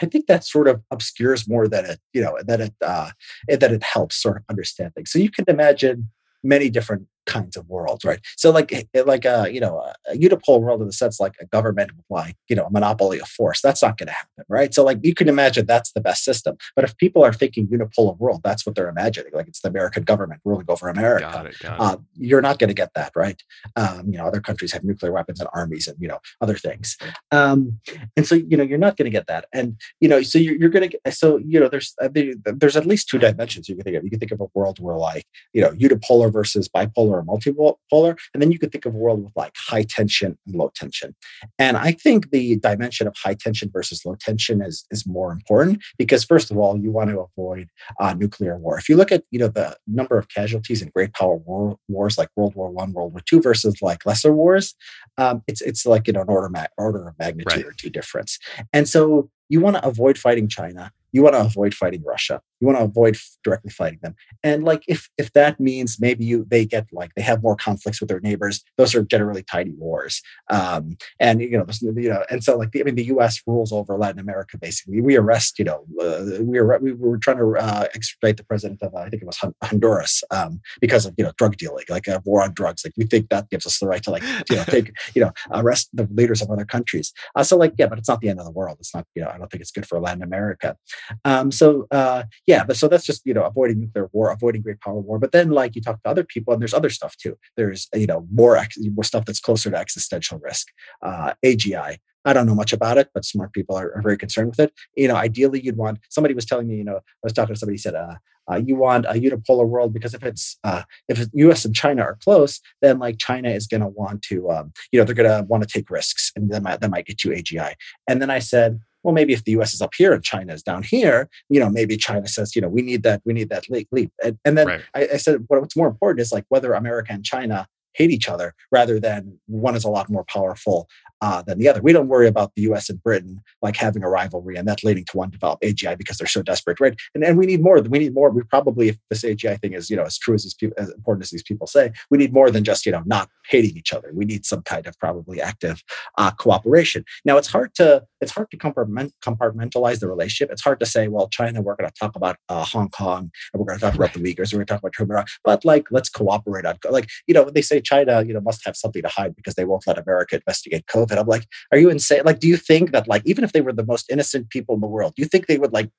I 0.00 0.06
think 0.06 0.26
that 0.26 0.44
sort 0.44 0.68
of 0.68 0.82
obscures 0.90 1.48
more 1.48 1.68
than 1.68 1.84
it, 1.84 2.00
you 2.12 2.22
know, 2.22 2.38
that 2.46 2.60
it 2.60 2.74
uh, 2.80 3.10
that 3.48 3.72
it 3.72 3.82
helps 3.82 4.20
sort 4.20 4.38
of 4.38 4.42
understand 4.48 4.94
things. 4.94 5.10
So 5.10 5.18
you 5.18 5.30
can 5.30 5.44
imagine 5.48 6.10
many 6.42 6.70
different 6.70 7.06
kinds 7.26 7.56
of 7.56 7.68
worlds, 7.68 8.04
right? 8.04 8.20
So 8.36 8.50
like 8.50 8.72
eh, 8.72 8.84
eh, 8.94 9.02
like 9.04 9.24
a 9.24 9.42
uh, 9.42 9.44
you 9.46 9.60
know 9.60 9.78
a 10.08 10.14
unipolar 10.16 10.60
world 10.60 10.80
in 10.80 10.86
the 10.86 10.92
sense 10.92 11.20
like 11.20 11.34
a 11.40 11.46
government 11.46 11.92
with 11.96 12.04
like 12.10 12.36
you 12.48 12.56
know 12.56 12.66
a 12.66 12.70
monopoly 12.70 13.20
of 13.20 13.28
force. 13.28 13.60
That's 13.60 13.82
not 13.82 13.98
going 13.98 14.08
to 14.08 14.12
happen, 14.12 14.44
right? 14.48 14.74
So 14.74 14.84
like 14.84 14.98
you 15.02 15.14
can 15.14 15.28
imagine 15.28 15.66
that's 15.66 15.92
the 15.92 16.00
best 16.00 16.24
system. 16.24 16.56
But 16.74 16.84
if 16.84 16.96
people 16.96 17.24
are 17.24 17.32
thinking 17.32 17.66
unipolar 17.68 18.18
world, 18.18 18.40
that's 18.42 18.66
what 18.66 18.74
they're 18.74 18.88
imagining. 18.88 19.32
Like 19.32 19.48
it's 19.48 19.60
the 19.60 19.68
American 19.68 20.04
government 20.04 20.40
ruling 20.44 20.66
over 20.68 20.88
America. 20.88 21.30
Got 21.32 21.46
it, 21.46 21.58
got 21.60 21.74
it. 21.74 21.80
Uh, 21.80 21.96
you're 22.14 22.42
not 22.42 22.58
going 22.58 22.68
to 22.68 22.74
get 22.74 22.90
that, 22.94 23.12
right? 23.14 23.40
Um, 23.76 24.08
you 24.10 24.18
know, 24.18 24.26
other 24.26 24.40
countries 24.40 24.72
have 24.72 24.84
nuclear 24.84 25.12
weapons 25.12 25.40
and 25.40 25.48
armies 25.54 25.86
and 25.86 25.96
you 26.00 26.08
know 26.08 26.18
other 26.40 26.56
things. 26.56 26.96
Um, 27.30 27.80
and 28.16 28.26
so 28.26 28.34
you 28.34 28.56
know 28.56 28.64
you're 28.64 28.78
not 28.78 28.96
going 28.96 29.06
to 29.06 29.10
get 29.10 29.26
that. 29.28 29.46
And 29.52 29.80
you 30.00 30.08
know 30.08 30.22
so 30.22 30.38
you're, 30.38 30.56
you're 30.56 30.70
going 30.70 30.90
to 30.90 31.12
so 31.12 31.38
you 31.38 31.60
know 31.60 31.68
there's 31.68 31.94
uh, 32.00 32.08
there's 32.12 32.76
at 32.76 32.86
least 32.86 33.08
two 33.08 33.18
dimensions 33.18 33.68
you 33.68 33.76
can 33.76 33.84
think 33.84 33.96
of. 33.96 34.04
You 34.04 34.10
can 34.10 34.18
think 34.18 34.32
of 34.32 34.40
a 34.40 34.46
world 34.54 34.78
where 34.80 34.96
like 34.96 35.26
you 35.52 35.62
know 35.62 35.70
unipolar 35.70 36.32
versus 36.32 36.68
bipolar 36.68 37.11
or 37.12 37.24
multipolar. 37.24 38.18
And 38.32 38.42
then 38.42 38.52
you 38.52 38.58
could 38.58 38.72
think 38.72 38.86
of 38.86 38.94
a 38.94 38.98
world 38.98 39.24
with 39.24 39.32
like 39.36 39.54
high 39.56 39.82
tension 39.82 40.38
and 40.46 40.54
low 40.54 40.70
tension. 40.74 41.14
And 41.58 41.76
I 41.76 41.92
think 41.92 42.30
the 42.30 42.56
dimension 42.56 43.06
of 43.06 43.14
high 43.16 43.34
tension 43.34 43.70
versus 43.72 44.04
low 44.04 44.16
tension 44.18 44.62
is, 44.62 44.84
is 44.90 45.06
more 45.06 45.32
important 45.32 45.82
because 45.98 46.24
first 46.24 46.50
of 46.50 46.58
all, 46.58 46.78
you 46.78 46.90
want 46.90 47.10
to 47.10 47.20
avoid 47.20 47.68
uh, 48.00 48.14
nuclear 48.14 48.56
war. 48.56 48.78
If 48.78 48.88
you 48.88 48.96
look 48.96 49.12
at, 49.12 49.24
you 49.30 49.38
know, 49.38 49.48
the 49.48 49.76
number 49.86 50.18
of 50.18 50.28
casualties 50.28 50.82
in 50.82 50.88
great 50.88 51.12
power 51.12 51.36
war, 51.36 51.76
wars 51.88 52.18
like 52.18 52.28
World 52.36 52.54
War 52.54 52.70
One, 52.70 52.92
World 52.92 53.12
War 53.12 53.22
Two 53.24 53.40
versus 53.40 53.80
like 53.82 54.04
lesser 54.06 54.32
wars, 54.32 54.74
um, 55.18 55.42
it's, 55.46 55.60
it's 55.60 55.86
like, 55.86 56.06
you 56.06 56.12
know, 56.12 56.22
an 56.22 56.28
order, 56.28 56.48
ma- 56.48 56.66
order 56.78 57.08
of 57.08 57.18
magnitude 57.18 57.52
right. 57.52 57.66
or 57.66 57.72
two 57.72 57.90
difference. 57.90 58.38
And 58.72 58.88
so 58.88 59.30
you 59.48 59.60
want 59.60 59.76
to 59.76 59.86
avoid 59.86 60.18
fighting 60.18 60.48
China 60.48 60.92
you 61.12 61.22
want 61.22 61.34
to 61.34 61.40
avoid 61.40 61.74
fighting 61.74 62.02
Russia. 62.04 62.40
You 62.62 62.68
want 62.68 62.78
to 62.78 62.84
avoid 62.84 63.16
directly 63.42 63.70
fighting 63.70 63.98
them. 64.02 64.14
And 64.44 64.62
like 64.62 64.84
if 64.86 65.10
if 65.18 65.32
that 65.32 65.58
means 65.58 65.98
maybe 66.00 66.24
you 66.24 66.46
they 66.48 66.64
get 66.64 66.86
like 66.92 67.10
they 67.16 67.22
have 67.22 67.42
more 67.42 67.56
conflicts 67.56 68.00
with 68.00 68.08
their 68.08 68.20
neighbors, 68.20 68.62
those 68.78 68.94
are 68.94 69.02
generally 69.02 69.42
tiny 69.42 69.72
wars. 69.72 70.22
Um, 70.48 70.96
and 71.18 71.40
you 71.40 71.58
know, 71.58 71.66
you 71.80 72.08
know, 72.08 72.24
and 72.30 72.44
so 72.44 72.56
like 72.56 72.70
the, 72.70 72.80
I 72.80 72.84
mean, 72.84 72.94
the 72.94 73.06
U.S. 73.06 73.42
rules 73.48 73.72
over 73.72 73.98
Latin 73.98 74.20
America. 74.20 74.58
Basically, 74.58 75.00
we 75.00 75.16
arrest. 75.16 75.58
You 75.58 75.64
know, 75.64 75.84
uh, 76.00 76.40
we 76.40 76.60
were 76.60 76.78
we 76.78 76.92
were 76.92 77.18
trying 77.18 77.38
to 77.38 77.56
uh, 77.58 77.88
extradite 77.94 78.36
the 78.36 78.44
president 78.44 78.80
of 78.82 78.94
uh, 78.94 78.98
I 78.98 79.10
think 79.10 79.22
it 79.22 79.26
was 79.26 79.40
Honduras 79.64 80.22
um, 80.30 80.60
because 80.80 81.04
of 81.04 81.14
you 81.18 81.24
know 81.24 81.32
drug 81.36 81.56
dealing, 81.56 81.84
like 81.88 82.06
a 82.06 82.22
war 82.24 82.44
on 82.44 82.54
drugs. 82.54 82.84
Like 82.84 82.94
we 82.96 83.06
think 83.06 83.28
that 83.30 83.50
gives 83.50 83.66
us 83.66 83.80
the 83.80 83.88
right 83.88 84.02
to 84.04 84.12
like 84.12 84.22
you 84.48 84.56
know 84.56 84.64
take 84.64 84.92
you 85.14 85.22
know 85.22 85.32
arrest 85.50 85.88
the 85.92 86.08
leaders 86.12 86.40
of 86.40 86.50
other 86.50 86.64
countries. 86.64 87.12
Uh, 87.34 87.42
so 87.42 87.56
like 87.56 87.74
yeah, 87.76 87.86
but 87.86 87.98
it's 87.98 88.08
not 88.08 88.20
the 88.20 88.28
end 88.28 88.38
of 88.38 88.44
the 88.44 88.52
world. 88.52 88.76
It's 88.78 88.94
not 88.94 89.06
you 89.14 89.22
know 89.22 89.28
I 89.28 89.38
don't 89.38 89.50
think 89.50 89.62
it's 89.62 89.72
good 89.72 89.86
for 89.86 90.00
Latin 90.00 90.22
America. 90.22 90.76
Um, 91.24 91.50
so 91.50 91.86
uh, 91.90 92.24
yeah, 92.52 92.64
but 92.64 92.76
so 92.76 92.86
that's 92.86 93.06
just 93.06 93.22
you 93.24 93.32
know 93.32 93.44
avoiding 93.44 93.80
nuclear 93.80 94.08
war, 94.12 94.30
avoiding 94.30 94.60
great 94.60 94.80
power 94.80 95.00
war. 95.00 95.18
But 95.18 95.32
then 95.32 95.50
like 95.50 95.74
you 95.74 95.80
talk 95.80 96.02
to 96.02 96.10
other 96.10 96.24
people, 96.24 96.52
and 96.52 96.60
there's 96.60 96.74
other 96.74 96.90
stuff 96.90 97.16
too. 97.16 97.38
There's 97.56 97.88
you 97.94 98.06
know 98.06 98.26
more 98.30 98.62
more 98.94 99.04
stuff 99.04 99.24
that's 99.24 99.40
closer 99.40 99.70
to 99.70 99.76
existential 99.76 100.38
risk. 100.38 100.68
Uh, 101.00 101.32
AGI. 101.44 101.96
I 102.24 102.32
don't 102.32 102.46
know 102.46 102.54
much 102.54 102.72
about 102.72 102.98
it, 102.98 103.08
but 103.14 103.24
smart 103.24 103.52
people 103.52 103.74
are, 103.74 103.92
are, 103.96 104.02
very 104.02 104.16
concerned 104.16 104.50
with 104.50 104.60
it. 104.60 104.72
You 104.96 105.08
know, 105.08 105.16
ideally, 105.16 105.60
you'd 105.64 105.76
want. 105.76 105.98
Somebody 106.08 106.34
was 106.34 106.44
telling 106.44 106.68
me, 106.68 106.76
you 106.76 106.84
know, 106.84 106.98
I 106.98 107.24
was 107.24 107.32
talking 107.32 107.54
to 107.54 107.58
somebody. 107.58 107.78
Said, 107.78 107.94
uh, 107.94 108.16
uh, 108.50 108.56
you 108.56 108.76
want 108.76 109.06
a 109.06 109.14
unipolar 109.14 109.66
world 109.66 109.92
because 109.94 110.14
if 110.14 110.22
it's 110.22 110.58
uh, 110.62 110.82
if 111.08 111.26
U.S. 111.32 111.64
and 111.64 111.74
China 111.74 112.02
are 112.02 112.18
close, 112.22 112.60
then 112.82 112.98
like 112.98 113.16
China 113.18 113.48
is 113.48 113.66
going 113.66 113.80
to 113.80 113.88
want 113.88 114.22
to, 114.24 114.50
um, 114.50 114.72
you 114.92 115.00
know, 115.00 115.04
they're 115.04 115.14
going 115.14 115.28
to 115.28 115.46
want 115.48 115.62
to 115.62 115.68
take 115.68 115.90
risks, 115.90 116.30
and 116.36 116.50
that 116.50 116.62
might 116.62 116.80
that 116.80 116.90
might 116.90 117.06
get 117.06 117.24
you 117.24 117.30
AGI. 117.30 117.72
And 118.08 118.20
then 118.20 118.30
I 118.30 118.40
said, 118.40 118.78
well, 119.02 119.14
maybe 119.14 119.32
if 119.32 119.44
the 119.44 119.52
US 119.52 119.74
is 119.74 119.82
up 119.82 119.94
here 119.96 120.12
and 120.12 120.22
China 120.22 120.52
is 120.52 120.62
down 120.62 120.82
here, 120.82 121.28
you 121.48 121.60
know, 121.60 121.68
maybe 121.68 121.96
China 121.96 122.26
says, 122.28 122.54
you 122.54 122.62
know, 122.62 122.68
we 122.68 122.82
need 122.82 123.02
that, 123.02 123.22
we 123.24 123.32
need 123.32 123.50
that 123.50 123.68
leap. 123.68 123.88
leap. 123.92 124.12
And, 124.22 124.38
and 124.44 124.56
then 124.56 124.66
right. 124.66 124.80
I, 124.94 125.08
I 125.14 125.16
said, 125.16 125.44
what's 125.48 125.76
more 125.76 125.88
important 125.88 126.20
is 126.20 126.32
like 126.32 126.44
whether 126.48 126.72
America 126.72 127.12
and 127.12 127.24
China 127.24 127.66
hate 127.94 128.10
each 128.10 128.28
other 128.28 128.54
rather 128.70 128.98
than 128.98 129.38
one 129.46 129.76
is 129.76 129.84
a 129.84 129.90
lot 129.90 130.08
more 130.08 130.24
powerful 130.24 130.88
uh, 131.22 131.40
than 131.40 131.58
the 131.58 131.68
other. 131.68 131.80
We 131.80 131.92
don't 131.92 132.08
worry 132.08 132.26
about 132.26 132.54
the 132.54 132.62
U.S. 132.62 132.90
and 132.90 133.02
Britain 133.02 133.40
like 133.62 133.76
having 133.76 134.02
a 134.02 134.08
rivalry 134.10 134.56
and 134.56 134.66
that 134.68 134.84
leading 134.84 135.04
to 135.06 135.16
one 135.16 135.30
develop 135.30 135.60
AGI 135.60 135.96
because 135.96 136.18
they're 136.18 136.26
so 136.26 136.42
desperate, 136.42 136.80
right? 136.80 136.98
And 137.14 137.24
and 137.24 137.38
we 137.38 137.46
need 137.46 137.62
more. 137.62 137.80
We 137.80 137.98
need 138.00 138.12
more. 138.12 138.30
We 138.30 138.42
probably, 138.42 138.88
if 138.90 138.98
this 139.08 139.22
AGI 139.22 139.60
thing 139.60 139.72
is 139.72 139.88
you 139.88 139.96
know 139.96 140.02
as 140.02 140.18
true 140.18 140.34
as 140.34 140.42
these 140.42 140.54
people, 140.54 140.74
as 140.78 140.90
important 140.90 141.24
as 141.24 141.30
these 141.30 141.44
people 141.44 141.66
say, 141.66 141.92
we 142.10 142.18
need 142.18 142.32
more 142.32 142.50
than 142.50 142.64
just 142.64 142.84
you 142.84 142.92
know 142.92 143.02
not 143.06 143.30
hating 143.48 143.76
each 143.76 143.92
other. 143.92 144.10
We 144.12 144.24
need 144.24 144.44
some 144.44 144.62
kind 144.62 144.86
of 144.86 144.98
probably 144.98 145.40
active 145.40 145.82
uh, 146.18 146.32
cooperation. 146.32 147.04
Now 147.24 147.36
it's 147.36 147.48
hard 147.48 147.74
to 147.76 148.04
it's 148.20 148.32
hard 148.32 148.50
to 148.50 148.56
compartment, 148.56 149.12
compartmentalize 149.24 150.00
the 150.00 150.08
relationship. 150.08 150.50
It's 150.52 150.62
hard 150.62 150.78
to 150.80 150.86
say, 150.86 151.08
well, 151.08 151.28
China, 151.28 151.60
we're 151.60 151.74
going 151.74 151.90
to 151.90 151.94
talk 151.98 152.14
about 152.14 152.36
uh, 152.48 152.64
Hong 152.64 152.88
Kong 152.88 153.30
and 153.52 153.60
we're 153.60 153.66
going 153.66 153.78
to 153.78 153.84
talk 153.84 153.94
about 153.94 154.12
the 154.12 154.20
Uyghurs, 154.20 154.52
and 154.52 154.54
we're 154.54 154.58
going 154.58 154.66
to 154.66 154.72
talk 154.74 154.80
about 154.80 154.92
Taiwan, 154.96 155.24
but 155.44 155.64
like 155.64 155.86
let's 155.90 156.08
cooperate 156.08 156.64
on 156.64 156.76
like 156.90 157.08
you 157.26 157.34
know 157.34 157.48
they 157.50 157.62
say 157.62 157.80
China 157.80 158.22
you 158.22 158.34
know 158.34 158.40
must 158.40 158.64
have 158.64 158.76
something 158.76 159.02
to 159.02 159.08
hide 159.08 159.36
because 159.36 159.54
they 159.54 159.64
won't 159.64 159.86
let 159.86 159.98
America 159.98 160.36
investigate 160.36 160.86
COVID. 160.86 161.11
I'm 161.18 161.26
like, 161.26 161.46
are 161.70 161.78
you 161.78 161.90
insane? 161.90 162.22
Like, 162.24 162.38
do 162.38 162.48
you 162.48 162.56
think 162.56 162.92
that 162.92 163.08
like 163.08 163.22
even 163.24 163.44
if 163.44 163.52
they 163.52 163.60
were 163.60 163.72
the 163.72 163.84
most 163.84 164.10
innocent 164.10 164.50
people 164.50 164.74
in 164.74 164.80
the 164.80 164.86
world, 164.86 165.14
do 165.14 165.22
you 165.22 165.28
think 165.28 165.46
they 165.46 165.58
would 165.58 165.72
like 165.72 165.90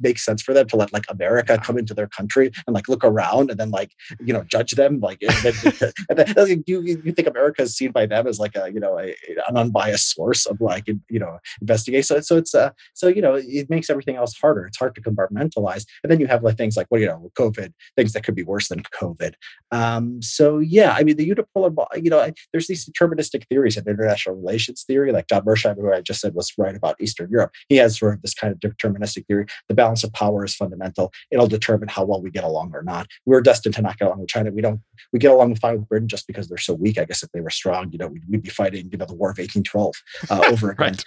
make 0.00 0.18
sense 0.18 0.42
for 0.42 0.52
them 0.54 0.66
to 0.68 0.76
let 0.76 0.92
like 0.92 1.04
America 1.08 1.58
come 1.58 1.78
into 1.78 1.94
their 1.94 2.08
country 2.08 2.50
and 2.66 2.74
like 2.74 2.88
look 2.88 3.04
around 3.04 3.50
and 3.50 3.58
then 3.58 3.70
like 3.70 3.92
you 4.24 4.32
know 4.32 4.44
judge 4.44 4.72
them? 4.72 5.00
Like, 5.00 5.18
and 5.22 5.34
then, 5.42 5.92
and 6.08 6.18
then, 6.18 6.34
like, 6.36 6.62
you 6.66 6.80
you 6.82 7.12
think 7.12 7.28
America 7.28 7.62
is 7.62 7.76
seen 7.76 7.92
by 7.92 8.06
them 8.06 8.26
as 8.26 8.38
like 8.38 8.56
a 8.56 8.72
you 8.72 8.80
know 8.80 8.98
a, 8.98 9.14
an 9.48 9.56
unbiased 9.56 10.14
source 10.14 10.46
of 10.46 10.60
like 10.60 10.86
you 10.86 11.18
know 11.18 11.38
investigate? 11.60 12.04
So 12.06 12.20
so 12.20 12.36
it's 12.36 12.54
uh 12.54 12.70
so 12.94 13.08
you 13.08 13.22
know 13.22 13.34
it 13.34 13.70
makes 13.70 13.90
everything 13.90 14.16
else 14.16 14.36
harder. 14.36 14.66
It's 14.66 14.78
hard 14.78 14.94
to 14.94 15.00
compartmentalize, 15.00 15.84
and 16.02 16.10
then 16.10 16.20
you 16.20 16.26
have 16.26 16.42
like 16.42 16.56
things 16.56 16.76
like 16.76 16.86
well 16.90 17.00
you 17.00 17.06
know 17.06 17.30
COVID 17.38 17.72
things 17.96 18.12
that 18.12 18.24
could 18.24 18.34
be 18.34 18.42
worse 18.42 18.68
than 18.68 18.82
COVID. 18.82 19.34
Um, 19.70 20.20
so 20.22 20.58
yeah, 20.58 20.94
I 20.96 21.04
mean 21.04 21.16
the 21.16 21.28
unipolar 21.28 21.72
you 21.96 22.10
know 22.10 22.30
there's 22.52 22.66
these 22.66 22.88
deterministic 22.88 23.46
theories 23.48 23.76
of 23.76 23.86
international 23.86 24.36
relations 24.42 24.82
theory, 24.84 25.12
like 25.12 25.28
John 25.28 25.42
Mearsheimer, 25.42 25.76
who 25.76 25.92
I 25.92 26.00
just 26.00 26.20
said 26.20 26.34
was 26.34 26.52
right 26.58 26.74
about 26.74 26.96
Eastern 27.00 27.30
Europe. 27.30 27.52
He 27.68 27.76
has 27.76 27.98
sort 27.98 28.14
of 28.14 28.22
this 28.22 28.34
kind 28.34 28.52
of 28.52 28.60
deterministic 28.60 29.26
theory. 29.26 29.46
The 29.68 29.74
balance 29.74 30.04
of 30.04 30.12
power 30.12 30.44
is 30.44 30.54
fundamental. 30.54 31.12
It'll 31.30 31.46
determine 31.46 31.88
how 31.88 32.04
well 32.04 32.22
we 32.22 32.30
get 32.30 32.44
along 32.44 32.72
or 32.74 32.82
not. 32.82 33.06
We're 33.26 33.40
destined 33.40 33.74
to 33.76 33.82
not 33.82 33.98
get 33.98 34.06
along 34.06 34.20
with 34.20 34.28
China. 34.28 34.50
We 34.50 34.62
don't. 34.62 34.80
We 35.12 35.18
get 35.18 35.30
along 35.30 35.50
with 35.50 35.60
fine 35.60 35.78
with 35.78 35.88
Britain 35.88 36.08
just 36.08 36.26
because 36.26 36.48
they're 36.48 36.58
so 36.58 36.74
weak. 36.74 36.98
I 36.98 37.04
guess 37.04 37.22
if 37.22 37.30
they 37.32 37.40
were 37.40 37.50
strong, 37.50 37.90
you 37.92 37.98
know, 37.98 38.08
we'd, 38.08 38.22
we'd 38.28 38.42
be 38.42 38.50
fighting, 38.50 38.88
you 38.90 38.98
know, 38.98 39.04
the 39.04 39.14
War 39.14 39.30
of 39.30 39.38
1812 39.38 39.94
uh, 40.30 40.52
over 40.52 40.70
again. 40.72 40.92
right 40.92 41.04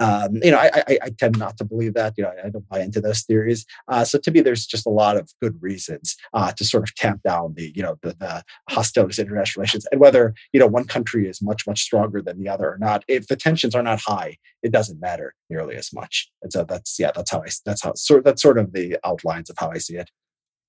um, 0.00 0.36
you 0.42 0.50
know, 0.50 0.58
I, 0.58 0.82
I, 0.88 0.98
I, 1.04 1.10
tend 1.10 1.38
not 1.38 1.56
to 1.58 1.64
believe 1.64 1.94
that. 1.94 2.14
You 2.16 2.24
know, 2.24 2.32
I, 2.44 2.50
don't 2.50 2.68
buy 2.68 2.80
into 2.80 3.00
those 3.00 3.22
theories. 3.22 3.64
Uh, 3.88 4.04
so 4.04 4.18
to 4.18 4.30
me, 4.30 4.42
there's 4.42 4.66
just 4.66 4.86
a 4.86 4.90
lot 4.90 5.16
of 5.16 5.32
good 5.40 5.56
reasons 5.62 6.16
uh, 6.34 6.52
to 6.52 6.64
sort 6.64 6.82
of 6.82 6.94
tamp 6.96 7.22
down 7.22 7.54
the, 7.56 7.72
you 7.74 7.82
know, 7.82 7.96
the, 8.02 8.14
the 8.18 8.44
hostilities 8.68 9.18
in 9.18 9.26
international 9.26 9.62
relations, 9.62 9.86
and 9.90 10.00
whether 10.00 10.34
you 10.52 10.60
know 10.60 10.66
one 10.66 10.84
country 10.84 11.28
is 11.28 11.40
much 11.40 11.66
much 11.66 11.80
stronger 11.80 12.20
than 12.20 12.38
the 12.38 12.48
other 12.48 12.70
or 12.70 12.78
not. 12.78 13.04
If 13.08 13.28
the 13.28 13.36
tensions 13.36 13.74
are 13.74 13.82
not 13.82 14.00
high, 14.00 14.36
it 14.62 14.70
doesn't 14.70 15.00
matter 15.00 15.34
nearly 15.48 15.76
as 15.76 15.92
much. 15.92 16.30
And 16.42 16.52
so 16.52 16.64
that's 16.64 16.98
yeah, 16.98 17.12
that's 17.14 17.30
how 17.30 17.40
I 17.40 17.48
that's 17.64 17.82
how 17.82 17.94
sort 17.94 18.24
that's 18.24 18.42
sort 18.42 18.58
of 18.58 18.72
the 18.72 18.98
outlines 19.04 19.48
of 19.48 19.56
how 19.58 19.70
I 19.70 19.78
see 19.78 19.96
it. 19.96 20.10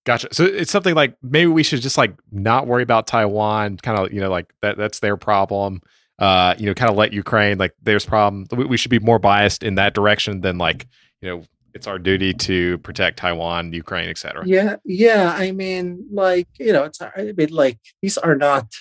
Gotcha. 0.06 0.30
So 0.32 0.46
it's 0.46 0.72
something 0.72 0.96
like 0.96 1.18
maybe 1.22 1.48
we 1.48 1.64
should 1.64 1.82
just 1.82 1.98
like 1.98 2.14
not 2.32 2.66
worry 2.66 2.84
about 2.84 3.08
Taiwan, 3.08 3.76
kind 3.76 4.00
of, 4.00 4.14
you 4.14 4.22
know, 4.22 4.30
like 4.30 4.54
that 4.62 4.78
that's 4.78 5.00
their 5.00 5.18
problem 5.18 5.82
uh, 6.20 6.56
you 6.58 6.66
know, 6.66 6.74
kind 6.74 6.90
of 6.90 6.98
let 6.98 7.14
Ukraine 7.14 7.58
like 7.58 7.74
there's 7.82 8.06
problem. 8.06 8.48
We, 8.52 8.66
we 8.66 8.78
should 8.78 8.92
be 8.92 9.00
more 9.00 9.20
biased 9.20 9.64
in 9.64 9.76
that 9.76 9.94
direction 9.94 10.42
than 10.42 10.58
like 10.58 10.88
you 11.22 11.30
know 11.30 11.44
it's 11.74 11.88
our 11.88 12.00
duty 12.00 12.34
to 12.34 12.80
protect 12.80 13.18
Taiwan, 13.18 13.72
Ukraine, 13.72 14.10
etc. 14.10 14.44
Yeah, 14.46 14.78
yeah. 14.84 15.34
I 15.38 15.52
mean, 15.52 16.08
like 16.12 16.48
you 16.60 16.74
know, 16.74 16.86
it's 16.86 17.02
I 17.02 17.34
mean, 17.38 17.50
like 17.50 17.80
these 18.02 18.18
are 18.18 18.36
not 18.36 18.74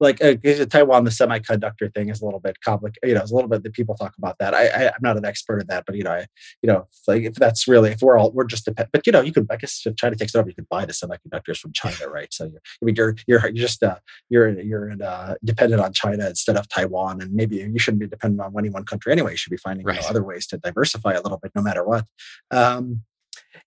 like 0.00 0.22
uh, 0.22 0.34
Taiwan, 0.66 1.04
the 1.04 1.10
semiconductor 1.10 1.92
thing 1.94 2.10
is 2.10 2.20
a 2.20 2.24
little 2.24 2.40
bit 2.40 2.60
complicated. 2.60 3.08
You 3.08 3.14
know, 3.14 3.22
it's 3.22 3.32
a 3.32 3.34
little 3.34 3.48
bit 3.48 3.62
that 3.62 3.72
people 3.72 3.94
talk 3.94 4.14
about 4.18 4.36
that. 4.38 4.54
I, 4.54 4.66
I 4.66 4.82
am 4.86 5.00
not 5.00 5.16
an 5.16 5.24
expert 5.24 5.60
in 5.60 5.66
that, 5.68 5.84
but 5.86 5.96
you 5.96 6.02
know, 6.02 6.12
I, 6.12 6.26
you 6.62 6.66
know, 6.66 6.86
like 7.06 7.22
if 7.22 7.34
that's 7.34 7.66
really 7.66 7.90
if 7.90 8.00
we're 8.02 8.18
all 8.18 8.30
we're 8.32 8.44
just 8.44 8.64
depend, 8.64 8.88
but 8.92 9.06
you 9.06 9.12
know, 9.12 9.20
you 9.20 9.32
could 9.32 9.46
I 9.50 9.56
guess 9.56 9.82
if 9.86 9.96
China 9.96 10.16
takes 10.16 10.34
it 10.34 10.38
over, 10.38 10.48
you 10.48 10.54
could 10.54 10.68
buy 10.68 10.84
the 10.84 10.92
semiconductors 10.92 11.58
from 11.58 11.72
China, 11.72 12.08
right? 12.10 12.32
So 12.32 12.44
you're, 12.44 12.60
I 12.82 12.84
mean, 12.84 12.94
you're 12.96 13.16
you're 13.26 13.40
you're 13.40 13.52
just 13.52 13.82
uh, 13.82 13.98
you're 14.28 14.60
you're 14.60 14.92
uh, 15.02 15.34
dependent 15.44 15.80
on 15.80 15.92
China 15.92 16.28
instead 16.28 16.56
of 16.56 16.68
Taiwan, 16.68 17.22
and 17.22 17.32
maybe 17.32 17.56
you 17.56 17.78
shouldn't 17.78 18.00
be 18.00 18.06
dependent 18.06 18.42
on 18.42 18.54
any 18.58 18.70
one 18.70 18.84
country 18.84 19.12
anyway. 19.12 19.32
You 19.32 19.36
should 19.36 19.50
be 19.50 19.56
finding 19.56 19.86
right. 19.86 19.96
you 19.96 20.02
know, 20.02 20.08
other 20.08 20.22
ways 20.22 20.46
to 20.48 20.58
diversify 20.58 21.12
a 21.12 21.22
little 21.22 21.38
bit, 21.38 21.52
no 21.54 21.62
matter 21.62 21.84
what. 21.84 22.04
Um, 22.50 23.02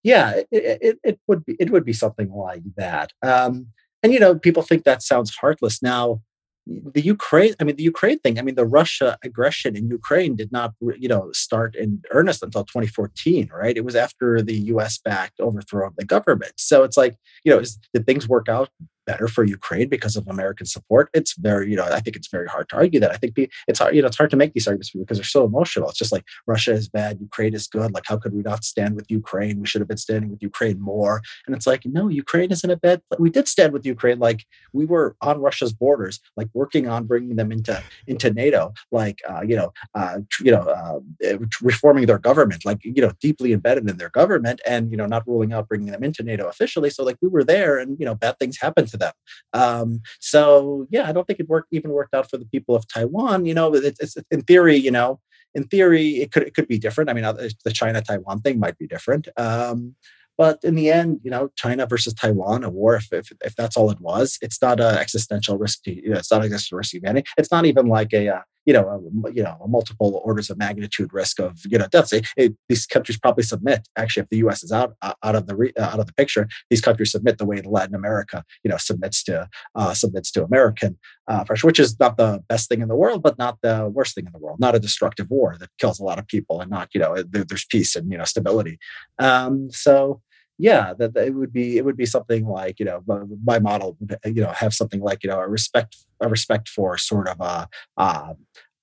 yeah, 0.03 0.41
it, 0.51 0.79
it, 0.81 0.99
it 1.03 1.19
would 1.27 1.45
be 1.45 1.55
it 1.59 1.71
would 1.71 1.85
be 1.85 1.93
something 1.93 2.31
like 2.31 2.63
that. 2.77 3.11
Um, 3.21 3.67
and 4.03 4.13
you 4.13 4.19
know, 4.19 4.35
people 4.35 4.63
think 4.63 4.83
that 4.83 5.03
sounds 5.03 5.35
heartless. 5.35 5.81
Now, 5.81 6.21
the 6.65 7.01
Ukraine, 7.01 7.55
I 7.59 7.63
mean, 7.63 7.75
the 7.75 7.83
Ukraine 7.83 8.19
thing, 8.19 8.37
I 8.37 8.41
mean, 8.41 8.55
the 8.55 8.65
Russia 8.65 9.17
aggression 9.23 9.75
in 9.75 9.89
Ukraine 9.89 10.35
did 10.35 10.51
not, 10.51 10.73
you 10.97 11.07
know, 11.07 11.31
start 11.33 11.75
in 11.75 12.01
earnest 12.11 12.43
until 12.43 12.63
2014, 12.63 13.49
right? 13.53 13.75
It 13.75 13.85
was 13.85 13.95
after 13.95 14.41
the 14.41 14.55
US 14.73 14.97
backed 14.97 15.39
overthrow 15.39 15.87
of 15.87 15.95
the 15.95 16.05
government. 16.05 16.53
So 16.57 16.83
it's 16.83 16.97
like, 16.97 17.15
you 17.43 17.51
know, 17.51 17.59
is, 17.59 17.79
did 17.93 18.05
things 18.05 18.29
work 18.29 18.47
out 18.49 18.69
better 19.09 19.27
for 19.27 19.43
Ukraine 19.43 19.89
because 19.89 20.15
of 20.15 20.23
American 20.27 20.67
support. 20.75 21.09
It's 21.19 21.33
very, 21.47 21.65
you 21.71 21.77
know, 21.79 21.87
I 21.99 21.99
think 22.03 22.15
it's 22.15 22.31
very 22.37 22.47
hard 22.47 22.69
to 22.69 22.75
argue 22.75 22.99
that. 22.99 23.11
I 23.15 23.17
think 23.21 23.33
it's 23.69 23.79
hard, 23.79 23.95
you 23.95 24.01
know, 24.01 24.07
it's 24.11 24.17
hard 24.21 24.29
to 24.35 24.37
make 24.37 24.53
these 24.53 24.67
arguments 24.67 24.91
because 24.91 25.17
they're 25.17 25.35
so 25.39 25.43
emotional. 25.51 25.89
It's 25.89 25.97
just 25.97 26.11
like 26.11 26.25
Russia 26.45 26.73
is 26.73 26.87
bad, 26.87 27.19
Ukraine 27.19 27.55
is 27.59 27.65
good. 27.67 27.91
Like, 27.95 28.03
how 28.11 28.17
could 28.17 28.33
we 28.37 28.43
not 28.51 28.63
stand 28.63 28.91
with 28.95 29.07
Ukraine? 29.09 29.59
We 29.59 29.67
should 29.69 29.81
have 29.81 29.87
been 29.87 30.05
standing 30.07 30.29
with 30.29 30.43
Ukraine 30.51 30.79
more. 30.79 31.15
And 31.45 31.55
it's 31.55 31.65
like, 31.65 31.83
no, 31.85 32.07
Ukraine 32.07 32.51
isn't 32.51 32.69
a 32.69 32.77
bad. 32.77 33.01
We 33.17 33.31
did 33.31 33.47
stand 33.47 33.73
with 33.73 33.85
Ukraine. 33.95 34.19
Like, 34.19 34.45
we 34.73 34.85
were 34.85 35.15
on 35.21 35.41
Russia's 35.41 35.73
borders, 35.73 36.19
like 36.37 36.49
working 36.53 36.87
on 36.87 37.05
bringing 37.05 37.35
them 37.35 37.51
into 37.51 37.81
into 38.05 38.31
NATO. 38.31 38.73
Like, 38.91 39.17
uh, 39.29 39.41
you 39.49 39.55
know, 39.55 39.73
uh, 39.95 40.19
you 40.45 40.51
know, 40.51 40.63
uh, 40.79 41.37
reforming 41.61 42.05
their 42.05 42.19
government. 42.19 42.61
Like, 42.63 42.79
you 42.83 43.01
know, 43.01 43.11
deeply 43.19 43.53
embedded 43.53 43.89
in 43.89 43.97
their 43.97 44.13
government, 44.21 44.61
and 44.67 44.91
you 44.91 44.97
know, 44.97 45.07
not 45.07 45.27
ruling 45.27 45.51
out 45.53 45.67
bringing 45.67 45.91
them 45.91 46.03
into 46.03 46.21
NATO 46.21 46.47
officially. 46.47 46.91
So, 46.91 47.03
like, 47.03 47.17
we 47.21 47.29
were 47.29 47.43
there, 47.43 47.79
and 47.79 47.97
you 47.99 48.05
know, 48.05 48.15
bad 48.15 48.37
things 48.39 48.57
happened 48.59 48.89
to 48.89 48.97
them. 48.99 49.13
Um, 49.53 50.01
so 50.19 50.87
yeah, 50.89 51.07
I 51.07 51.11
don't 51.11 51.25
think 51.25 51.39
it 51.39 51.49
worked 51.49 51.69
even 51.71 51.91
worked 51.91 52.13
out 52.13 52.29
for 52.29 52.37
the 52.37 52.45
people 52.45 52.75
of 52.75 52.87
Taiwan. 52.87 53.45
You 53.45 53.53
know, 53.53 53.73
it's, 53.73 53.99
it's 53.99 54.15
in 54.31 54.41
theory, 54.43 54.77
you 54.77 54.91
know, 54.91 55.19
in 55.55 55.63
theory, 55.65 56.21
it 56.21 56.31
could 56.31 56.43
it 56.43 56.53
could 56.53 56.67
be 56.67 56.77
different. 56.77 57.09
I 57.09 57.13
mean, 57.13 57.23
the 57.23 57.71
China 57.73 58.01
Taiwan 58.01 58.41
thing 58.41 58.59
might 58.59 58.77
be 58.77 58.87
different. 58.87 59.27
Um, 59.37 59.95
but 60.37 60.59
in 60.63 60.75
the 60.75 60.89
end, 60.89 61.19
you 61.21 61.29
know, 61.29 61.49
China 61.57 61.85
versus 61.85 62.13
Taiwan, 62.13 62.63
a 62.63 62.69
war, 62.69 62.95
if, 62.95 63.11
if, 63.11 63.29
if 63.43 63.57
that's 63.57 63.75
all 63.75 63.91
it 63.91 63.99
was, 63.99 64.37
it's 64.41 64.61
not 64.61 64.79
an 64.79 64.95
existential 64.95 65.57
risk 65.57 65.83
to, 65.83 65.93
you 65.93 66.11
know, 66.11 66.17
it's 66.17 66.31
not 66.31 66.39
an 66.39 66.45
existential 66.45 66.77
risk 66.77 66.91
to 66.91 66.97
humanity. 66.99 67.27
It's 67.37 67.51
not 67.51 67.65
even 67.65 67.87
like 67.87 68.13
a, 68.13 68.29
uh, 68.29 68.41
you 68.69 68.73
know, 68.73 68.87
a, 68.87 69.31
you 69.31 69.41
know, 69.41 69.57
a 69.63 69.67
multiple 69.67 70.21
orders 70.23 70.51
of 70.51 70.57
magnitude 70.59 71.11
risk 71.11 71.39
of, 71.39 71.57
you 71.65 71.79
know, 71.79 71.87
deaths. 71.87 72.13
It, 72.13 72.55
these 72.67 72.85
countries 72.85 73.17
probably 73.17 73.43
submit. 73.43 73.87
Actually, 73.97 74.21
if 74.21 74.29
the 74.29 74.37
U.S. 74.37 74.63
is 74.63 74.71
out 74.71 74.93
out 75.01 75.35
of 75.35 75.47
the 75.47 75.73
uh, 75.75 75.81
out 75.81 75.99
of 75.99 76.05
the 76.05 76.13
picture, 76.13 76.47
these 76.69 76.79
countries 76.79 77.11
submit 77.11 77.39
the 77.39 77.45
way 77.45 77.59
Latin 77.65 77.95
America, 77.95 78.43
you 78.63 78.69
know, 78.69 78.77
submits 78.77 79.23
to 79.23 79.49
uh, 79.73 79.95
submits 79.95 80.29
to 80.33 80.43
American 80.43 80.99
uh, 81.27 81.43
pressure, 81.45 81.65
which 81.65 81.79
is 81.79 81.99
not 81.99 82.17
the 82.17 82.43
best 82.47 82.69
thing 82.69 82.81
in 82.81 82.89
the 82.89 82.95
world, 82.95 83.23
but 83.23 83.39
not 83.39 83.57
the 83.63 83.89
worst 83.91 84.13
thing 84.13 84.27
in 84.27 84.31
the 84.33 84.37
world. 84.45 84.59
Not 84.59 84.75
a 84.75 84.79
destructive 84.79 85.31
war 85.31 85.55
that 85.59 85.69
kills 85.79 85.99
a 85.99 86.03
lot 86.03 86.19
of 86.19 86.27
people, 86.27 86.61
and 86.61 86.69
not, 86.69 86.89
you 86.93 86.99
know, 86.99 87.15
there's 87.27 87.65
peace 87.65 87.95
and 87.95 88.11
you 88.11 88.19
know 88.19 88.23
stability. 88.23 88.77
Um, 89.17 89.71
so 89.71 90.21
yeah 90.59 90.93
that, 90.93 91.13
that, 91.13 91.25
it 91.25 91.31
would 91.31 91.51
be 91.51 91.77
it 91.77 91.85
would 91.85 91.97
be 91.97 92.05
something 92.05 92.45
like 92.45 92.79
you 92.79 92.85
know 92.85 93.01
my 93.43 93.57
model 93.57 93.97
you 94.25 94.43
know 94.43 94.51
have 94.51 94.73
something 94.73 94.99
like 94.99 95.23
you 95.23 95.29
know 95.29 95.39
a 95.39 95.47
respect 95.47 95.97
a 96.19 96.27
respect 96.27 96.67
for 96.69 96.97
sort 96.97 97.27
of 97.27 97.39
a 97.39 97.67
uh, 97.97 98.33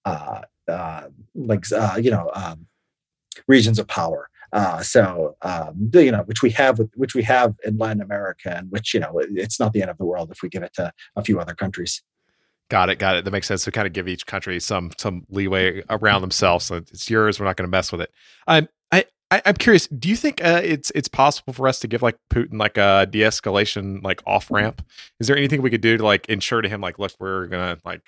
uh, 0.05 0.41
uh, 0.67 1.03
like 1.35 1.71
uh, 1.73 1.99
you 2.01 2.11
know 2.11 2.31
um, 2.35 2.67
regions 3.47 3.79
of 3.79 3.87
power 3.87 4.29
uh, 4.53 4.83
so 4.83 5.37
um, 5.43 5.91
you 5.93 6.11
know 6.11 6.23
which 6.23 6.43
we 6.43 6.51
have 6.51 6.81
which 6.95 7.15
we 7.15 7.23
have 7.23 7.55
in 7.65 7.77
Latin 7.77 8.01
America 8.01 8.57
and 8.57 8.71
which 8.71 8.95
you 8.95 8.99
know 8.99 9.21
it's 9.21 9.61
not 9.61 9.73
the 9.73 9.83
end 9.83 9.91
of 9.91 9.99
the 9.99 10.05
world 10.05 10.31
if 10.33 10.43
we 10.43 10.49
give 10.49 10.63
it 10.63 10.73
to 10.75 10.91
a 11.15 11.23
few 11.23 11.39
other 11.39 11.55
countries 11.55 12.03
Got 12.69 12.91
it. 12.91 12.99
Got 12.99 13.15
it. 13.15 13.25
That 13.25 13.31
makes 13.31 13.47
sense. 13.47 13.63
So 13.63 13.71
kind 13.71 13.87
of 13.87 13.93
give 13.93 14.09
each 14.09 14.27
country 14.27 14.59
some 14.59 14.91
some 14.99 15.25
leeway 15.31 15.85
around 15.89 16.23
themselves. 16.23 16.67
So 16.67 16.77
it's 16.77 17.09
yours. 17.09 17.39
We're 17.39 17.47
not 17.47 17.57
going 17.57 17.69
to 17.69 17.71
mess 17.71 17.93
with 17.93 18.01
it. 18.01 18.11
Um, 18.49 18.69
I 18.91 19.05
I, 19.31 19.43
am 19.45 19.55
curious. 19.55 19.89
Do 19.89 20.09
you 20.09 20.17
think 20.17 20.45
uh, 20.45 20.61
it's 20.63 20.93
it's 20.95 21.09
possible 21.09 21.53
for 21.53 21.67
us 21.67 21.81
to 21.81 21.89
give 21.89 22.03
like 22.03 22.17
Putin 22.33 22.59
like 22.59 22.79
a 22.79 23.07
de-escalation 23.11 24.03
like 24.03 24.23
off 24.27 24.51
ramp? 24.51 24.87
Is 25.19 25.27
there 25.27 25.37
anything 25.37 25.63
we 25.63 25.71
could 25.71 25.81
do 25.81 25.97
to 25.97 26.05
like 26.05 26.29
ensure 26.29 26.63
to 26.63 26.69
him 26.69 26.81
like, 26.81 26.99
look, 26.99 27.13
we're 27.19 27.47
gonna 27.47 27.79
like 27.85 28.03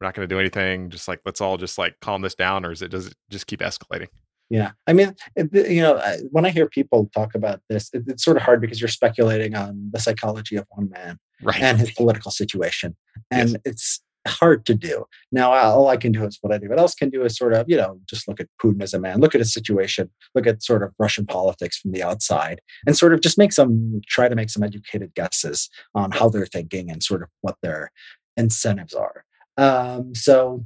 we're 0.00 0.06
not 0.06 0.14
gonna 0.14 0.26
do 0.26 0.38
anything. 0.38 0.90
Just 0.90 1.08
like 1.08 1.20
let's 1.24 1.40
all 1.40 1.56
just 1.56 1.78
like 1.78 1.98
calm 2.00 2.22
this 2.22 2.34
down, 2.34 2.64
or 2.64 2.72
is 2.72 2.82
it 2.82 2.90
does 2.90 3.06
it 3.06 3.14
just 3.30 3.46
keep 3.46 3.60
escalating? 3.60 4.08
Yeah, 4.50 4.72
I 4.86 4.92
mean, 4.94 5.14
it, 5.36 5.70
you 5.70 5.80
know, 5.80 6.02
when 6.30 6.44
I 6.44 6.50
hear 6.50 6.68
people 6.68 7.08
talk 7.14 7.36
about 7.36 7.60
this, 7.68 7.88
it, 7.92 8.02
it's 8.08 8.24
sort 8.24 8.36
of 8.36 8.42
hard 8.42 8.60
because 8.60 8.80
you're 8.80 8.88
speculating 8.88 9.54
on 9.54 9.90
the 9.92 10.00
psychology 10.00 10.56
of 10.56 10.66
one 10.70 10.90
man 10.90 11.18
right. 11.40 11.62
and 11.62 11.78
his 11.78 11.92
political 11.92 12.32
situation, 12.32 12.96
and 13.30 13.50
yes. 13.50 13.60
it's 13.64 14.00
hard 14.30 14.64
to 14.66 14.74
do. 14.74 15.04
Now, 15.32 15.52
all 15.52 15.88
I 15.88 15.96
can 15.96 16.12
do 16.12 16.24
is 16.24 16.38
what 16.40 16.54
anyone 16.54 16.78
else 16.78 16.94
can 16.94 17.10
do 17.10 17.24
is 17.24 17.36
sort 17.36 17.52
of, 17.52 17.66
you 17.68 17.76
know, 17.76 18.00
just 18.08 18.26
look 18.26 18.40
at 18.40 18.48
Putin 18.62 18.82
as 18.82 18.94
a 18.94 19.00
man, 19.00 19.20
look 19.20 19.34
at 19.34 19.40
his 19.40 19.52
situation, 19.52 20.10
look 20.34 20.46
at 20.46 20.62
sort 20.62 20.82
of 20.82 20.92
Russian 20.98 21.26
politics 21.26 21.78
from 21.78 21.92
the 21.92 22.02
outside, 22.02 22.60
and 22.86 22.96
sort 22.96 23.12
of 23.12 23.20
just 23.20 23.38
make 23.38 23.52
some, 23.52 24.00
try 24.08 24.28
to 24.28 24.36
make 24.36 24.50
some 24.50 24.62
educated 24.62 25.14
guesses 25.14 25.68
on 25.94 26.12
how 26.12 26.28
they're 26.28 26.46
thinking 26.46 26.90
and 26.90 27.02
sort 27.02 27.22
of 27.22 27.28
what 27.42 27.56
their 27.62 27.92
incentives 28.36 28.94
are. 28.94 29.24
Um, 29.56 30.14
so, 30.14 30.64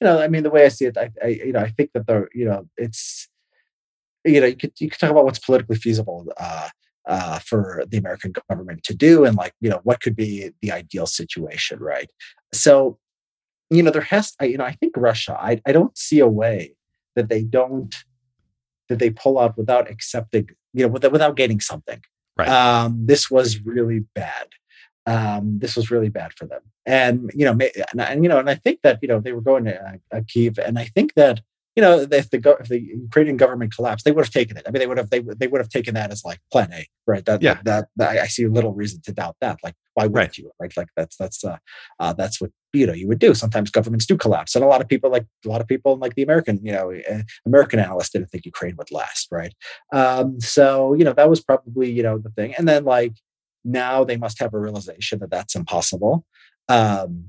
you 0.00 0.06
know, 0.06 0.20
I 0.20 0.28
mean, 0.28 0.42
the 0.42 0.50
way 0.50 0.64
I 0.64 0.68
see 0.68 0.86
it, 0.86 0.98
I, 0.98 1.10
I 1.22 1.28
you 1.28 1.52
know, 1.52 1.60
I 1.60 1.70
think 1.70 1.90
that 1.94 2.06
the, 2.06 2.26
you 2.34 2.44
know, 2.44 2.68
it's, 2.76 3.28
you 4.24 4.40
know, 4.40 4.46
you 4.48 4.56
could 4.56 4.72
you 4.78 4.90
could 4.90 4.98
talk 4.98 5.10
about 5.10 5.24
what's 5.24 5.38
politically 5.38 5.76
feasible. 5.76 6.26
Uh, 6.36 6.68
uh, 7.06 7.38
for 7.38 7.84
the 7.88 7.98
American 7.98 8.32
government 8.48 8.82
to 8.84 8.94
do, 8.94 9.24
and 9.24 9.36
like 9.36 9.54
you 9.60 9.70
know 9.70 9.80
what 9.84 10.00
could 10.00 10.16
be 10.16 10.50
the 10.62 10.72
ideal 10.72 11.06
situation, 11.06 11.78
right? 11.78 12.10
So, 12.52 12.98
you 13.70 13.82
know, 13.82 13.90
there 13.90 14.02
has, 14.02 14.32
I, 14.40 14.46
you 14.46 14.58
know, 14.58 14.64
I 14.64 14.72
think 14.72 14.94
Russia. 14.96 15.36
I 15.40 15.60
I 15.66 15.72
don't 15.72 15.96
see 15.96 16.18
a 16.18 16.26
way 16.26 16.74
that 17.14 17.28
they 17.28 17.42
don't 17.42 17.94
that 18.88 18.98
they 18.98 19.10
pull 19.10 19.38
out 19.38 19.56
without 19.56 19.90
accepting, 19.90 20.50
you 20.72 20.86
know, 20.86 20.92
without 20.92 21.12
without 21.12 21.36
getting 21.36 21.60
something. 21.60 22.00
Right. 22.36 22.48
Um, 22.48 23.06
this 23.06 23.30
was 23.30 23.64
really 23.64 24.00
bad. 24.14 24.48
Um, 25.06 25.58
this 25.60 25.76
was 25.76 25.90
really 25.90 26.08
bad 26.08 26.32
for 26.36 26.46
them, 26.46 26.62
and 26.84 27.30
you 27.32 27.44
know, 27.44 27.52
and, 27.52 28.00
and 28.00 28.24
you 28.24 28.28
know, 28.28 28.40
and 28.40 28.50
I 28.50 28.56
think 28.56 28.80
that 28.82 28.98
you 29.02 29.08
know 29.08 29.20
they 29.20 29.32
were 29.32 29.40
going 29.40 29.64
to 29.66 30.00
uh, 30.12 30.20
Kiev, 30.26 30.58
and 30.58 30.78
I 30.78 30.86
think 30.86 31.14
that 31.14 31.40
you 31.76 31.82
know, 31.82 32.00
if 32.00 32.30
the 32.30 32.56
if 32.58 32.68
the 32.68 32.80
Ukrainian 32.80 33.36
government 33.36 33.74
collapsed, 33.76 34.06
they 34.06 34.10
would 34.10 34.24
have 34.24 34.32
taken 34.32 34.56
it. 34.56 34.64
I 34.66 34.70
mean, 34.70 34.80
they 34.80 34.86
would 34.86 34.96
have 34.96 35.10
they 35.10 35.20
they 35.20 35.46
would 35.46 35.60
have 35.60 35.68
taken 35.68 35.92
that 35.94 36.10
as 36.10 36.24
like 36.24 36.40
Plan 36.50 36.72
A, 36.72 36.86
right? 37.06 37.24
That 37.26 37.42
yeah. 37.42 37.60
that, 37.64 37.88
that 37.96 38.16
I 38.16 38.26
see 38.28 38.46
little 38.46 38.72
reason 38.72 39.02
to 39.02 39.12
doubt 39.12 39.36
that. 39.42 39.58
Like, 39.62 39.74
why 39.92 40.04
wouldn't 40.04 40.14
right. 40.14 40.38
you? 40.38 40.50
Right? 40.58 40.74
Like 40.74 40.88
that's 40.96 41.16
that's 41.18 41.44
uh, 41.44 41.58
uh, 42.00 42.14
that's 42.14 42.40
what 42.40 42.50
you 42.72 42.86
know 42.86 42.94
you 42.94 43.06
would 43.08 43.18
do. 43.18 43.34
Sometimes 43.34 43.70
governments 43.70 44.06
do 44.06 44.16
collapse, 44.16 44.54
and 44.54 44.64
a 44.64 44.68
lot 44.68 44.80
of 44.80 44.88
people 44.88 45.10
like 45.10 45.26
a 45.44 45.48
lot 45.48 45.60
of 45.60 45.68
people 45.68 45.98
like 45.98 46.14
the 46.14 46.22
American 46.22 46.58
you 46.64 46.72
know 46.72 46.92
uh, 46.92 47.22
American 47.44 47.78
analysts 47.78 48.10
didn't 48.10 48.30
think 48.30 48.46
Ukraine 48.46 48.76
would 48.78 48.90
last, 48.90 49.28
right? 49.30 49.54
Um, 49.92 50.40
so 50.40 50.94
you 50.94 51.04
know 51.04 51.12
that 51.12 51.28
was 51.28 51.42
probably 51.42 51.90
you 51.90 52.02
know 52.02 52.16
the 52.16 52.30
thing, 52.30 52.54
and 52.56 52.66
then 52.66 52.84
like 52.84 53.12
now 53.66 54.02
they 54.02 54.16
must 54.16 54.38
have 54.38 54.54
a 54.54 54.58
realization 54.58 55.18
that 55.18 55.30
that's 55.30 55.54
impossible. 55.54 56.24
Um, 56.70 57.26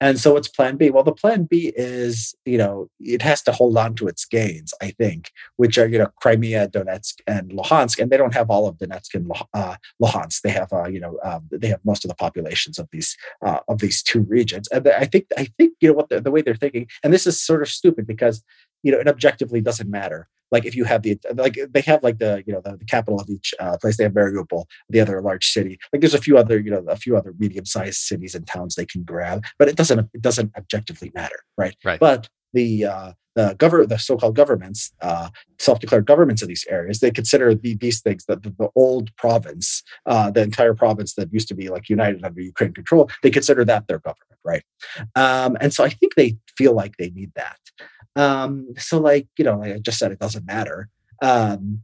and 0.00 0.18
so 0.18 0.34
what's 0.34 0.48
plan 0.48 0.76
B? 0.76 0.90
Well, 0.90 1.02
the 1.02 1.12
plan 1.12 1.44
B 1.44 1.72
is, 1.74 2.34
you 2.44 2.58
know, 2.58 2.90
it 3.00 3.22
has 3.22 3.42
to 3.42 3.52
hold 3.52 3.78
on 3.78 3.94
to 3.94 4.08
its 4.08 4.24
gains, 4.26 4.74
I 4.82 4.90
think, 4.90 5.30
which 5.56 5.78
are, 5.78 5.86
you 5.86 5.98
know, 5.98 6.08
Crimea, 6.20 6.68
Donetsk, 6.68 7.14
and 7.26 7.50
Luhansk. 7.50 7.98
And 7.98 8.10
they 8.10 8.16
don't 8.18 8.34
have 8.34 8.50
all 8.50 8.68
of 8.68 8.76
Donetsk 8.76 9.14
and 9.14 9.32
uh, 9.54 9.76
Luhansk. 10.02 10.42
They 10.42 10.50
have, 10.50 10.72
uh, 10.72 10.86
you 10.88 11.00
know, 11.00 11.18
um, 11.24 11.48
they 11.50 11.68
have 11.68 11.80
most 11.84 12.04
of 12.04 12.10
the 12.10 12.14
populations 12.14 12.78
of 12.78 12.88
these 12.92 13.16
uh, 13.44 13.60
of 13.68 13.78
these 13.78 14.02
two 14.02 14.20
regions. 14.20 14.68
And 14.68 14.86
I 14.86 15.06
think, 15.06 15.26
I 15.38 15.46
think, 15.56 15.74
you 15.80 15.88
know, 15.88 15.94
what 15.94 16.10
the, 16.10 16.20
the 16.20 16.30
way 16.30 16.42
they're 16.42 16.54
thinking, 16.54 16.88
and 17.02 17.12
this 17.12 17.26
is 17.26 17.40
sort 17.40 17.62
of 17.62 17.68
stupid 17.68 18.06
because, 18.06 18.44
you 18.82 18.92
know, 18.92 18.98
it 18.98 19.08
objectively 19.08 19.60
doesn't 19.60 19.90
matter 19.90 20.28
like 20.52 20.64
if 20.64 20.74
you 20.74 20.84
have 20.84 21.02
the 21.02 21.18
like 21.34 21.58
they 21.70 21.80
have 21.82 22.02
like 22.02 22.18
the 22.18 22.42
you 22.46 22.52
know 22.52 22.60
the, 22.64 22.76
the 22.76 22.84
capital 22.84 23.20
of 23.20 23.28
each 23.28 23.54
uh, 23.58 23.76
place 23.80 23.96
they 23.96 24.04
have 24.04 24.12
Mariupol, 24.12 24.64
the 24.88 25.00
other 25.00 25.20
large 25.20 25.46
city. 25.46 25.78
Like 25.92 26.00
there's 26.00 26.14
a 26.14 26.20
few 26.20 26.38
other 26.38 26.58
you 26.58 26.70
know 26.70 26.84
a 26.88 26.96
few 26.96 27.16
other 27.16 27.34
medium 27.38 27.64
sized 27.64 27.98
cities 27.98 28.34
and 28.34 28.46
towns 28.46 28.74
they 28.74 28.86
can 28.86 29.02
grab, 29.02 29.44
but 29.58 29.68
it 29.68 29.76
doesn't 29.76 30.10
it 30.14 30.22
doesn't 30.22 30.52
objectively 30.56 31.10
matter, 31.14 31.40
right? 31.56 31.76
Right. 31.84 31.98
But 31.98 32.28
the 32.52 32.84
uh, 32.84 33.12
the 33.34 33.54
govern 33.58 33.88
the 33.88 33.98
so-called 33.98 34.36
governments, 34.36 34.92
uh, 35.02 35.28
self-declared 35.58 36.06
governments 36.06 36.42
of 36.42 36.48
these 36.48 36.64
areas, 36.70 37.00
they 37.00 37.10
consider 37.10 37.54
the, 37.54 37.74
these 37.74 38.00
things 38.00 38.24
that 38.26 38.42
the, 38.42 38.50
the, 38.58 38.70
old 38.74 39.14
province, 39.16 39.82
uh, 40.06 40.30
the 40.30 40.42
entire 40.42 40.74
province 40.74 41.14
that 41.16 41.30
used 41.32 41.48
to 41.48 41.54
be 41.54 41.68
like 41.68 41.90
united 41.90 42.24
under 42.24 42.40
Ukraine 42.40 42.72
control, 42.72 43.10
they 43.22 43.30
consider 43.30 43.62
that 43.66 43.88
their 43.88 43.98
government, 43.98 44.40
right? 44.42 44.62
Um, 45.14 45.58
and 45.60 45.74
so 45.74 45.84
I 45.84 45.90
think 45.90 46.14
they 46.14 46.38
feel 46.56 46.72
like 46.72 46.96
they 46.96 47.10
need 47.10 47.32
that. 47.34 47.58
Um, 48.16 48.74
so 48.78 48.98
like, 48.98 49.28
you 49.38 49.44
know, 49.44 49.58
like 49.58 49.74
I 49.74 49.78
just 49.78 49.98
said, 49.98 50.10
it 50.10 50.18
doesn't 50.18 50.46
matter. 50.46 50.88
Um, 51.22 51.82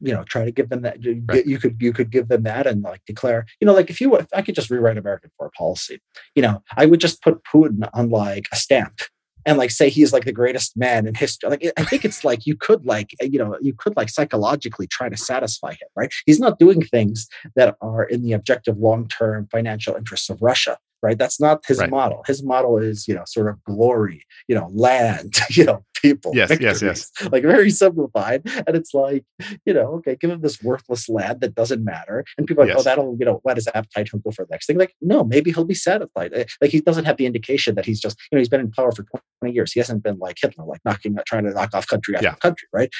you 0.00 0.12
know, 0.12 0.24
try 0.24 0.44
to 0.44 0.50
give 0.50 0.68
them 0.68 0.82
that. 0.82 1.02
You, 1.02 1.22
right. 1.26 1.46
you 1.46 1.58
could 1.58 1.80
you 1.80 1.92
could 1.92 2.10
give 2.10 2.28
them 2.28 2.42
that 2.42 2.66
and 2.66 2.82
like 2.82 3.00
declare, 3.06 3.46
you 3.60 3.66
know, 3.66 3.74
like 3.74 3.90
if 3.90 4.00
you 4.00 4.16
if 4.16 4.26
I 4.34 4.42
could 4.42 4.56
just 4.56 4.70
rewrite 4.70 4.98
American 4.98 5.30
foreign 5.36 5.52
policy, 5.56 6.00
you 6.34 6.42
know, 6.42 6.62
I 6.76 6.86
would 6.86 7.00
just 7.00 7.22
put 7.22 7.44
Putin 7.44 7.88
on 7.94 8.10
like 8.10 8.48
a 8.52 8.56
stamp 8.56 9.00
and 9.46 9.56
like 9.56 9.70
say 9.70 9.88
he's 9.88 10.12
like 10.12 10.24
the 10.24 10.32
greatest 10.32 10.76
man 10.76 11.06
in 11.06 11.14
history. 11.14 11.50
Like 11.50 11.72
I 11.76 11.84
think 11.84 12.04
it's 12.04 12.24
like 12.24 12.44
you 12.44 12.56
could 12.56 12.84
like 12.84 13.10
you 13.20 13.38
know 13.38 13.56
you 13.60 13.72
could 13.72 13.96
like 13.96 14.08
psychologically 14.08 14.88
try 14.88 15.08
to 15.08 15.16
satisfy 15.16 15.72
him, 15.72 15.88
right? 15.96 16.12
He's 16.26 16.40
not 16.40 16.58
doing 16.58 16.82
things 16.82 17.28
that 17.54 17.76
are 17.80 18.02
in 18.02 18.22
the 18.22 18.32
objective 18.32 18.78
long 18.78 19.06
term 19.06 19.48
financial 19.50 19.94
interests 19.94 20.28
of 20.28 20.42
Russia 20.42 20.78
right? 21.02 21.18
That's 21.18 21.40
not 21.40 21.64
his 21.66 21.78
right. 21.78 21.90
model. 21.90 22.22
His 22.26 22.42
model 22.42 22.78
is, 22.78 23.06
you 23.08 23.14
know, 23.14 23.24
sort 23.26 23.48
of 23.48 23.62
glory, 23.64 24.24
you 24.46 24.54
know, 24.54 24.70
land, 24.72 25.38
you 25.50 25.64
know, 25.64 25.84
people. 26.00 26.32
Yes, 26.34 26.48
victories. 26.48 26.82
yes, 26.82 27.10
yes. 27.20 27.30
Like 27.30 27.42
very 27.42 27.70
simplified. 27.70 28.42
And 28.66 28.76
it's 28.76 28.94
like, 28.94 29.24
you 29.64 29.74
know, 29.74 29.94
okay, 29.94 30.16
give 30.20 30.30
him 30.30 30.40
this 30.40 30.62
worthless 30.62 31.08
land 31.08 31.40
that 31.40 31.54
doesn't 31.54 31.84
matter. 31.84 32.24
And 32.36 32.46
people 32.46 32.62
are 32.62 32.66
like, 32.66 32.74
oh, 32.74 32.78
yes. 32.78 32.86
oh, 32.86 32.90
that'll, 32.90 33.16
you 33.18 33.26
know, 33.26 33.40
whet 33.42 33.56
his 33.56 33.68
appetite. 33.74 34.08
He'll 34.10 34.20
go 34.20 34.30
for 34.30 34.44
the 34.44 34.50
next 34.50 34.66
thing. 34.66 34.78
Like, 34.78 34.94
no, 35.00 35.24
maybe 35.24 35.52
he'll 35.52 35.64
be 35.64 35.74
satisfied. 35.74 36.32
Eh, 36.34 36.44
like 36.60 36.70
he 36.70 36.80
doesn't 36.80 37.04
have 37.04 37.16
the 37.16 37.26
indication 37.26 37.74
that 37.74 37.84
he's 37.84 38.00
just, 38.00 38.18
you 38.30 38.36
know, 38.36 38.40
he's 38.40 38.48
been 38.48 38.60
in 38.60 38.70
power 38.70 38.92
for 38.92 39.04
20 39.40 39.54
years. 39.54 39.72
He 39.72 39.80
hasn't 39.80 40.02
been 40.02 40.18
like 40.18 40.38
Hitler, 40.40 40.64
like 40.64 40.80
knocking, 40.84 41.16
trying 41.26 41.44
to 41.44 41.50
knock 41.50 41.74
off 41.74 41.86
country 41.86 42.14
after 42.14 42.28
yeah. 42.28 42.34
country, 42.36 42.68
right? 42.72 42.92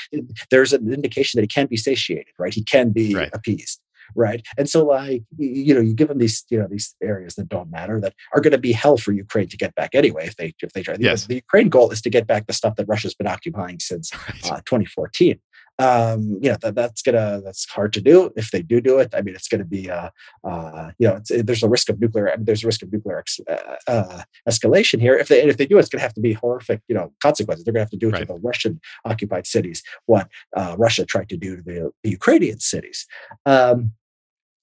There's 0.51 0.73
an 0.73 0.93
indication 0.93 1.39
that 1.39 1.43
he 1.43 1.49
can 1.49 1.67
be 1.67 1.77
satiated, 1.77 2.33
right? 2.39 2.55
He 2.55 2.65
can 2.65 2.91
be 2.91 3.15
right. 3.15 3.31
appeased 3.33 3.81
right? 4.15 4.45
And 4.57 4.69
so, 4.69 4.85
like, 4.85 5.23
you 5.37 5.75
know, 5.75 5.81
you 5.81 5.95
give 5.95 6.09
them 6.09 6.19
these, 6.19 6.45
you 6.51 6.59
know, 6.59 6.67
these 6.69 6.95
areas 7.03 7.35
that 7.37 7.49
don't 7.49 7.71
matter 7.71 8.01
that 8.01 8.15
are 8.35 8.41
going 8.41 8.53
to 8.53 8.59
be 8.59 8.73
hell 8.73 8.97
for 8.97 9.13
Ukraine 9.13 9.49
to 9.49 9.57
get 9.57 9.75
back 9.75 9.95
anyway 9.95 10.27
if 10.27 10.37
they 10.37 10.55
if 10.61 10.73
they 10.73 10.83
try. 10.83 10.97
Yes. 10.99 11.23
The, 11.23 11.29
the 11.29 11.35
Ukraine 11.37 11.69
goal 11.69 11.91
is 11.91 12.01
to 12.03 12.11
get 12.11 12.27
back 12.27 12.47
the 12.47 12.53
stuff 12.53 12.77
that 12.77 12.87
Russia's 12.87 13.15
been 13.15 13.27
occupying 13.27 13.81
since 13.81 14.13
uh, 14.45 14.61
2014 14.67 15.39
um, 15.79 16.39
you 16.41 16.51
know 16.51 16.57
that 16.63 16.75
that's 16.75 17.03
gonna 17.03 17.41
that's 17.45 17.69
hard 17.69 17.93
to 17.95 18.01
do. 18.01 18.31
If 18.37 18.51
they 18.51 18.63
do 18.63 18.81
do 18.81 18.99
it, 18.99 19.15
I 19.15 19.23
mean, 19.23 19.35
it's 19.35 19.49
gonna 19.49 19.65
be 19.65 19.91
uh, 19.91 20.11
uh, 20.45 20.91
you 20.99 21.09
know, 21.09 21.21
there's 21.29 21.63
a 21.63 21.69
risk 21.69 21.89
of 21.89 22.01
nuclear. 22.01 22.31
I 22.31 22.37
mean, 22.37 22.45
there's 22.45 22.65
a 22.65 22.67
risk 22.67 22.83
of 22.83 22.93
nuclear 22.93 23.19
ex, 23.19 23.41
uh, 23.49 23.77
uh, 23.87 24.23
escalation 24.49 25.01
here. 25.01 25.17
If 25.17 25.29
they 25.29 25.43
if 25.43 25.57
they 25.57 25.67
do, 25.67 25.79
it's 25.79 25.89
gonna 25.89 26.03
have 26.03 26.15
to 26.15 26.21
be 26.21 26.33
horrific, 26.33 26.83
you 26.89 26.95
know, 26.95 27.13
consequences. 27.23 27.65
They're 27.65 27.73
gonna 27.73 27.83
have 27.83 27.91
to 27.91 27.97
do 27.97 28.09
it 28.09 28.13
right. 28.13 28.21
to 28.21 28.27
the 28.27 28.41
Russian 28.41 28.81
occupied 29.05 29.47
cities 29.47 29.83
what 30.07 30.29
uh, 30.57 30.75
Russia 30.79 31.05
tried 31.05 31.29
to 31.29 31.37
do 31.37 31.57
to 31.57 31.63
the, 31.63 31.91
the 32.03 32.11
Ukrainian 32.11 32.61
cities. 32.61 33.07
Um, 33.47 33.93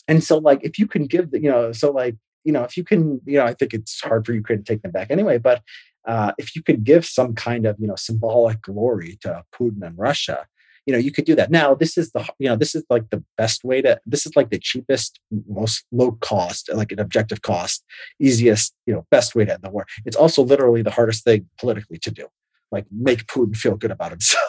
and 0.07 0.23
so 0.23 0.37
like 0.37 0.59
if 0.63 0.77
you 0.77 0.87
can 0.87 1.05
give 1.05 1.31
the, 1.31 1.41
you 1.41 1.49
know 1.49 1.71
so 1.71 1.91
like 1.91 2.15
you 2.43 2.51
know 2.51 2.63
if 2.63 2.77
you 2.77 2.83
can 2.83 3.21
you 3.25 3.37
know 3.37 3.45
i 3.45 3.53
think 3.53 3.73
it's 3.73 3.99
hard 4.01 4.25
for 4.25 4.33
ukraine 4.33 4.59
to 4.59 4.65
take 4.65 4.81
them 4.81 4.91
back 4.91 5.09
anyway 5.09 5.37
but 5.37 5.61
uh, 6.07 6.31
if 6.37 6.55
you 6.55 6.61
could 6.61 6.83
give 6.83 7.03
some 7.03 7.33
kind 7.33 7.65
of 7.65 7.75
you 7.79 7.87
know 7.87 7.95
symbolic 7.95 8.61
glory 8.61 9.17
to 9.21 9.43
putin 9.53 9.85
and 9.85 9.97
russia 9.97 10.45
you 10.85 10.93
know 10.93 10.99
you 10.99 11.11
could 11.11 11.25
do 11.25 11.35
that. 11.35 11.51
Now 11.51 11.73
this 11.75 11.97
is 11.97 12.11
the 12.11 12.27
you 12.39 12.49
know 12.49 12.55
this 12.55 12.75
is 12.75 12.83
like 12.89 13.09
the 13.09 13.23
best 13.37 13.63
way 13.63 13.81
to 13.81 13.99
this 14.05 14.25
is 14.25 14.35
like 14.35 14.49
the 14.49 14.59
cheapest 14.59 15.19
most 15.47 15.85
low 15.91 16.13
cost 16.13 16.69
like 16.73 16.91
an 16.91 16.99
objective 16.99 17.41
cost 17.41 17.83
easiest 18.19 18.73
you 18.85 18.93
know 18.93 19.05
best 19.11 19.35
way 19.35 19.45
to 19.45 19.53
end 19.53 19.63
the 19.63 19.69
war. 19.69 19.85
It's 20.05 20.17
also 20.17 20.43
literally 20.43 20.81
the 20.81 20.91
hardest 20.91 21.23
thing 21.23 21.47
politically 21.59 21.97
to 21.99 22.11
do 22.11 22.27
like 22.71 22.85
make 22.91 23.27
Putin 23.27 23.55
feel 23.55 23.75
good 23.75 23.91
about 23.91 24.11
himself, 24.11 24.43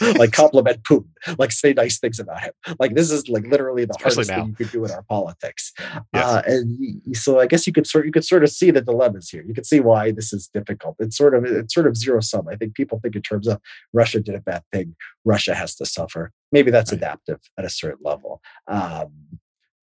like 0.18 0.32
compliment 0.32 0.82
Putin, 0.84 1.08
like 1.38 1.52
say 1.52 1.72
nice 1.72 1.98
things 1.98 2.18
about 2.18 2.40
him. 2.40 2.52
Like 2.78 2.94
this 2.94 3.10
is 3.10 3.28
like 3.28 3.46
literally 3.46 3.84
the 3.84 3.94
Especially 3.96 4.26
hardest 4.26 4.30
now. 4.30 4.36
thing 4.36 4.46
you 4.48 4.54
could 4.54 4.70
do 4.70 4.84
in 4.84 4.90
our 4.90 5.02
politics. 5.02 5.72
Yes. 6.12 6.24
Uh, 6.24 6.42
and 6.46 7.16
so 7.16 7.40
I 7.40 7.46
guess 7.46 7.66
you 7.66 7.72
could 7.72 7.86
sort 7.86 8.06
you 8.06 8.12
could 8.12 8.24
sort 8.24 8.44
of 8.44 8.50
see 8.50 8.70
the 8.70 8.82
dilemmas 8.82 9.30
here. 9.30 9.44
You 9.46 9.54
could 9.54 9.66
see 9.66 9.80
why 9.80 10.12
this 10.12 10.32
is 10.32 10.48
difficult. 10.52 10.96
It's 10.98 11.16
sort 11.16 11.34
of 11.34 11.44
it's 11.44 11.74
sort 11.74 11.86
of 11.86 11.96
zero 11.96 12.20
sum. 12.20 12.46
I 12.48 12.56
think 12.56 12.74
people 12.74 13.00
think 13.00 13.16
in 13.16 13.22
terms 13.22 13.48
of 13.48 13.60
Russia 13.92 14.20
did 14.20 14.34
a 14.34 14.40
bad 14.40 14.62
thing, 14.72 14.94
Russia 15.24 15.54
has 15.54 15.74
to 15.76 15.86
suffer. 15.86 16.30
Maybe 16.52 16.70
that's 16.70 16.92
right. 16.92 16.98
adaptive 16.98 17.40
at 17.58 17.64
a 17.64 17.70
certain 17.70 18.00
level. 18.04 18.40
Um, 18.68 19.38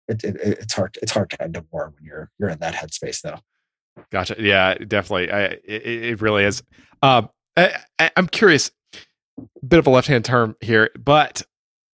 it, 0.08 0.24
it, 0.24 0.36
it's 0.40 0.74
hard 0.74 0.96
it's 1.02 1.12
hard 1.12 1.30
to 1.30 1.42
end 1.42 1.56
a 1.56 1.64
war 1.70 1.92
when 1.94 2.04
you're 2.04 2.30
you're 2.38 2.50
in 2.50 2.58
that 2.60 2.74
headspace 2.74 3.20
though. 3.22 3.38
Gotcha. 4.10 4.36
Yeah, 4.38 4.74
definitely. 4.74 5.30
I, 5.30 5.44
it, 5.44 5.86
it 5.86 6.20
really 6.20 6.44
is. 6.44 6.62
Um, 7.02 7.28
I, 7.56 8.10
am 8.16 8.28
curious, 8.28 8.70
bit 9.66 9.78
of 9.78 9.86
a 9.86 9.90
left 9.90 10.08
hand 10.08 10.24
term 10.24 10.56
here, 10.60 10.90
but 10.98 11.42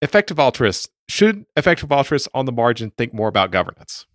effective 0.02 0.38
altruists 0.38 0.88
should 1.08 1.46
effective 1.56 1.90
altruists 1.90 2.28
on 2.34 2.44
the 2.44 2.52
margin 2.52 2.92
think 2.96 3.14
more 3.14 3.28
about 3.28 3.50
governance? 3.50 4.06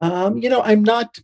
Um, 0.00 0.38
you 0.38 0.48
know, 0.48 0.62
I'm 0.62 0.82
not. 0.82 1.18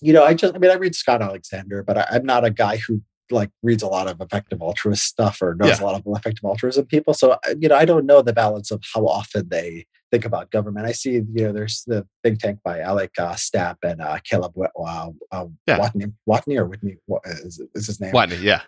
You 0.00 0.12
know, 0.12 0.24
I 0.24 0.34
just. 0.34 0.54
I 0.54 0.58
mean, 0.58 0.70
I 0.70 0.74
read 0.74 0.94
Scott 0.94 1.22
Alexander, 1.22 1.82
but 1.82 1.98
I, 1.98 2.16
am 2.16 2.24
not 2.24 2.44
a 2.44 2.50
guy 2.50 2.76
who 2.76 3.02
like 3.30 3.50
reads 3.62 3.82
a 3.82 3.88
lot 3.88 4.08
of 4.08 4.20
effective 4.20 4.60
altruist 4.60 5.04
stuff 5.04 5.40
or 5.40 5.54
knows 5.54 5.80
yeah. 5.80 5.84
a 5.84 5.86
lot 5.86 5.94
of 5.94 6.02
effective 6.06 6.44
altruism 6.44 6.86
people. 6.86 7.14
So 7.14 7.38
you 7.58 7.68
know, 7.68 7.76
I 7.76 7.84
don't 7.84 8.06
know 8.06 8.22
the 8.22 8.32
balance 8.32 8.70
of 8.70 8.82
how 8.94 9.06
often 9.06 9.48
they 9.48 9.86
think 10.12 10.24
about 10.26 10.50
government. 10.50 10.86
I 10.86 10.92
see, 10.92 11.12
you 11.12 11.24
know, 11.34 11.52
there's 11.52 11.82
the 11.86 12.06
think 12.22 12.38
tank 12.38 12.60
by 12.62 12.80
Alec 12.80 13.12
uh, 13.18 13.32
Stapp 13.32 13.76
and 13.82 14.00
uh, 14.00 14.18
Caleb 14.22 14.52
uh, 14.58 15.10
uh, 15.32 15.46
yeah. 15.66 15.78
Watney, 15.78 16.12
Watney 16.28 16.58
or 16.58 16.66
Whitney 16.66 16.98
what 17.06 17.22
is, 17.24 17.60
is 17.74 17.86
his 17.86 18.00
name? 18.00 18.12
Watney, 18.12 18.40
yeah. 18.40 18.62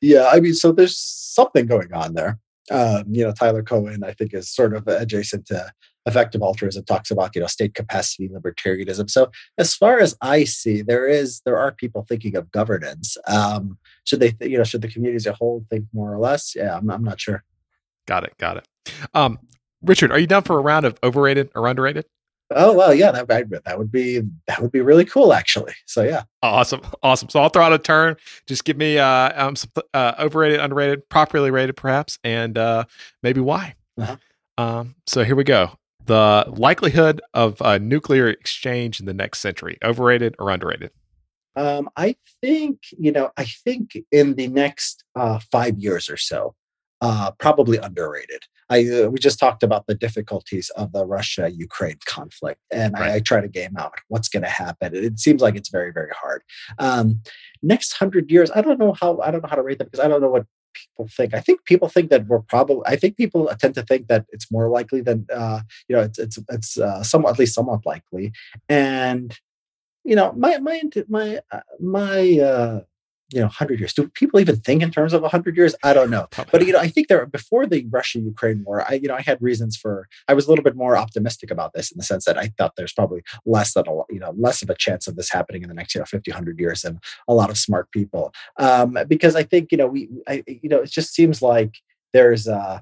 Yeah, 0.00 0.30
I 0.32 0.40
mean, 0.40 0.54
so 0.54 0.72
there's 0.72 0.98
something 0.98 1.66
going 1.66 1.92
on 1.92 2.14
there. 2.14 2.38
Um, 2.70 3.04
you 3.10 3.24
know, 3.24 3.32
Tyler 3.32 3.62
Cowen, 3.62 4.02
I 4.04 4.12
think, 4.12 4.34
is 4.34 4.52
sort 4.52 4.74
of 4.74 4.86
adjacent 4.88 5.46
to 5.46 5.70
effective 6.06 6.40
altruism 6.40 6.84
talks 6.84 7.10
about 7.10 7.34
you 7.34 7.40
know 7.42 7.46
state 7.46 7.74
capacity 7.74 8.30
libertarianism 8.30 9.10
so 9.10 9.30
as 9.58 9.74
far 9.74 10.00
as 10.00 10.16
i 10.22 10.42
see 10.42 10.80
there 10.80 11.06
is 11.06 11.42
there 11.44 11.58
are 11.58 11.70
people 11.70 12.06
thinking 12.08 12.34
of 12.34 12.50
governance 12.50 13.18
um 13.26 13.76
should 14.04 14.18
they 14.18 14.30
th- 14.30 14.50
you 14.50 14.56
know 14.56 14.64
should 14.64 14.80
the 14.80 14.88
community 14.88 15.16
as 15.16 15.26
a 15.26 15.34
whole 15.34 15.66
think 15.68 15.84
more 15.92 16.10
or 16.10 16.18
less 16.18 16.54
yeah 16.56 16.74
i'm, 16.74 16.90
I'm 16.90 17.04
not 17.04 17.20
sure 17.20 17.44
got 18.06 18.24
it 18.24 18.32
got 18.38 18.56
it 18.56 18.66
um 19.12 19.38
richard 19.82 20.10
are 20.10 20.18
you 20.18 20.26
down 20.26 20.42
for 20.42 20.58
a 20.58 20.60
round 20.60 20.84
of 20.84 20.98
overrated 21.02 21.50
or 21.54 21.66
underrated 21.66 22.04
Oh 22.50 22.72
well, 22.72 22.94
yeah, 22.94 23.10
that 23.12 23.28
that 23.28 23.78
would 23.78 23.92
be 23.92 24.22
that 24.46 24.62
would 24.62 24.72
be 24.72 24.80
really 24.80 25.04
cool, 25.04 25.34
actually. 25.34 25.74
So 25.84 26.02
yeah, 26.02 26.22
awesome, 26.42 26.80
awesome. 27.02 27.28
So 27.28 27.40
I'll 27.40 27.50
throw 27.50 27.62
out 27.62 27.74
a 27.74 27.78
turn. 27.78 28.16
Just 28.46 28.64
give 28.64 28.78
me 28.78 28.96
uh, 28.98 29.46
um, 29.46 29.54
some, 29.54 29.70
uh 29.92 30.14
overrated, 30.18 30.58
underrated, 30.58 31.06
properly 31.10 31.50
rated, 31.50 31.76
perhaps, 31.76 32.18
and 32.24 32.56
uh, 32.56 32.84
maybe 33.22 33.42
why. 33.42 33.74
Uh-huh. 33.98 34.16
Um, 34.56 34.94
so 35.06 35.24
here 35.24 35.36
we 35.36 35.44
go. 35.44 35.72
The 36.06 36.46
likelihood 36.48 37.20
of 37.34 37.60
a 37.60 37.78
nuclear 37.78 38.28
exchange 38.28 38.98
in 38.98 39.04
the 39.04 39.12
next 39.12 39.40
century, 39.40 39.76
overrated 39.84 40.34
or 40.38 40.50
underrated? 40.50 40.90
Um, 41.54 41.90
I 41.98 42.16
think 42.40 42.80
you 42.98 43.12
know. 43.12 43.30
I 43.36 43.44
think 43.44 43.98
in 44.10 44.36
the 44.36 44.48
next 44.48 45.04
uh, 45.14 45.38
five 45.52 45.78
years 45.78 46.08
or 46.08 46.16
so, 46.16 46.54
uh, 47.00 47.30
probably 47.38 47.78
underrated. 47.78 48.44
I 48.70 48.86
uh, 48.88 49.08
we 49.08 49.18
just 49.18 49.38
talked 49.38 49.62
about 49.62 49.86
the 49.86 49.94
difficulties 49.94 50.70
of 50.70 50.92
the 50.92 51.06
Russia 51.06 51.50
Ukraine 51.50 51.98
conflict, 52.06 52.60
and 52.70 52.94
right. 52.94 53.10
I, 53.10 53.14
I, 53.16 53.20
try 53.20 53.40
to 53.40 53.48
game 53.48 53.76
out 53.78 53.94
what's 54.08 54.28
going 54.28 54.42
to 54.42 54.48
happen. 54.48 54.94
It 54.94 55.18
seems 55.18 55.40
like 55.40 55.54
it's 55.56 55.70
very 55.70 55.92
very 55.92 56.12
hard. 56.12 56.42
Um, 56.78 57.20
next 57.62 57.94
hundred 57.94 58.30
years, 58.30 58.50
I 58.54 58.60
don't 58.60 58.78
know 58.78 58.92
how 58.92 59.20
I 59.20 59.30
don't 59.30 59.42
know 59.42 59.48
how 59.48 59.56
to 59.56 59.62
rate 59.62 59.78
them 59.78 59.86
because 59.86 60.04
I 60.04 60.08
don't 60.08 60.20
know 60.20 60.30
what 60.30 60.46
people 60.74 61.08
think. 61.08 61.34
I 61.34 61.40
think 61.40 61.64
people 61.64 61.88
think 61.88 62.10
that 62.10 62.26
we're 62.26 62.40
probably. 62.40 62.82
I 62.86 62.96
think 62.96 63.16
people 63.16 63.50
tend 63.58 63.74
to 63.74 63.82
think 63.82 64.08
that 64.08 64.26
it's 64.30 64.50
more 64.50 64.68
likely 64.68 65.00
than 65.00 65.26
uh, 65.32 65.60
you 65.88 65.96
know. 65.96 66.02
It's 66.02 66.18
it's 66.18 66.38
it's 66.48 66.78
uh, 66.78 67.02
somewhat 67.02 67.32
at 67.32 67.38
least 67.38 67.54
somewhat 67.54 67.86
likely, 67.86 68.32
and 68.68 69.36
you 70.04 70.16
know 70.16 70.32
my 70.32 70.58
my 70.58 70.82
my 71.08 71.40
uh, 71.52 71.60
my 71.80 72.38
uh, 72.38 72.80
you 73.30 73.40
know 73.40 73.46
100 73.46 73.78
years. 73.78 73.92
Do 73.92 74.08
people 74.08 74.40
even 74.40 74.56
think 74.56 74.82
in 74.82 74.90
terms 74.90 75.12
of 75.12 75.22
100 75.22 75.56
years? 75.56 75.74
I 75.82 75.92
don't 75.92 76.10
know. 76.10 76.28
But 76.50 76.66
you 76.66 76.72
know 76.72 76.78
i 76.78 76.88
think 76.88 77.08
there 77.08 77.24
before 77.26 77.66
the 77.66 77.86
russia 77.90 78.18
ukraine 78.18 78.64
war 78.64 78.84
i 78.88 78.94
you 78.94 79.08
know 79.08 79.14
i 79.14 79.20
had 79.20 79.40
reasons 79.40 79.76
for 79.76 80.08
i 80.28 80.34
was 80.34 80.46
a 80.46 80.48
little 80.50 80.62
bit 80.62 80.76
more 80.76 80.96
optimistic 80.96 81.50
about 81.50 81.72
this 81.74 81.90
in 81.90 81.98
the 81.98 82.04
sense 82.04 82.24
that 82.24 82.38
i 82.38 82.46
thought 82.56 82.74
there's 82.76 82.92
probably 82.92 83.22
less 83.44 83.74
than 83.74 83.86
a 83.86 83.92
you 84.10 84.18
know 84.18 84.32
less 84.36 84.62
of 84.62 84.70
a 84.70 84.74
chance 84.74 85.06
of 85.06 85.16
this 85.16 85.30
happening 85.30 85.62
in 85.62 85.68
the 85.68 85.74
next 85.74 85.94
you 85.94 86.00
know 86.00 86.04
50 86.06 86.30
100 86.30 86.58
years 86.58 86.82
than 86.82 87.00
a 87.26 87.34
lot 87.34 87.50
of 87.50 87.58
smart 87.58 87.90
people. 87.90 88.32
Um 88.58 88.98
because 89.06 89.36
i 89.36 89.42
think 89.42 89.70
you 89.72 89.78
know 89.78 89.86
we 89.86 90.08
I, 90.26 90.42
you 90.46 90.68
know 90.68 90.78
it 90.78 90.90
just 90.90 91.14
seems 91.14 91.42
like 91.42 91.72
there's 92.12 92.48
uh 92.48 92.80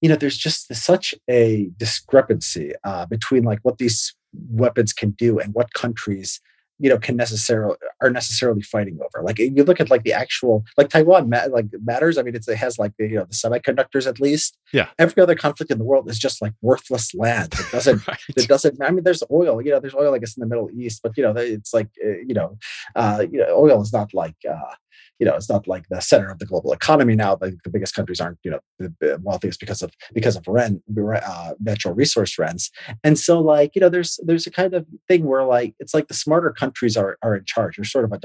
you 0.00 0.08
know 0.08 0.16
there's 0.16 0.38
just 0.38 0.74
such 0.74 1.14
a 1.28 1.70
discrepancy 1.76 2.72
uh 2.84 3.06
between 3.06 3.44
like 3.44 3.60
what 3.62 3.78
these 3.78 4.14
weapons 4.50 4.92
can 4.92 5.10
do 5.10 5.38
and 5.38 5.54
what 5.54 5.74
countries 5.74 6.40
you 6.78 6.88
know 6.88 6.98
can 6.98 7.16
necessarily 7.16 7.76
are 8.00 8.10
necessarily 8.10 8.62
fighting 8.62 8.98
over. 9.00 9.24
Like 9.24 9.38
you 9.38 9.64
look 9.64 9.80
at 9.80 9.90
like 9.90 10.02
the 10.02 10.12
actual 10.12 10.64
like 10.76 10.88
taiwan 10.88 11.28
ma- 11.28 11.46
like 11.50 11.66
matters. 11.84 12.18
I 12.18 12.22
mean 12.22 12.34
it 12.34 12.44
has 12.56 12.78
like 12.78 12.92
the 12.98 13.06
you 13.08 13.16
know 13.16 13.24
the 13.24 13.34
semiconductors 13.34 14.06
at 14.06 14.20
least. 14.20 14.58
Yeah. 14.72 14.88
Every 14.98 15.22
other 15.22 15.34
conflict 15.34 15.70
in 15.70 15.78
the 15.78 15.84
world 15.84 16.08
is 16.10 16.18
just 16.18 16.42
like 16.42 16.52
worthless 16.62 17.14
land 17.14 17.54
it 17.54 17.66
doesn't 17.72 18.06
right. 18.06 18.18
it 18.36 18.48
doesn't 18.48 18.82
i 18.82 18.90
mean 18.90 19.04
there's 19.04 19.22
oil 19.30 19.62
you 19.62 19.70
know 19.70 19.80
there's 19.80 19.94
oil 19.94 20.14
i 20.14 20.18
guess 20.18 20.36
in 20.36 20.40
the 20.40 20.46
middle 20.46 20.68
east 20.76 21.00
but 21.02 21.16
you 21.16 21.22
know 21.22 21.32
it's 21.36 21.72
like 21.74 21.88
uh, 22.04 22.18
you 22.26 22.34
know 22.34 22.56
uh 22.96 23.24
you 23.30 23.38
know 23.38 23.48
oil 23.56 23.80
is 23.82 23.92
not 23.92 24.12
like 24.14 24.36
uh 24.50 24.74
you 25.18 25.26
know, 25.26 25.34
it's 25.34 25.48
not 25.48 25.68
like 25.68 25.84
the 25.88 26.00
center 26.00 26.30
of 26.30 26.38
the 26.38 26.46
global 26.46 26.72
economy 26.72 27.14
now. 27.14 27.36
The, 27.36 27.56
the 27.64 27.70
biggest 27.70 27.94
countries 27.94 28.20
aren't, 28.20 28.38
you 28.42 28.50
know, 28.50 28.60
the 28.78 29.20
wealthiest 29.22 29.60
because 29.60 29.82
of 29.82 29.92
because 30.12 30.36
of 30.36 30.46
rent, 30.48 30.82
uh, 30.98 31.54
natural 31.60 31.94
resource 31.94 32.38
rents. 32.38 32.70
And 33.02 33.18
so, 33.18 33.40
like, 33.40 33.74
you 33.74 33.80
know, 33.80 33.88
there's 33.88 34.18
there's 34.24 34.46
a 34.46 34.50
kind 34.50 34.74
of 34.74 34.86
thing 35.08 35.24
where 35.24 35.44
like 35.44 35.74
it's 35.78 35.94
like 35.94 36.08
the 36.08 36.14
smarter 36.14 36.50
countries 36.50 36.96
are 36.96 37.16
are 37.22 37.36
in 37.36 37.44
charge. 37.44 37.76
There's 37.76 37.92
sort 37.92 38.04
of 38.04 38.12
a 38.12 38.18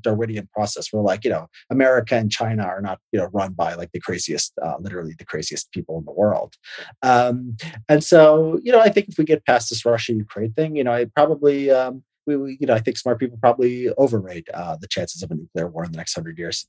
Darwinian 0.00 0.48
process 0.52 0.92
where 0.92 1.02
like 1.02 1.24
you 1.24 1.30
know, 1.30 1.48
America 1.70 2.16
and 2.16 2.30
China 2.30 2.64
are 2.64 2.80
not 2.80 2.98
you 3.12 3.18
know 3.18 3.28
run 3.32 3.52
by 3.52 3.74
like 3.74 3.92
the 3.92 4.00
craziest, 4.00 4.52
uh, 4.62 4.74
literally 4.80 5.14
the 5.18 5.24
craziest 5.24 5.70
people 5.72 5.98
in 5.98 6.04
the 6.04 6.12
world. 6.12 6.54
Um, 7.02 7.56
and 7.88 8.02
so, 8.02 8.58
you 8.62 8.72
know, 8.72 8.80
I 8.80 8.88
think 8.88 9.08
if 9.08 9.18
we 9.18 9.24
get 9.24 9.46
past 9.46 9.70
this 9.70 9.84
Russia 9.84 10.14
Ukraine 10.14 10.52
thing, 10.52 10.76
you 10.76 10.84
know, 10.84 10.92
I 10.92 11.04
probably 11.04 11.70
um, 11.70 12.02
we, 12.26 12.36
we, 12.36 12.56
you 12.60 12.66
know, 12.66 12.74
I 12.74 12.80
think 12.80 12.96
smart 12.96 13.18
people 13.18 13.38
probably 13.38 13.88
overrate 13.90 14.48
uh, 14.52 14.76
the 14.80 14.88
chances 14.88 15.22
of 15.22 15.30
a 15.30 15.34
nuclear 15.34 15.68
war 15.68 15.84
in 15.84 15.92
the 15.92 15.98
next 15.98 16.14
hundred 16.14 16.38
years. 16.38 16.66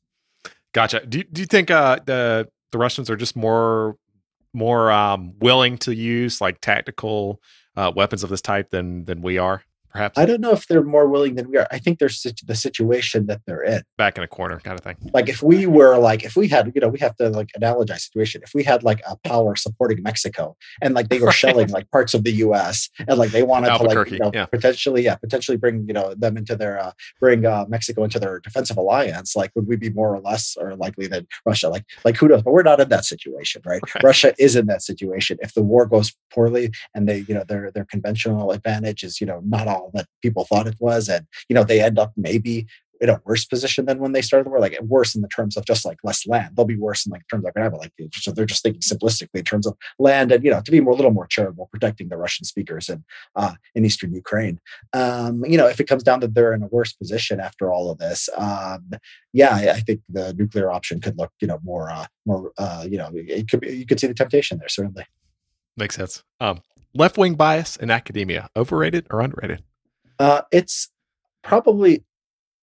Gotcha. 0.74 1.06
Do 1.06 1.24
Do 1.24 1.42
you 1.42 1.48
think 1.48 1.72
uh, 1.72 2.00
the 2.06 2.48
the 2.72 2.78
Russians 2.78 3.10
are 3.10 3.16
just 3.16 3.36
more 3.36 3.98
more 4.54 4.92
um, 4.92 5.34
willing 5.40 5.78
to 5.80 5.94
use 5.94 6.42
like 6.42 6.60
tactical 6.62 7.42
uh, 7.76 7.92
weapons 7.96 8.24
of 8.24 8.30
this 8.30 8.42
type 8.42 8.72
than 8.72 9.06
than 9.06 9.22
we 9.22 9.38
are? 9.38 9.64
Perhaps? 9.96 10.18
I 10.18 10.26
don't 10.26 10.42
know 10.42 10.52
if 10.52 10.68
they're 10.68 10.84
more 10.84 11.08
willing 11.08 11.36
than 11.36 11.50
we 11.50 11.58
are. 11.58 11.68
I 11.72 11.80
think 11.80 12.00
there's 12.00 12.22
the 12.22 12.56
situation 12.56 13.28
that 13.28 13.42
they're 13.46 13.64
in. 13.64 13.82
Back 13.98 14.18
in 14.18 14.24
a 14.24 14.28
corner 14.28 14.60
kind 14.60 14.78
of 14.78 14.84
thing. 14.84 14.98
Like 15.14 15.30
if 15.30 15.42
we 15.42 15.66
were 15.66 15.98
like, 15.98 16.24
if 16.24 16.36
we 16.36 16.48
had, 16.48 16.72
you 16.76 16.82
know, 16.82 16.90
we 16.90 17.00
have 17.00 17.16
to 17.18 17.30
like 17.30 17.50
analogize 17.60 18.02
situation. 18.02 18.42
If 18.44 18.54
we 18.54 18.64
had 18.64 18.84
like 18.84 19.02
a 19.08 19.16
power 19.28 19.56
supporting 19.56 20.04
Mexico 20.04 20.56
and 20.82 20.94
like 20.94 21.10
they 21.10 21.20
were 21.20 21.28
right. 21.28 21.36
shelling 21.36 21.70
like 21.70 21.90
parts 21.92 22.14
of 22.14 22.24
the 22.24 22.32
US 22.46 22.90
and 23.08 23.18
like 23.18 23.32
they 23.32 23.44
wanted 23.44 23.68
to 23.78 23.84
like, 23.84 24.12
you 24.12 24.20
know, 24.20 24.32
yeah. 24.34 24.46
potentially, 24.46 25.04
yeah, 25.04 25.16
potentially 25.16 25.58
bring, 25.58 25.86
you 25.88 25.94
know, 25.94 26.14
them 26.16 26.38
into 26.38 26.56
their, 26.56 26.80
uh, 26.80 26.92
bring 27.20 27.46
uh, 27.46 27.66
Mexico 27.70 28.04
into 28.04 28.20
their 28.20 28.40
defensive 28.40 28.78
alliance, 28.78 29.36
like 29.36 29.52
would 29.56 29.68
we 29.68 29.76
be 29.78 29.90
more 29.90 30.14
or 30.14 30.20
less 30.20 30.58
or 30.60 30.76
likely 30.76 31.08
than 31.08 31.26
Russia? 31.46 31.70
Like, 31.70 31.86
like 32.04 32.18
who 32.18 32.28
knows? 32.28 32.44
But 32.44 32.54
we're 32.54 32.64
not 32.64 32.80
in 32.80 32.90
that 32.90 33.06
situation, 33.06 33.62
right? 33.66 33.82
right? 33.96 34.04
Russia 34.04 34.34
is 34.38 34.56
in 34.56 34.66
that 34.68 34.82
situation. 34.82 35.38
If 35.42 35.54
the 35.54 35.64
war 35.64 35.86
goes 35.86 36.14
poorly 36.34 36.72
and 36.94 37.08
they, 37.08 37.20
you 37.28 37.34
know, 37.34 37.44
their, 37.48 37.72
their 37.72 37.86
conventional 37.86 38.52
advantage 38.52 39.04
is, 39.04 39.22
you 39.22 39.28
know, 39.28 39.42
not 39.46 39.68
all 39.68 39.85
that 39.94 40.08
people 40.22 40.46
thought 40.46 40.68
it 40.68 40.76
was. 40.80 41.08
And, 41.08 41.26
you 41.50 41.54
know, 41.54 41.64
they 41.64 41.82
end 41.82 42.00
up 42.00 42.14
maybe 42.16 42.68
in 43.02 43.10
a 43.10 43.22
worse 43.26 43.46
position 43.46 43.86
than 43.86 44.00
when 44.00 44.12
they 44.12 44.22
started 44.22 44.46
the 44.46 44.50
war, 44.50 44.60
like 44.60 44.80
worse 44.82 45.16
in 45.16 45.22
the 45.22 45.28
terms 45.28 45.58
of 45.58 45.66
just 45.66 45.86
like 45.86 45.98
less 46.04 46.26
land. 46.28 46.56
They'll 46.56 46.66
be 46.66 46.78
worse 46.78 47.06
in 47.06 47.12
like 47.12 47.24
terms 47.30 47.46
of 47.46 47.52
whatever, 47.56 47.78
like 47.78 47.92
so 48.14 48.32
they're 48.32 48.46
just 48.46 48.64
thinking 48.64 48.82
simplistically 48.82 49.36
in 49.36 49.44
terms 49.44 49.68
of 49.68 49.76
land 50.00 50.32
and 50.32 50.44
you 50.44 50.52
know 50.52 50.62
to 50.62 50.72
be 50.72 50.82
more 50.82 50.94
a 50.94 50.96
little 50.96 51.12
more 51.12 51.28
charitable, 51.28 51.70
protecting 51.72 52.10
the 52.10 52.18
Russian 52.18 52.46
speakers 52.46 52.90
in 52.90 53.04
uh, 53.36 53.54
in 53.74 53.86
eastern 53.86 54.14
Ukraine. 54.14 54.60
Um, 54.94 55.44
you 55.46 55.58
know, 55.58 55.68
if 55.68 55.80
it 55.80 55.86
comes 55.86 56.04
down 56.04 56.22
to 56.22 56.28
they're 56.28 56.54
in 56.54 56.64
a 56.64 56.68
worse 56.68 56.94
position 56.94 57.40
after 57.40 57.72
all 57.72 57.92
of 57.92 57.98
this, 57.98 58.30
um, 58.38 58.92
yeah, 59.34 59.56
I, 59.56 59.70
I, 59.72 59.80
think 59.80 60.02
the 60.10 60.34
nuclear 60.34 60.72
option 60.72 61.00
could 61.02 61.18
look 61.18 61.32
you 61.40 61.48
know 61.48 61.60
more 61.64 61.90
uh, 61.90 62.06
more 62.26 62.52
uh, 62.58 62.86
you 62.90 62.98
know 62.98 63.10
it 63.14 63.50
could 63.50 63.62
be, 63.62 63.76
you 63.76 63.86
could 63.86 64.00
see 64.00 64.08
the 64.08 64.14
temptation 64.14 64.60
there 64.60 64.70
certainly. 64.70 65.06
Makes 65.78 65.96
sense. 65.96 66.24
Um, 66.40 66.62
left 66.94 67.18
wing 67.18 67.36
bias 67.36 67.76
in 67.76 67.92
academia, 67.92 68.50
overrated 68.56 69.08
or 69.12 69.20
underrated? 69.20 69.62
Uh, 70.20 70.42
it's 70.52 70.90
probably 71.44 72.04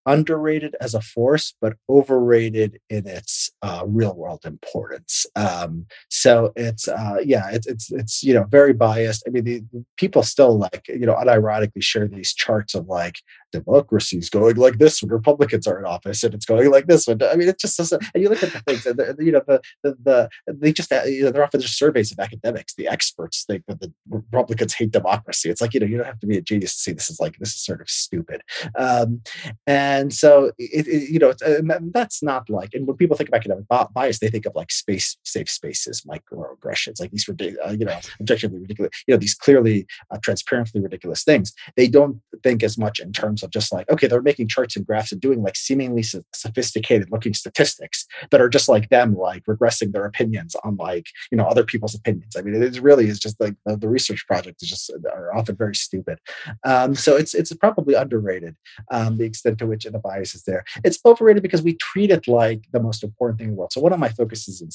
underrated 0.07 0.75
as 0.81 0.95
a 0.95 1.01
force, 1.01 1.55
but 1.61 1.75
overrated 1.89 2.81
in 2.91 3.07
its 3.07 3.51
uh, 3.63 3.85
real 3.87 4.15
world 4.15 4.45
importance. 4.45 5.27
Um, 5.37 5.87
so 6.09 6.53
it's 6.57 6.89
uh, 6.89 7.19
yeah, 7.25 7.51
it's 7.51 7.67
it's 7.67 7.93
it's 7.93 8.23
you 8.23 8.35
know 8.35 8.45
very 8.45 8.73
biased. 8.73 9.23
I 9.27 9.31
mean, 9.31 9.45
the, 9.45 9.63
people 9.97 10.23
still 10.23 10.59
like 10.59 10.87
you 10.89 11.07
know 11.07 11.15
unironically 11.15 11.83
share 11.83 12.09
these 12.09 12.35
charts 12.35 12.75
of 12.75 12.89
like 12.89 13.21
democracy's 13.53 14.31
going 14.31 14.57
like 14.57 14.79
this 14.79 15.03
when 15.03 15.11
Republicans 15.11 15.67
are 15.67 15.79
in 15.79 15.85
office, 15.85 16.23
and 16.25 16.35
it's 16.35 16.47
going 16.47 16.71
like 16.71 16.87
this 16.87 17.07
one. 17.07 17.23
I 17.23 17.37
mean, 17.37 17.49
it 17.49 17.59
just 17.59 17.77
doesn't. 17.77 18.03
And 18.15 18.23
you 18.23 18.29
look 18.29 18.43
at 18.43 18.53
the 18.53 18.61
things, 18.61 18.87
and 18.87 18.99
the, 18.99 19.17
you 19.19 19.33
know 19.33 19.43
the, 19.47 19.61
the 19.83 19.97
the 20.03 20.29
they 20.47 20.73
just 20.73 20.93
uh, 20.93 21.03
you 21.05 21.25
know 21.25 21.31
they're 21.31 21.45
often 21.45 21.61
just 21.61 21.79
surveys 21.79 22.13
of 22.13 22.19
academics. 22.19 22.75
The 22.75 22.89
experts 22.89 23.45
think 23.45 23.65
that 23.69 23.81
the 23.81 23.93
Republicans 24.09 24.75
hate 24.75 24.91
democracy. 24.91 25.51
It's 25.51 25.61
like 25.61 25.75
you 25.75 25.81
know 25.81 25.87
you 25.87 25.97
don't 25.97 26.07
have 26.07 26.21
to 26.21 26.27
be 26.27 26.39
a 26.39 26.43
genius 26.43 26.75
to 26.75 26.81
see 26.81 26.93
this 26.93 27.11
is 27.11 27.21
like 27.21 27.37
this 27.39 27.51
is 27.51 27.65
sort 27.65 27.81
of 27.81 27.89
stupid. 27.89 28.43
Um, 28.77 29.23
and 29.67 30.13
so 30.13 30.53
it, 30.59 30.87
it, 30.87 31.11
you 31.11 31.19
know 31.19 31.31
uh, 31.31 31.79
that's 31.93 32.23
not 32.23 32.49
like 32.49 32.71
and 32.75 32.87
when 32.87 32.97
people 32.97 33.17
think 33.17 33.29
of 33.29 33.35
academic 33.35 33.65
bias 33.95 34.19
they 34.19 34.29
think 34.29 34.47
of 34.47 34.55
like 34.55 34.71
space 34.71 35.17
safe 35.25 35.49
spaces 35.49 36.03
microaggressions 36.03 37.01
like 37.01 37.11
these 37.11 37.29
uh, 37.29 37.71
you 37.71 37.85
know 37.85 37.99
objectively 38.21 38.59
ridiculous 38.59 38.91
you 39.07 39.15
know 39.15 39.19
these 39.19 39.35
clearly 39.35 39.87
uh, 40.11 40.19
transparently 40.23 40.81
ridiculous 40.81 41.25
things 41.25 41.53
they 41.77 41.89
don't 41.89 42.21
think 42.43 42.63
as 42.63 42.79
much 42.79 43.01
in 43.01 43.13
terms 43.13 43.42
of 43.43 43.51
just 43.51 43.73
like 43.73 43.89
okay 43.91 44.07
they're 44.07 44.23
making 44.23 44.49
charts 44.49 44.77
and 44.77 44.87
graphs 44.87 45.13
and 45.13 45.21
doing 45.21 45.43
like 45.43 45.57
seemingly 45.57 46.05
sophisticated 46.35 47.11
looking 47.11 47.35
statistics 47.35 48.07
that 48.31 48.41
are 48.41 48.49
just 48.49 48.69
like 48.69 48.89
them 48.91 49.15
like 49.15 49.45
regressing 49.45 49.93
their 49.93 50.05
opinions 50.05 50.57
on 50.65 50.77
like 50.77 51.07
you 51.31 51.39
know 51.39 51.45
other 51.45 51.65
people's 51.65 51.95
opinions 51.95 52.37
i 52.37 52.43
mean 52.43 52.61
it 52.61 52.81
really 52.81 53.09
is 53.09 53.19
just 53.19 53.41
like 53.41 53.55
the, 53.67 53.77
the 53.77 53.89
research 53.89 54.27
project 54.27 54.63
is 54.63 54.69
just 54.69 54.91
are 55.13 55.35
often 55.37 55.57
very 55.57 55.75
stupid 55.75 56.19
um, 56.65 56.95
so 56.95 57.17
it's 57.17 57.35
it's 57.35 57.53
probably 57.55 57.95
underrated 57.95 58.57
um, 58.91 59.19
the 59.19 59.25
extent 59.25 59.59
to 59.59 59.67
which 59.67 59.85
the 59.85 59.99
bias 59.99 60.35
is 60.35 60.43
there. 60.45 60.65
It's 60.85 60.99
overrated 61.05 61.43
because 61.43 61.63
we 61.63 61.75
treat 61.75 62.11
it 62.11 62.29
like 62.29 62.65
the 62.73 62.81
most 62.81 63.03
important 63.05 63.39
thing 63.39 63.49
in 63.49 63.55
the 63.55 63.59
world. 63.59 63.73
So 63.73 63.81
one 63.81 63.93
of 63.93 63.99
my 63.99 64.09
focuses 64.09 64.61
in 64.61 64.71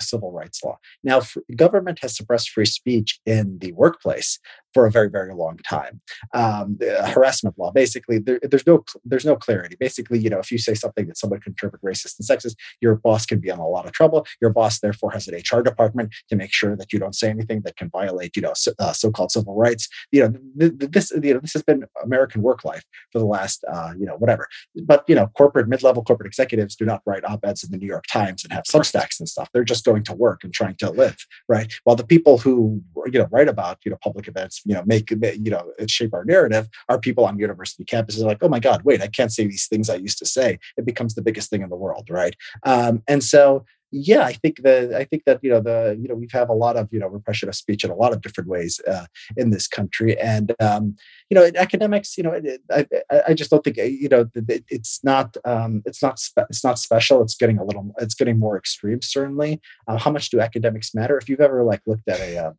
civil 0.00 0.32
rights 0.32 0.62
law. 0.62 0.78
Now, 1.02 1.22
government 1.56 1.98
has 2.02 2.16
suppressed 2.16 2.50
free 2.50 2.66
speech 2.66 3.20
in 3.26 3.58
the 3.58 3.72
workplace 3.72 4.38
for 4.74 4.86
a 4.86 4.90
very, 4.90 5.08
very 5.08 5.32
long 5.34 5.56
time. 5.58 6.00
Um, 6.34 6.76
harassment 6.80 7.58
law, 7.58 7.70
basically, 7.70 8.18
there, 8.18 8.40
there's 8.42 8.66
no 8.66 8.84
there's 9.04 9.24
no 9.24 9.36
clarity. 9.36 9.76
Basically, 9.78 10.18
you 10.18 10.28
know, 10.28 10.40
if 10.40 10.50
you 10.50 10.58
say 10.58 10.74
something 10.74 11.06
that 11.06 11.16
someone 11.16 11.40
can 11.40 11.52
interpret 11.52 11.82
racist 11.82 12.18
and 12.18 12.28
sexist, 12.28 12.56
your 12.80 12.96
boss 12.96 13.24
can 13.24 13.38
be 13.38 13.48
in 13.48 13.58
a 13.58 13.66
lot 13.66 13.86
of 13.86 13.92
trouble. 13.92 14.26
Your 14.40 14.50
boss, 14.50 14.80
therefore, 14.80 15.12
has 15.12 15.28
an 15.28 15.36
HR 15.36 15.62
department 15.62 16.12
to 16.28 16.36
make 16.36 16.52
sure 16.52 16.76
that 16.76 16.92
you 16.92 16.98
don't 16.98 17.14
say 17.14 17.30
anything 17.30 17.62
that 17.62 17.76
can 17.76 17.88
violate, 17.88 18.36
you 18.36 18.42
know, 18.42 18.52
so, 18.54 18.72
uh, 18.78 18.92
so-called 18.92 19.30
civil 19.30 19.54
rights. 19.54 19.88
You 20.10 20.28
know, 20.28 20.34
this 20.56 21.12
you 21.12 21.34
know 21.34 21.40
this 21.40 21.52
has 21.52 21.62
been 21.62 21.84
American 22.02 22.42
work 22.42 22.64
life 22.64 22.82
for 23.12 23.20
the 23.20 23.26
last 23.26 23.64
uh, 23.72 23.92
you 23.98 24.06
know 24.06 24.16
whatever. 24.16 24.48
But 24.84 25.04
you 25.08 25.14
know, 25.14 25.28
corporate 25.36 25.68
mid-level 25.68 26.02
corporate 26.02 26.26
executives 26.26 26.74
do 26.74 26.84
not 26.84 27.02
write 27.06 27.24
op-eds 27.24 27.62
in 27.62 27.70
the 27.70 27.78
New 27.78 27.86
York 27.86 28.04
Times 28.12 28.42
and 28.44 28.52
have 28.52 28.64
Substacks 28.64 29.20
and 29.20 29.28
stuff. 29.28 29.48
They're 29.52 29.64
just 29.64 29.73
going 29.82 30.02
to 30.04 30.12
work 30.12 30.44
and 30.44 30.52
trying 30.52 30.76
to 30.76 30.90
live, 30.90 31.16
right? 31.48 31.72
While 31.84 31.96
the 31.96 32.06
people 32.06 32.38
who 32.38 32.82
you 33.06 33.18
know 33.18 33.28
write 33.30 33.48
about 33.48 33.78
you 33.84 33.90
know 33.90 33.98
public 34.02 34.28
events, 34.28 34.60
you 34.64 34.74
know, 34.74 34.82
make 34.84 35.10
you 35.10 35.50
know 35.50 35.72
shape 35.86 36.12
our 36.12 36.24
narrative 36.24 36.68
are 36.88 36.98
people 36.98 37.24
on 37.24 37.38
university 37.38 37.84
campuses 37.84 38.22
like, 38.22 38.42
oh 38.42 38.48
my 38.48 38.60
God, 38.60 38.82
wait, 38.84 39.00
I 39.00 39.08
can't 39.08 39.32
say 39.32 39.46
these 39.46 39.66
things 39.66 39.88
I 39.88 39.96
used 39.96 40.18
to 40.18 40.26
say. 40.26 40.58
It 40.76 40.84
becomes 40.84 41.14
the 41.14 41.22
biggest 41.22 41.50
thing 41.50 41.62
in 41.62 41.70
the 41.70 41.76
world, 41.76 42.08
right? 42.10 42.36
Um, 42.64 43.02
and 43.08 43.22
so 43.22 43.64
yeah, 43.94 44.24
I 44.24 44.32
think 44.32 44.62
that 44.62 44.92
I 44.92 45.04
think 45.04 45.22
that 45.24 45.38
you 45.42 45.50
know 45.50 45.60
the 45.60 45.96
you 46.00 46.08
know 46.08 46.16
we've 46.16 46.32
have 46.32 46.48
a 46.48 46.54
lot 46.54 46.76
of 46.76 46.88
you 46.92 46.98
know 46.98 47.06
repression 47.06 47.48
of 47.48 47.54
speech 47.54 47.84
in 47.84 47.90
a 47.90 47.94
lot 47.94 48.12
of 48.12 48.22
different 48.22 48.50
ways 48.50 48.80
uh, 48.88 49.06
in 49.36 49.50
this 49.50 49.68
country, 49.68 50.18
and 50.18 50.52
um, 50.60 50.96
you 51.30 51.36
know 51.36 51.48
academics, 51.56 52.18
you 52.18 52.24
know, 52.24 52.40
I, 52.72 52.86
I 53.28 53.34
just 53.34 53.50
don't 53.50 53.62
think 53.62 53.76
you 53.76 54.08
know 54.08 54.28
it, 54.34 54.64
it's 54.68 55.02
not 55.04 55.36
um, 55.44 55.82
it's 55.86 56.02
not 56.02 56.18
spe- 56.18 56.50
it's 56.50 56.64
not 56.64 56.80
special. 56.80 57.22
It's 57.22 57.36
getting 57.36 57.58
a 57.58 57.64
little 57.64 57.94
it's 57.98 58.16
getting 58.16 58.38
more 58.38 58.58
extreme. 58.58 59.00
Certainly, 59.00 59.60
uh, 59.86 59.96
how 59.96 60.10
much 60.10 60.28
do 60.30 60.40
academics 60.40 60.92
matter? 60.92 61.16
If 61.16 61.28
you've 61.28 61.40
ever 61.40 61.62
like 61.62 61.82
looked 61.86 62.08
at 62.08 62.18
a 62.18 62.46
uh, 62.46 62.52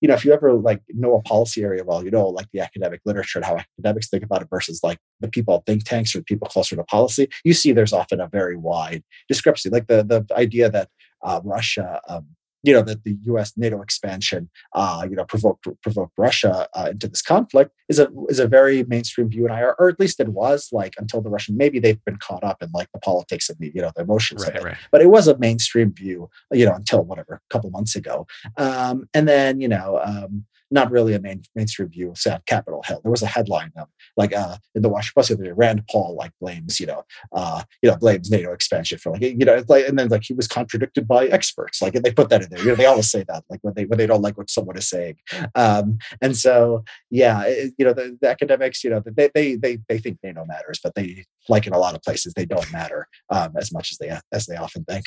you 0.00 0.08
know, 0.08 0.14
if 0.14 0.24
you 0.24 0.32
ever 0.32 0.52
like 0.52 0.82
know 0.88 1.16
a 1.16 1.22
policy 1.22 1.62
area 1.62 1.84
well, 1.84 2.04
you 2.04 2.10
know, 2.10 2.28
like 2.28 2.46
the 2.52 2.60
academic 2.60 3.00
literature 3.04 3.38
and 3.38 3.46
how 3.46 3.56
academics 3.56 4.08
think 4.08 4.22
about 4.22 4.42
it 4.42 4.48
versus 4.50 4.80
like 4.82 4.98
the 5.20 5.28
people 5.28 5.54
at 5.54 5.66
think 5.66 5.84
tanks 5.84 6.14
or 6.14 6.22
people 6.22 6.48
closer 6.48 6.76
to 6.76 6.84
policy, 6.84 7.28
you 7.44 7.54
see 7.54 7.72
there's 7.72 7.92
often 7.92 8.20
a 8.20 8.28
very 8.28 8.56
wide 8.56 9.02
discrepancy. 9.28 9.70
Like 9.70 9.86
the 9.86 10.02
the 10.02 10.26
idea 10.36 10.70
that 10.70 10.88
uh, 11.22 11.40
Russia 11.44 12.00
um, 12.08 12.26
you 12.64 12.72
know 12.72 12.82
that 12.82 13.04
the 13.04 13.16
U.S. 13.24 13.52
NATO 13.56 13.82
expansion, 13.82 14.48
uh, 14.72 15.06
you 15.08 15.14
know, 15.14 15.24
provoked 15.24 15.68
provoked 15.82 16.14
Russia 16.16 16.66
uh, 16.74 16.88
into 16.90 17.06
this 17.06 17.22
conflict 17.22 17.72
is 17.88 17.98
a 17.98 18.08
is 18.28 18.40
a 18.40 18.48
very 18.48 18.84
mainstream 18.84 19.28
view 19.28 19.46
in 19.46 19.52
IR, 19.52 19.76
or 19.78 19.88
at 19.88 20.00
least 20.00 20.18
it 20.18 20.28
was 20.28 20.70
like 20.72 20.94
until 20.98 21.20
the 21.20 21.28
Russian. 21.28 21.56
Maybe 21.56 21.78
they've 21.78 22.04
been 22.04 22.16
caught 22.16 22.42
up 22.42 22.62
in 22.62 22.70
like 22.72 22.88
the 22.92 23.00
politics 23.00 23.50
and 23.50 23.58
the 23.58 23.70
you 23.74 23.82
know 23.82 23.92
the 23.94 24.02
emotions 24.02 24.44
right, 24.44 24.56
of 24.56 24.62
it, 24.62 24.64
right. 24.64 24.76
but 24.90 25.02
it 25.02 25.10
was 25.10 25.28
a 25.28 25.36
mainstream 25.38 25.92
view, 25.92 26.30
you 26.52 26.64
know, 26.64 26.74
until 26.74 27.02
whatever 27.02 27.34
a 27.34 27.52
couple 27.52 27.70
months 27.70 27.94
ago. 27.94 28.26
Um, 28.56 29.08
and 29.12 29.28
then 29.28 29.60
you 29.60 29.68
know, 29.68 30.00
um, 30.02 30.46
not 30.74 30.90
really 30.90 31.14
a 31.14 31.20
main 31.20 31.42
mainstream 31.54 31.88
view 31.88 32.10
of 32.10 32.18
say, 32.18 32.36
Capitol 32.46 32.82
Hill. 32.84 33.00
There 33.02 33.10
was 33.10 33.22
a 33.22 33.26
headline 33.26 33.72
um, 33.78 33.86
like 34.16 34.34
uh, 34.34 34.56
in 34.74 34.82
the 34.82 34.88
Washington 34.88 35.14
Post 35.14 35.38
the 35.38 35.54
Rand 35.54 35.84
Paul 35.90 36.16
like 36.16 36.32
blames 36.40 36.80
you 36.80 36.86
know 36.86 37.04
uh, 37.32 37.62
you 37.80 37.90
know 37.90 37.96
blames 37.96 38.30
NATO 38.30 38.52
expansion 38.52 38.98
for 38.98 39.12
like 39.12 39.22
you 39.22 39.36
know 39.36 39.64
like 39.68 39.88
and 39.88 39.98
then 39.98 40.08
like 40.08 40.24
he 40.24 40.34
was 40.34 40.48
contradicted 40.48 41.06
by 41.06 41.26
experts 41.26 41.80
like 41.80 41.94
and 41.94 42.04
they 42.04 42.12
put 42.12 42.28
that 42.28 42.42
in 42.42 42.50
there. 42.50 42.58
You 42.60 42.70
know 42.70 42.74
they 42.74 42.86
always 42.86 43.10
say 43.10 43.24
that 43.28 43.44
like 43.48 43.60
when 43.62 43.74
they 43.74 43.84
when 43.86 43.98
they 43.98 44.06
don't 44.06 44.22
like 44.22 44.36
what 44.36 44.50
someone 44.50 44.76
is 44.76 44.88
saying. 44.88 45.16
Um, 45.54 45.98
and 46.20 46.36
so 46.36 46.84
yeah, 47.10 47.44
it, 47.44 47.72
you 47.78 47.84
know 47.84 47.94
the, 47.94 48.18
the, 48.20 48.28
academics 48.28 48.82
you 48.82 48.90
know 48.90 49.02
they, 49.06 49.30
they 49.32 49.54
they 49.54 49.78
they 49.88 49.98
think 49.98 50.18
NATO 50.22 50.44
matters, 50.44 50.80
but 50.82 50.94
they 50.94 51.24
like 51.48 51.66
in 51.66 51.72
a 51.72 51.78
lot 51.78 51.94
of 51.94 52.02
places 52.02 52.34
they 52.34 52.46
don't 52.46 52.70
matter 52.72 53.06
um, 53.30 53.52
as 53.56 53.72
much 53.72 53.92
as 53.92 53.98
they 53.98 54.16
as 54.32 54.46
they 54.46 54.56
often 54.56 54.84
think. 54.84 55.06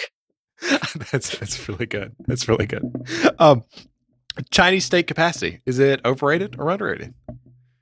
that's 1.12 1.38
that's 1.38 1.68
really 1.70 1.86
good. 1.86 2.16
That's 2.26 2.48
really 2.48 2.66
good. 2.66 2.84
Um, 3.38 3.64
Chinese 4.52 4.86
state 4.86 5.08
capacity 5.08 5.62
is 5.66 5.80
it 5.80 6.02
overrated 6.06 6.56
or 6.60 6.70
underrated? 6.70 7.14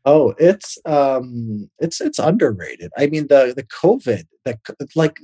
Oh, 0.05 0.35
it's 0.37 0.77
um, 0.85 1.69
it's 1.79 1.99
it's 1.99 2.19
underrated. 2.19 2.91
I 2.97 3.07
mean, 3.07 3.27
the 3.27 3.53
the 3.55 3.63
COVID, 3.63 4.25
the 4.43 4.89
like, 4.95 5.17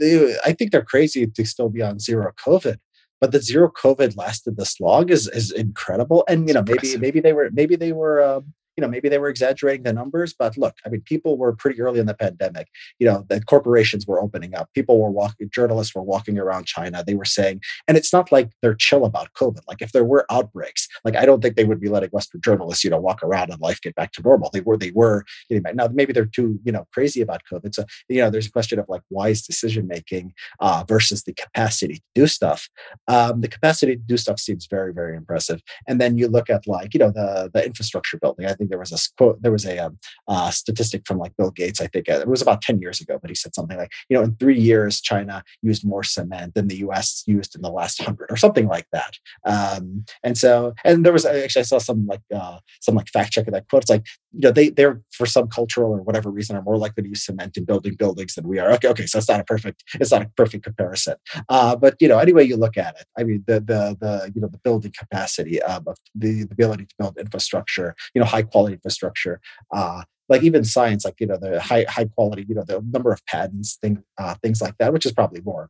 I 0.44 0.54
think 0.54 0.72
they're 0.72 0.82
crazy 0.84 1.28
to 1.28 1.46
still 1.46 1.70
be 1.70 1.84
on 1.84 2.00
zero 2.00 2.32
COVID, 2.44 2.78
but 3.20 3.32
the 3.32 3.40
zero 3.40 3.72
COVID 3.72 4.18
lasted 4.18 4.58
this 4.58 4.80
long 4.80 5.10
is 5.10 5.28
is 5.28 5.52
incredible. 5.52 6.24
And 6.28 6.48
you 6.48 6.56
know, 6.56 6.64
maybe 6.64 6.98
maybe 6.98 7.20
they 7.20 7.34
were 7.34 7.52
maybe 7.54 7.76
they 7.76 7.92
were 7.92 8.24
um, 8.24 8.54
you 8.78 8.82
know, 8.82 8.88
maybe 8.88 9.10
they 9.10 9.18
were 9.18 9.30
exaggerating 9.30 9.84
the 9.84 9.94
numbers, 9.94 10.34
but 10.38 10.58
look, 10.58 10.76
I 10.86 10.90
mean, 10.90 11.02
people 11.02 11.38
were 11.38 11.54
pretty 11.54 11.82
early 11.82 12.00
in 12.00 12.06
the 12.06 12.14
pandemic. 12.14 12.68
You 13.00 13.08
know, 13.08 13.26
the 13.30 13.42
corporations 13.42 14.08
were 14.08 14.22
opening 14.22 14.56
up. 14.56 14.70
People 14.74 15.00
were 15.00 15.12
walking, 15.12 15.50
journalists 15.54 15.94
were 15.94 16.02
walking 16.02 16.38
around 16.38 16.66
China. 16.66 17.04
They 17.06 17.16
were 17.16 17.26
saying, 17.26 17.62
and 17.88 17.98
it's 17.98 18.14
not 18.14 18.32
like 18.32 18.52
they're 18.62 18.76
chill 18.76 19.06
about 19.06 19.34
COVID. 19.34 19.62
Like 19.68 19.82
if 19.82 19.92
there 19.92 20.06
were 20.06 20.26
outbreaks, 20.32 20.88
like 21.04 21.16
I 21.16 21.26
don't 21.26 21.42
think 21.42 21.56
they 21.56 21.66
would 21.66 21.82
be 21.82 21.90
letting 21.90 22.10
Western 22.10 22.42
journalists, 22.42 22.84
you 22.84 22.90
know, 22.90 23.00
walk 23.00 23.24
around 23.24 23.52
and 23.52 23.62
life 23.62 23.82
get 23.82 23.96
back 23.96 24.14
to 24.14 24.22
normal. 24.22 24.50
They 24.52 24.62
were, 24.62 24.78
they 24.78 24.92
were 24.92 25.26
getting 25.50 25.64
back. 25.64 25.76
Now 25.76 25.90
maybe 25.92 26.14
they're 26.14 26.26
too, 26.26 26.60
you 26.64 26.72
know, 26.72 26.88
crazy 26.94 27.22
about 27.22 27.42
COVID. 27.52 27.76
So, 27.76 27.84
you 28.08 28.22
know, 28.22 28.30
there's 28.30 28.48
a 28.48 28.52
question 28.52 28.80
of 28.80 28.86
like 28.88 29.02
wise 29.10 29.42
decision 29.42 29.88
making 29.88 30.34
uh, 30.60 30.84
versus 30.88 31.24
the 31.24 31.34
capacity 31.34 31.96
to 31.96 32.02
do 32.16 32.28
stuff. 32.28 32.70
Um, 33.08 33.42
the 33.42 33.48
capacity 33.48 33.96
to 33.96 34.02
do 34.02 34.18
stuff 34.18 34.40
seems 34.40 34.68
very, 34.68 34.94
very 34.94 35.16
impressive. 35.16 35.62
And 35.88 36.00
then 36.00 36.18
you 36.18 36.28
look 36.28 36.50
at 36.50 36.68
like, 36.68 36.94
you 36.94 37.00
know, 37.00 37.12
the 37.12 37.50
the 37.54 37.66
infrastructure 37.66 38.18
building. 38.18 38.46
I 38.46 38.54
think 38.62 38.70
there 38.70 38.80
was 38.80 38.92
a 38.92 39.00
quote, 39.18 39.42
there 39.42 39.52
was 39.52 39.66
a 39.66 39.78
um, 39.80 39.98
uh, 40.28 40.52
statistic 40.52 41.02
from 41.06 41.18
like 41.18 41.36
Bill 41.36 41.52
Gates, 41.52 41.82
I 41.82 41.88
think 41.88 42.10
uh, 42.10 42.20
it 42.20 42.28
was 42.28 42.42
about 42.42 42.62
10 42.62 42.80
years 42.80 43.02
ago, 43.02 43.18
but 43.20 43.30
he 43.30 43.36
said 43.36 43.56
something 43.56 43.78
like, 43.78 43.92
you 44.08 44.18
know, 44.18 44.24
in 44.24 44.36
three 44.36 44.60
years, 44.60 45.02
China 45.02 45.44
used 45.62 45.86
more 45.86 46.04
cement 46.04 46.54
than 46.54 46.68
the 46.68 46.78
US 46.78 47.24
used 47.26 47.56
in 47.56 47.62
the 47.62 47.72
last 47.72 48.02
hundred 48.02 48.30
or 48.30 48.38
something 48.38 48.68
like 48.68 48.86
that. 48.92 49.16
Um, 49.46 50.06
and 50.24 50.38
so, 50.38 50.74
and 50.86 51.04
there 51.06 51.14
was 51.14 51.26
actually, 51.26 51.62
I 51.62 51.64
saw 51.64 51.80
some 51.80 52.06
like, 52.06 52.22
uh, 52.34 52.60
some 52.82 52.96
like 52.96 53.10
fact 53.10 53.32
check 53.32 53.48
of 53.48 53.54
that 53.54 53.68
quote. 53.68 53.84
It's 53.84 53.90
like, 53.90 54.06
you 54.34 54.42
know, 54.42 54.52
they, 54.52 54.70
they're 54.70 55.02
for 55.12 55.26
some 55.26 55.48
cultural 55.48 55.92
or 55.92 56.02
whatever 56.02 56.30
reason 56.32 56.56
are 56.56 56.62
more 56.62 56.78
likely 56.78 57.04
to 57.04 57.10
use 57.10 57.26
cement 57.26 57.58
in 57.58 57.66
building 57.66 57.96
buildings 57.96 58.36
than 58.36 58.48
we 58.48 58.60
are. 58.60 58.72
Okay. 58.74 58.88
Okay. 58.88 59.06
So 59.06 59.18
it's 59.18 59.30
not 59.30 59.40
a 59.40 59.44
perfect, 59.44 59.84
it's 59.96 60.12
not 60.12 60.22
a 60.22 60.30
perfect 60.36 60.64
comparison. 60.64 61.16
Uh, 61.50 61.76
but, 61.76 61.96
you 62.00 62.08
know, 62.08 62.18
anyway 62.18 62.46
you 62.46 62.58
look 62.58 62.78
at 62.78 62.96
it, 63.00 63.06
I 63.18 63.24
mean, 63.24 63.44
the, 63.48 63.60
the, 63.60 63.98
the, 64.00 64.32
you 64.34 64.42
know, 64.42 64.48
the 64.48 64.60
building 64.60 64.94
capacity, 64.98 65.62
um, 65.64 65.84
of 65.88 65.98
the, 66.16 66.44
the 66.44 66.54
ability 66.54 66.86
to 66.86 66.96
build 66.98 67.18
infrastructure, 67.18 67.96
you 68.14 68.22
know, 68.22 68.26
high 68.26 68.44
quality 68.44 68.76
infrastructure. 68.76 69.42
Uh, 69.74 70.04
like 70.30 70.44
even 70.44 70.64
science, 70.64 71.04
like 71.04 71.20
you 71.20 71.28
know 71.28 71.38
the 71.38 71.60
high 71.60 71.86
high 71.90 72.06
quality, 72.06 72.46
you 72.48 72.56
know 72.56 72.64
the 72.64 72.82
number 72.94 73.12
of 73.12 73.24
patents, 73.26 73.78
things 73.82 74.00
uh, 74.18 74.34
things 74.42 74.62
like 74.62 74.78
that, 74.80 74.94
which 74.94 75.06
is 75.06 75.12
probably 75.12 75.42
more 75.42 75.70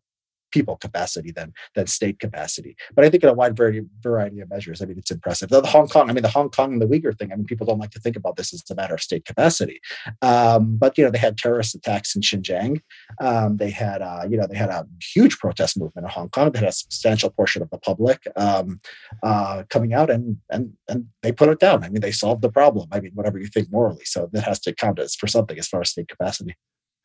people 0.51 0.75
capacity 0.77 1.31
than 1.31 1.53
than 1.75 1.87
state 1.87 2.19
capacity. 2.19 2.75
But 2.95 3.05
I 3.05 3.09
think 3.09 3.23
in 3.23 3.29
a 3.29 3.33
wide 3.33 3.55
variety 3.55 3.81
variety 4.01 4.39
of 4.39 4.49
measures, 4.49 4.81
I 4.81 4.85
mean, 4.85 4.97
it's 4.97 5.11
impressive. 5.11 5.49
The, 5.49 5.61
the, 5.61 5.67
Hong 5.67 5.87
Kong, 5.87 6.09
I 6.09 6.13
mean, 6.13 6.23
the 6.23 6.29
Hong 6.29 6.49
Kong 6.49 6.73
and 6.73 6.81
the 6.81 6.87
Uyghur 6.87 7.17
thing. 7.17 7.31
I 7.31 7.35
mean, 7.35 7.45
people 7.45 7.65
don't 7.65 7.79
like 7.79 7.91
to 7.91 7.99
think 7.99 8.15
about 8.15 8.35
this 8.35 8.53
as 8.53 8.63
a 8.69 8.75
matter 8.75 8.93
of 8.93 9.01
state 9.01 9.25
capacity. 9.25 9.79
Um, 10.21 10.77
but 10.77 10.97
you 10.97 11.03
know, 11.03 11.11
they 11.11 11.17
had 11.17 11.37
terrorist 11.37 11.75
attacks 11.75 12.15
in 12.15 12.21
Xinjiang. 12.21 12.81
Um, 13.19 13.57
they 13.57 13.69
had, 13.69 14.01
uh, 14.01 14.23
you 14.29 14.37
know, 14.37 14.47
they 14.47 14.57
had 14.57 14.69
a 14.69 14.87
huge 15.13 15.37
protest 15.39 15.79
movement 15.79 16.05
in 16.05 16.11
Hong 16.11 16.29
Kong. 16.29 16.51
They 16.51 16.59
had 16.59 16.69
a 16.69 16.73
substantial 16.73 17.29
portion 17.29 17.61
of 17.61 17.69
the 17.69 17.77
public 17.77 18.21
um, 18.35 18.79
uh, 19.23 19.63
coming 19.69 19.93
out, 19.93 20.09
and 20.09 20.37
and 20.49 20.73
and 20.87 21.07
they 21.21 21.31
put 21.31 21.49
it 21.49 21.59
down. 21.59 21.83
I 21.83 21.89
mean, 21.89 22.01
they 22.01 22.11
solved 22.11 22.41
the 22.41 22.51
problem. 22.51 22.89
I 22.91 22.99
mean, 22.99 23.11
whatever 23.13 23.39
you 23.39 23.47
think 23.47 23.71
morally, 23.71 24.05
so 24.05 24.29
that 24.33 24.43
has 24.43 24.59
to 24.61 24.73
count 24.73 24.99
as 24.99 25.15
for 25.15 25.27
something 25.27 25.57
as 25.57 25.67
far 25.67 25.81
as 25.81 25.89
state 25.89 26.07
capacity. 26.07 26.55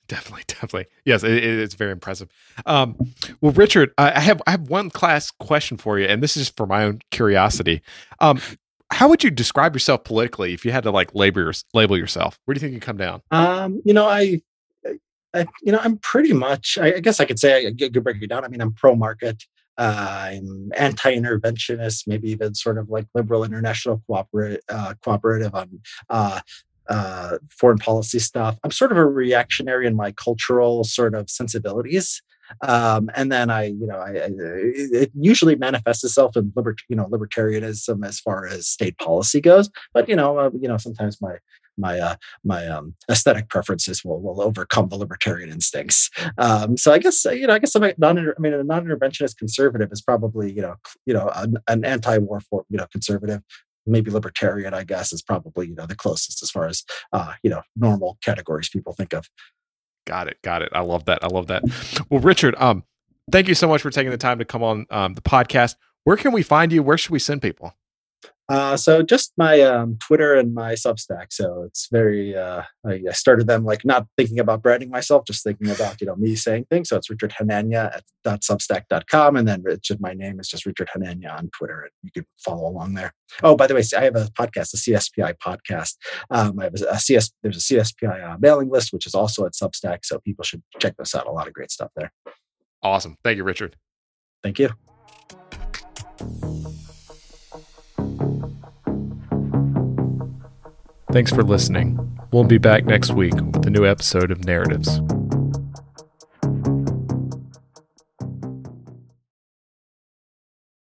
Definitely, 0.08 0.44
definitely. 0.48 0.86
Yes, 1.04 1.22
it, 1.22 1.32
it's 1.32 1.74
very 1.74 1.92
impressive. 1.92 2.28
Um, 2.64 2.96
well, 3.40 3.52
Richard, 3.52 3.92
I 3.98 4.20
have 4.20 4.42
I 4.46 4.52
have 4.52 4.68
one 4.68 4.90
class 4.90 5.30
question 5.30 5.76
for 5.76 5.98
you, 5.98 6.06
and 6.06 6.22
this 6.22 6.36
is 6.36 6.48
for 6.48 6.66
my 6.66 6.84
own 6.84 7.00
curiosity. 7.10 7.82
Um, 8.20 8.40
how 8.90 9.08
would 9.08 9.24
you 9.24 9.30
describe 9.30 9.74
yourself 9.74 10.04
politically 10.04 10.54
if 10.54 10.64
you 10.64 10.72
had 10.72 10.84
to 10.84 10.90
like 10.90 11.14
label 11.14 11.50
label 11.74 11.98
yourself? 11.98 12.38
Where 12.44 12.54
do 12.54 12.58
you 12.58 12.60
think 12.60 12.74
you 12.74 12.80
come 12.80 12.96
down? 12.96 13.22
Um, 13.30 13.82
you 13.84 13.92
know, 13.92 14.06
I, 14.06 14.40
I, 15.34 15.46
you 15.62 15.72
know, 15.72 15.80
I'm 15.82 15.98
pretty 15.98 16.32
much. 16.32 16.78
I, 16.80 16.94
I 16.94 17.00
guess 17.00 17.20
I 17.20 17.24
could 17.24 17.38
say 17.38 17.66
I 17.66 17.72
could 17.72 18.04
break 18.04 18.22
it 18.22 18.28
down. 18.28 18.44
I 18.44 18.48
mean, 18.48 18.60
I'm 18.60 18.72
pro 18.72 18.94
market. 18.94 19.42
Uh, 19.78 20.30
I'm 20.32 20.70
anti-interventionist, 20.74 22.06
maybe 22.06 22.30
even 22.30 22.54
sort 22.54 22.78
of 22.78 22.88
like 22.88 23.06
liberal 23.14 23.44
international 23.44 24.02
cooperative. 24.06 24.60
Uh, 24.68 24.94
cooperative. 25.02 25.54
I'm 25.54 25.82
uh, 26.08 26.40
uh, 26.88 27.38
foreign 27.50 27.78
policy 27.78 28.18
stuff. 28.18 28.58
I'm 28.64 28.70
sort 28.70 28.92
of 28.92 28.98
a 28.98 29.06
reactionary 29.06 29.86
in 29.86 29.96
my 29.96 30.12
cultural 30.12 30.84
sort 30.84 31.14
of 31.14 31.30
sensibilities. 31.30 32.22
Um, 32.62 33.10
and 33.14 33.32
then 33.32 33.50
I, 33.50 33.64
you 33.64 33.86
know, 33.86 33.98
I, 33.98 34.10
I, 34.10 34.30
it 34.38 35.10
usually 35.14 35.56
manifests 35.56 36.04
itself 36.04 36.36
in 36.36 36.52
libert, 36.54 36.80
you 36.88 36.96
know, 36.96 37.06
libertarianism 37.06 38.06
as 38.06 38.20
far 38.20 38.46
as 38.46 38.68
state 38.68 38.96
policy 38.98 39.40
goes. 39.40 39.68
But 39.92 40.08
you 40.08 40.16
know, 40.16 40.38
uh, 40.38 40.50
you 40.60 40.68
know, 40.68 40.76
sometimes 40.76 41.20
my 41.20 41.38
my 41.78 41.98
uh, 41.98 42.16
my 42.44 42.66
um, 42.66 42.94
aesthetic 43.10 43.48
preferences 43.48 44.04
will 44.04 44.20
will 44.20 44.40
overcome 44.40 44.88
the 44.88 44.96
libertarian 44.96 45.50
instincts. 45.50 46.10
Um, 46.38 46.76
so 46.76 46.92
I 46.92 46.98
guess 46.98 47.24
you 47.24 47.46
know, 47.46 47.54
I 47.54 47.58
guess 47.58 47.74
I'm 47.74 47.92
non. 47.98 48.18
I 48.18 48.32
mean, 48.38 48.54
a 48.54 48.62
non-interventionist 48.62 49.36
conservative 49.36 49.90
is 49.92 50.00
probably 50.00 50.52
you 50.52 50.62
know, 50.62 50.76
you 51.04 51.14
know, 51.14 51.30
an, 51.34 51.56
an 51.68 51.84
anti-war 51.84 52.40
for 52.40 52.64
you 52.70 52.78
know 52.78 52.86
conservative 52.92 53.42
maybe 53.86 54.10
libertarian, 54.10 54.74
I 54.74 54.84
guess, 54.84 55.12
is 55.12 55.22
probably 55.22 55.68
you 55.68 55.74
know 55.74 55.86
the 55.86 55.96
closest 55.96 56.42
as 56.42 56.50
far 56.50 56.66
as 56.66 56.84
uh, 57.12 57.34
you 57.42 57.50
know 57.50 57.62
normal 57.74 58.18
categories 58.22 58.68
people 58.68 58.92
think 58.92 59.12
of. 59.12 59.28
Got 60.06 60.28
it. 60.28 60.38
Got 60.42 60.62
it. 60.62 60.68
I 60.72 60.80
love 60.80 61.06
that. 61.06 61.24
I 61.24 61.26
love 61.26 61.48
that. 61.48 61.64
Well, 62.10 62.20
Richard, 62.20 62.54
um, 62.58 62.84
Thank 63.30 63.48
you 63.48 63.54
so 63.54 63.66
much 63.66 63.82
for 63.82 63.90
taking 63.90 64.12
the 64.12 64.16
time 64.16 64.38
to 64.38 64.44
come 64.44 64.62
on 64.62 64.86
um, 64.90 65.14
the 65.14 65.20
podcast. 65.20 65.74
Where 66.04 66.16
can 66.16 66.32
we 66.32 66.42
find 66.42 66.70
you? 66.70 66.82
Where 66.82 66.96
should 66.96 67.10
we 67.10 67.18
send 67.18 67.42
people? 67.42 67.74
Uh, 68.48 68.76
so 68.76 69.02
just 69.02 69.32
my 69.36 69.60
um, 69.60 69.98
Twitter 69.98 70.34
and 70.34 70.54
my 70.54 70.74
Substack. 70.74 71.26
So 71.30 71.64
it's 71.64 71.88
very. 71.90 72.36
Uh, 72.36 72.62
I, 72.86 73.02
I, 73.08 73.12
started 73.12 73.48
them 73.48 73.64
like 73.64 73.84
not 73.84 74.06
thinking 74.16 74.38
about 74.38 74.62
branding 74.62 74.88
myself, 74.88 75.24
just 75.26 75.42
thinking 75.42 75.68
about 75.68 76.00
you 76.00 76.06
know 76.06 76.14
me 76.14 76.36
saying 76.36 76.66
things. 76.70 76.88
So 76.88 76.96
it's 76.96 77.10
Richard 77.10 77.32
Hanania 77.32 77.96
at 77.96 78.40
.substack.com, 78.40 79.36
and 79.36 79.48
then 79.48 79.62
Richard. 79.62 80.00
My 80.00 80.14
name 80.14 80.38
is 80.38 80.48
just 80.48 80.64
Richard 80.64 80.88
Hanania 80.96 81.36
on 81.36 81.50
Twitter, 81.56 81.82
and 81.82 81.90
you 82.02 82.10
can 82.12 82.24
follow 82.38 82.68
along 82.68 82.94
there. 82.94 83.12
Oh, 83.42 83.56
by 83.56 83.66
the 83.66 83.74
way, 83.74 83.82
I 83.96 84.04
have 84.04 84.16
a 84.16 84.28
podcast, 84.38 84.74
a 84.74 84.76
CSPI 84.76 85.34
podcast. 85.44 85.96
Um, 86.30 86.60
I 86.60 86.64
have 86.64 86.74
a, 86.80 86.84
a 86.90 86.98
CS. 87.00 87.32
There's 87.42 87.56
a 87.56 87.74
CSPI 87.74 88.32
uh, 88.32 88.36
mailing 88.38 88.70
list, 88.70 88.92
which 88.92 89.06
is 89.06 89.14
also 89.14 89.44
at 89.44 89.54
Substack, 89.54 89.98
so 90.04 90.20
people 90.20 90.44
should 90.44 90.62
check 90.78 90.94
this 90.98 91.16
out. 91.16 91.26
A 91.26 91.32
lot 91.32 91.48
of 91.48 91.52
great 91.52 91.72
stuff 91.72 91.90
there. 91.96 92.12
Awesome. 92.82 93.16
Thank 93.24 93.38
you, 93.38 93.44
Richard. 93.44 93.74
Thank 94.44 94.60
you. 94.60 94.70
Thanks 101.12 101.32
for 101.32 101.42
listening. 101.42 102.18
We'll 102.32 102.44
be 102.44 102.58
back 102.58 102.84
next 102.84 103.12
week 103.12 103.34
with 103.34 103.66
a 103.66 103.70
new 103.70 103.86
episode 103.86 104.30
of 104.30 104.44
Narratives. 104.44 105.00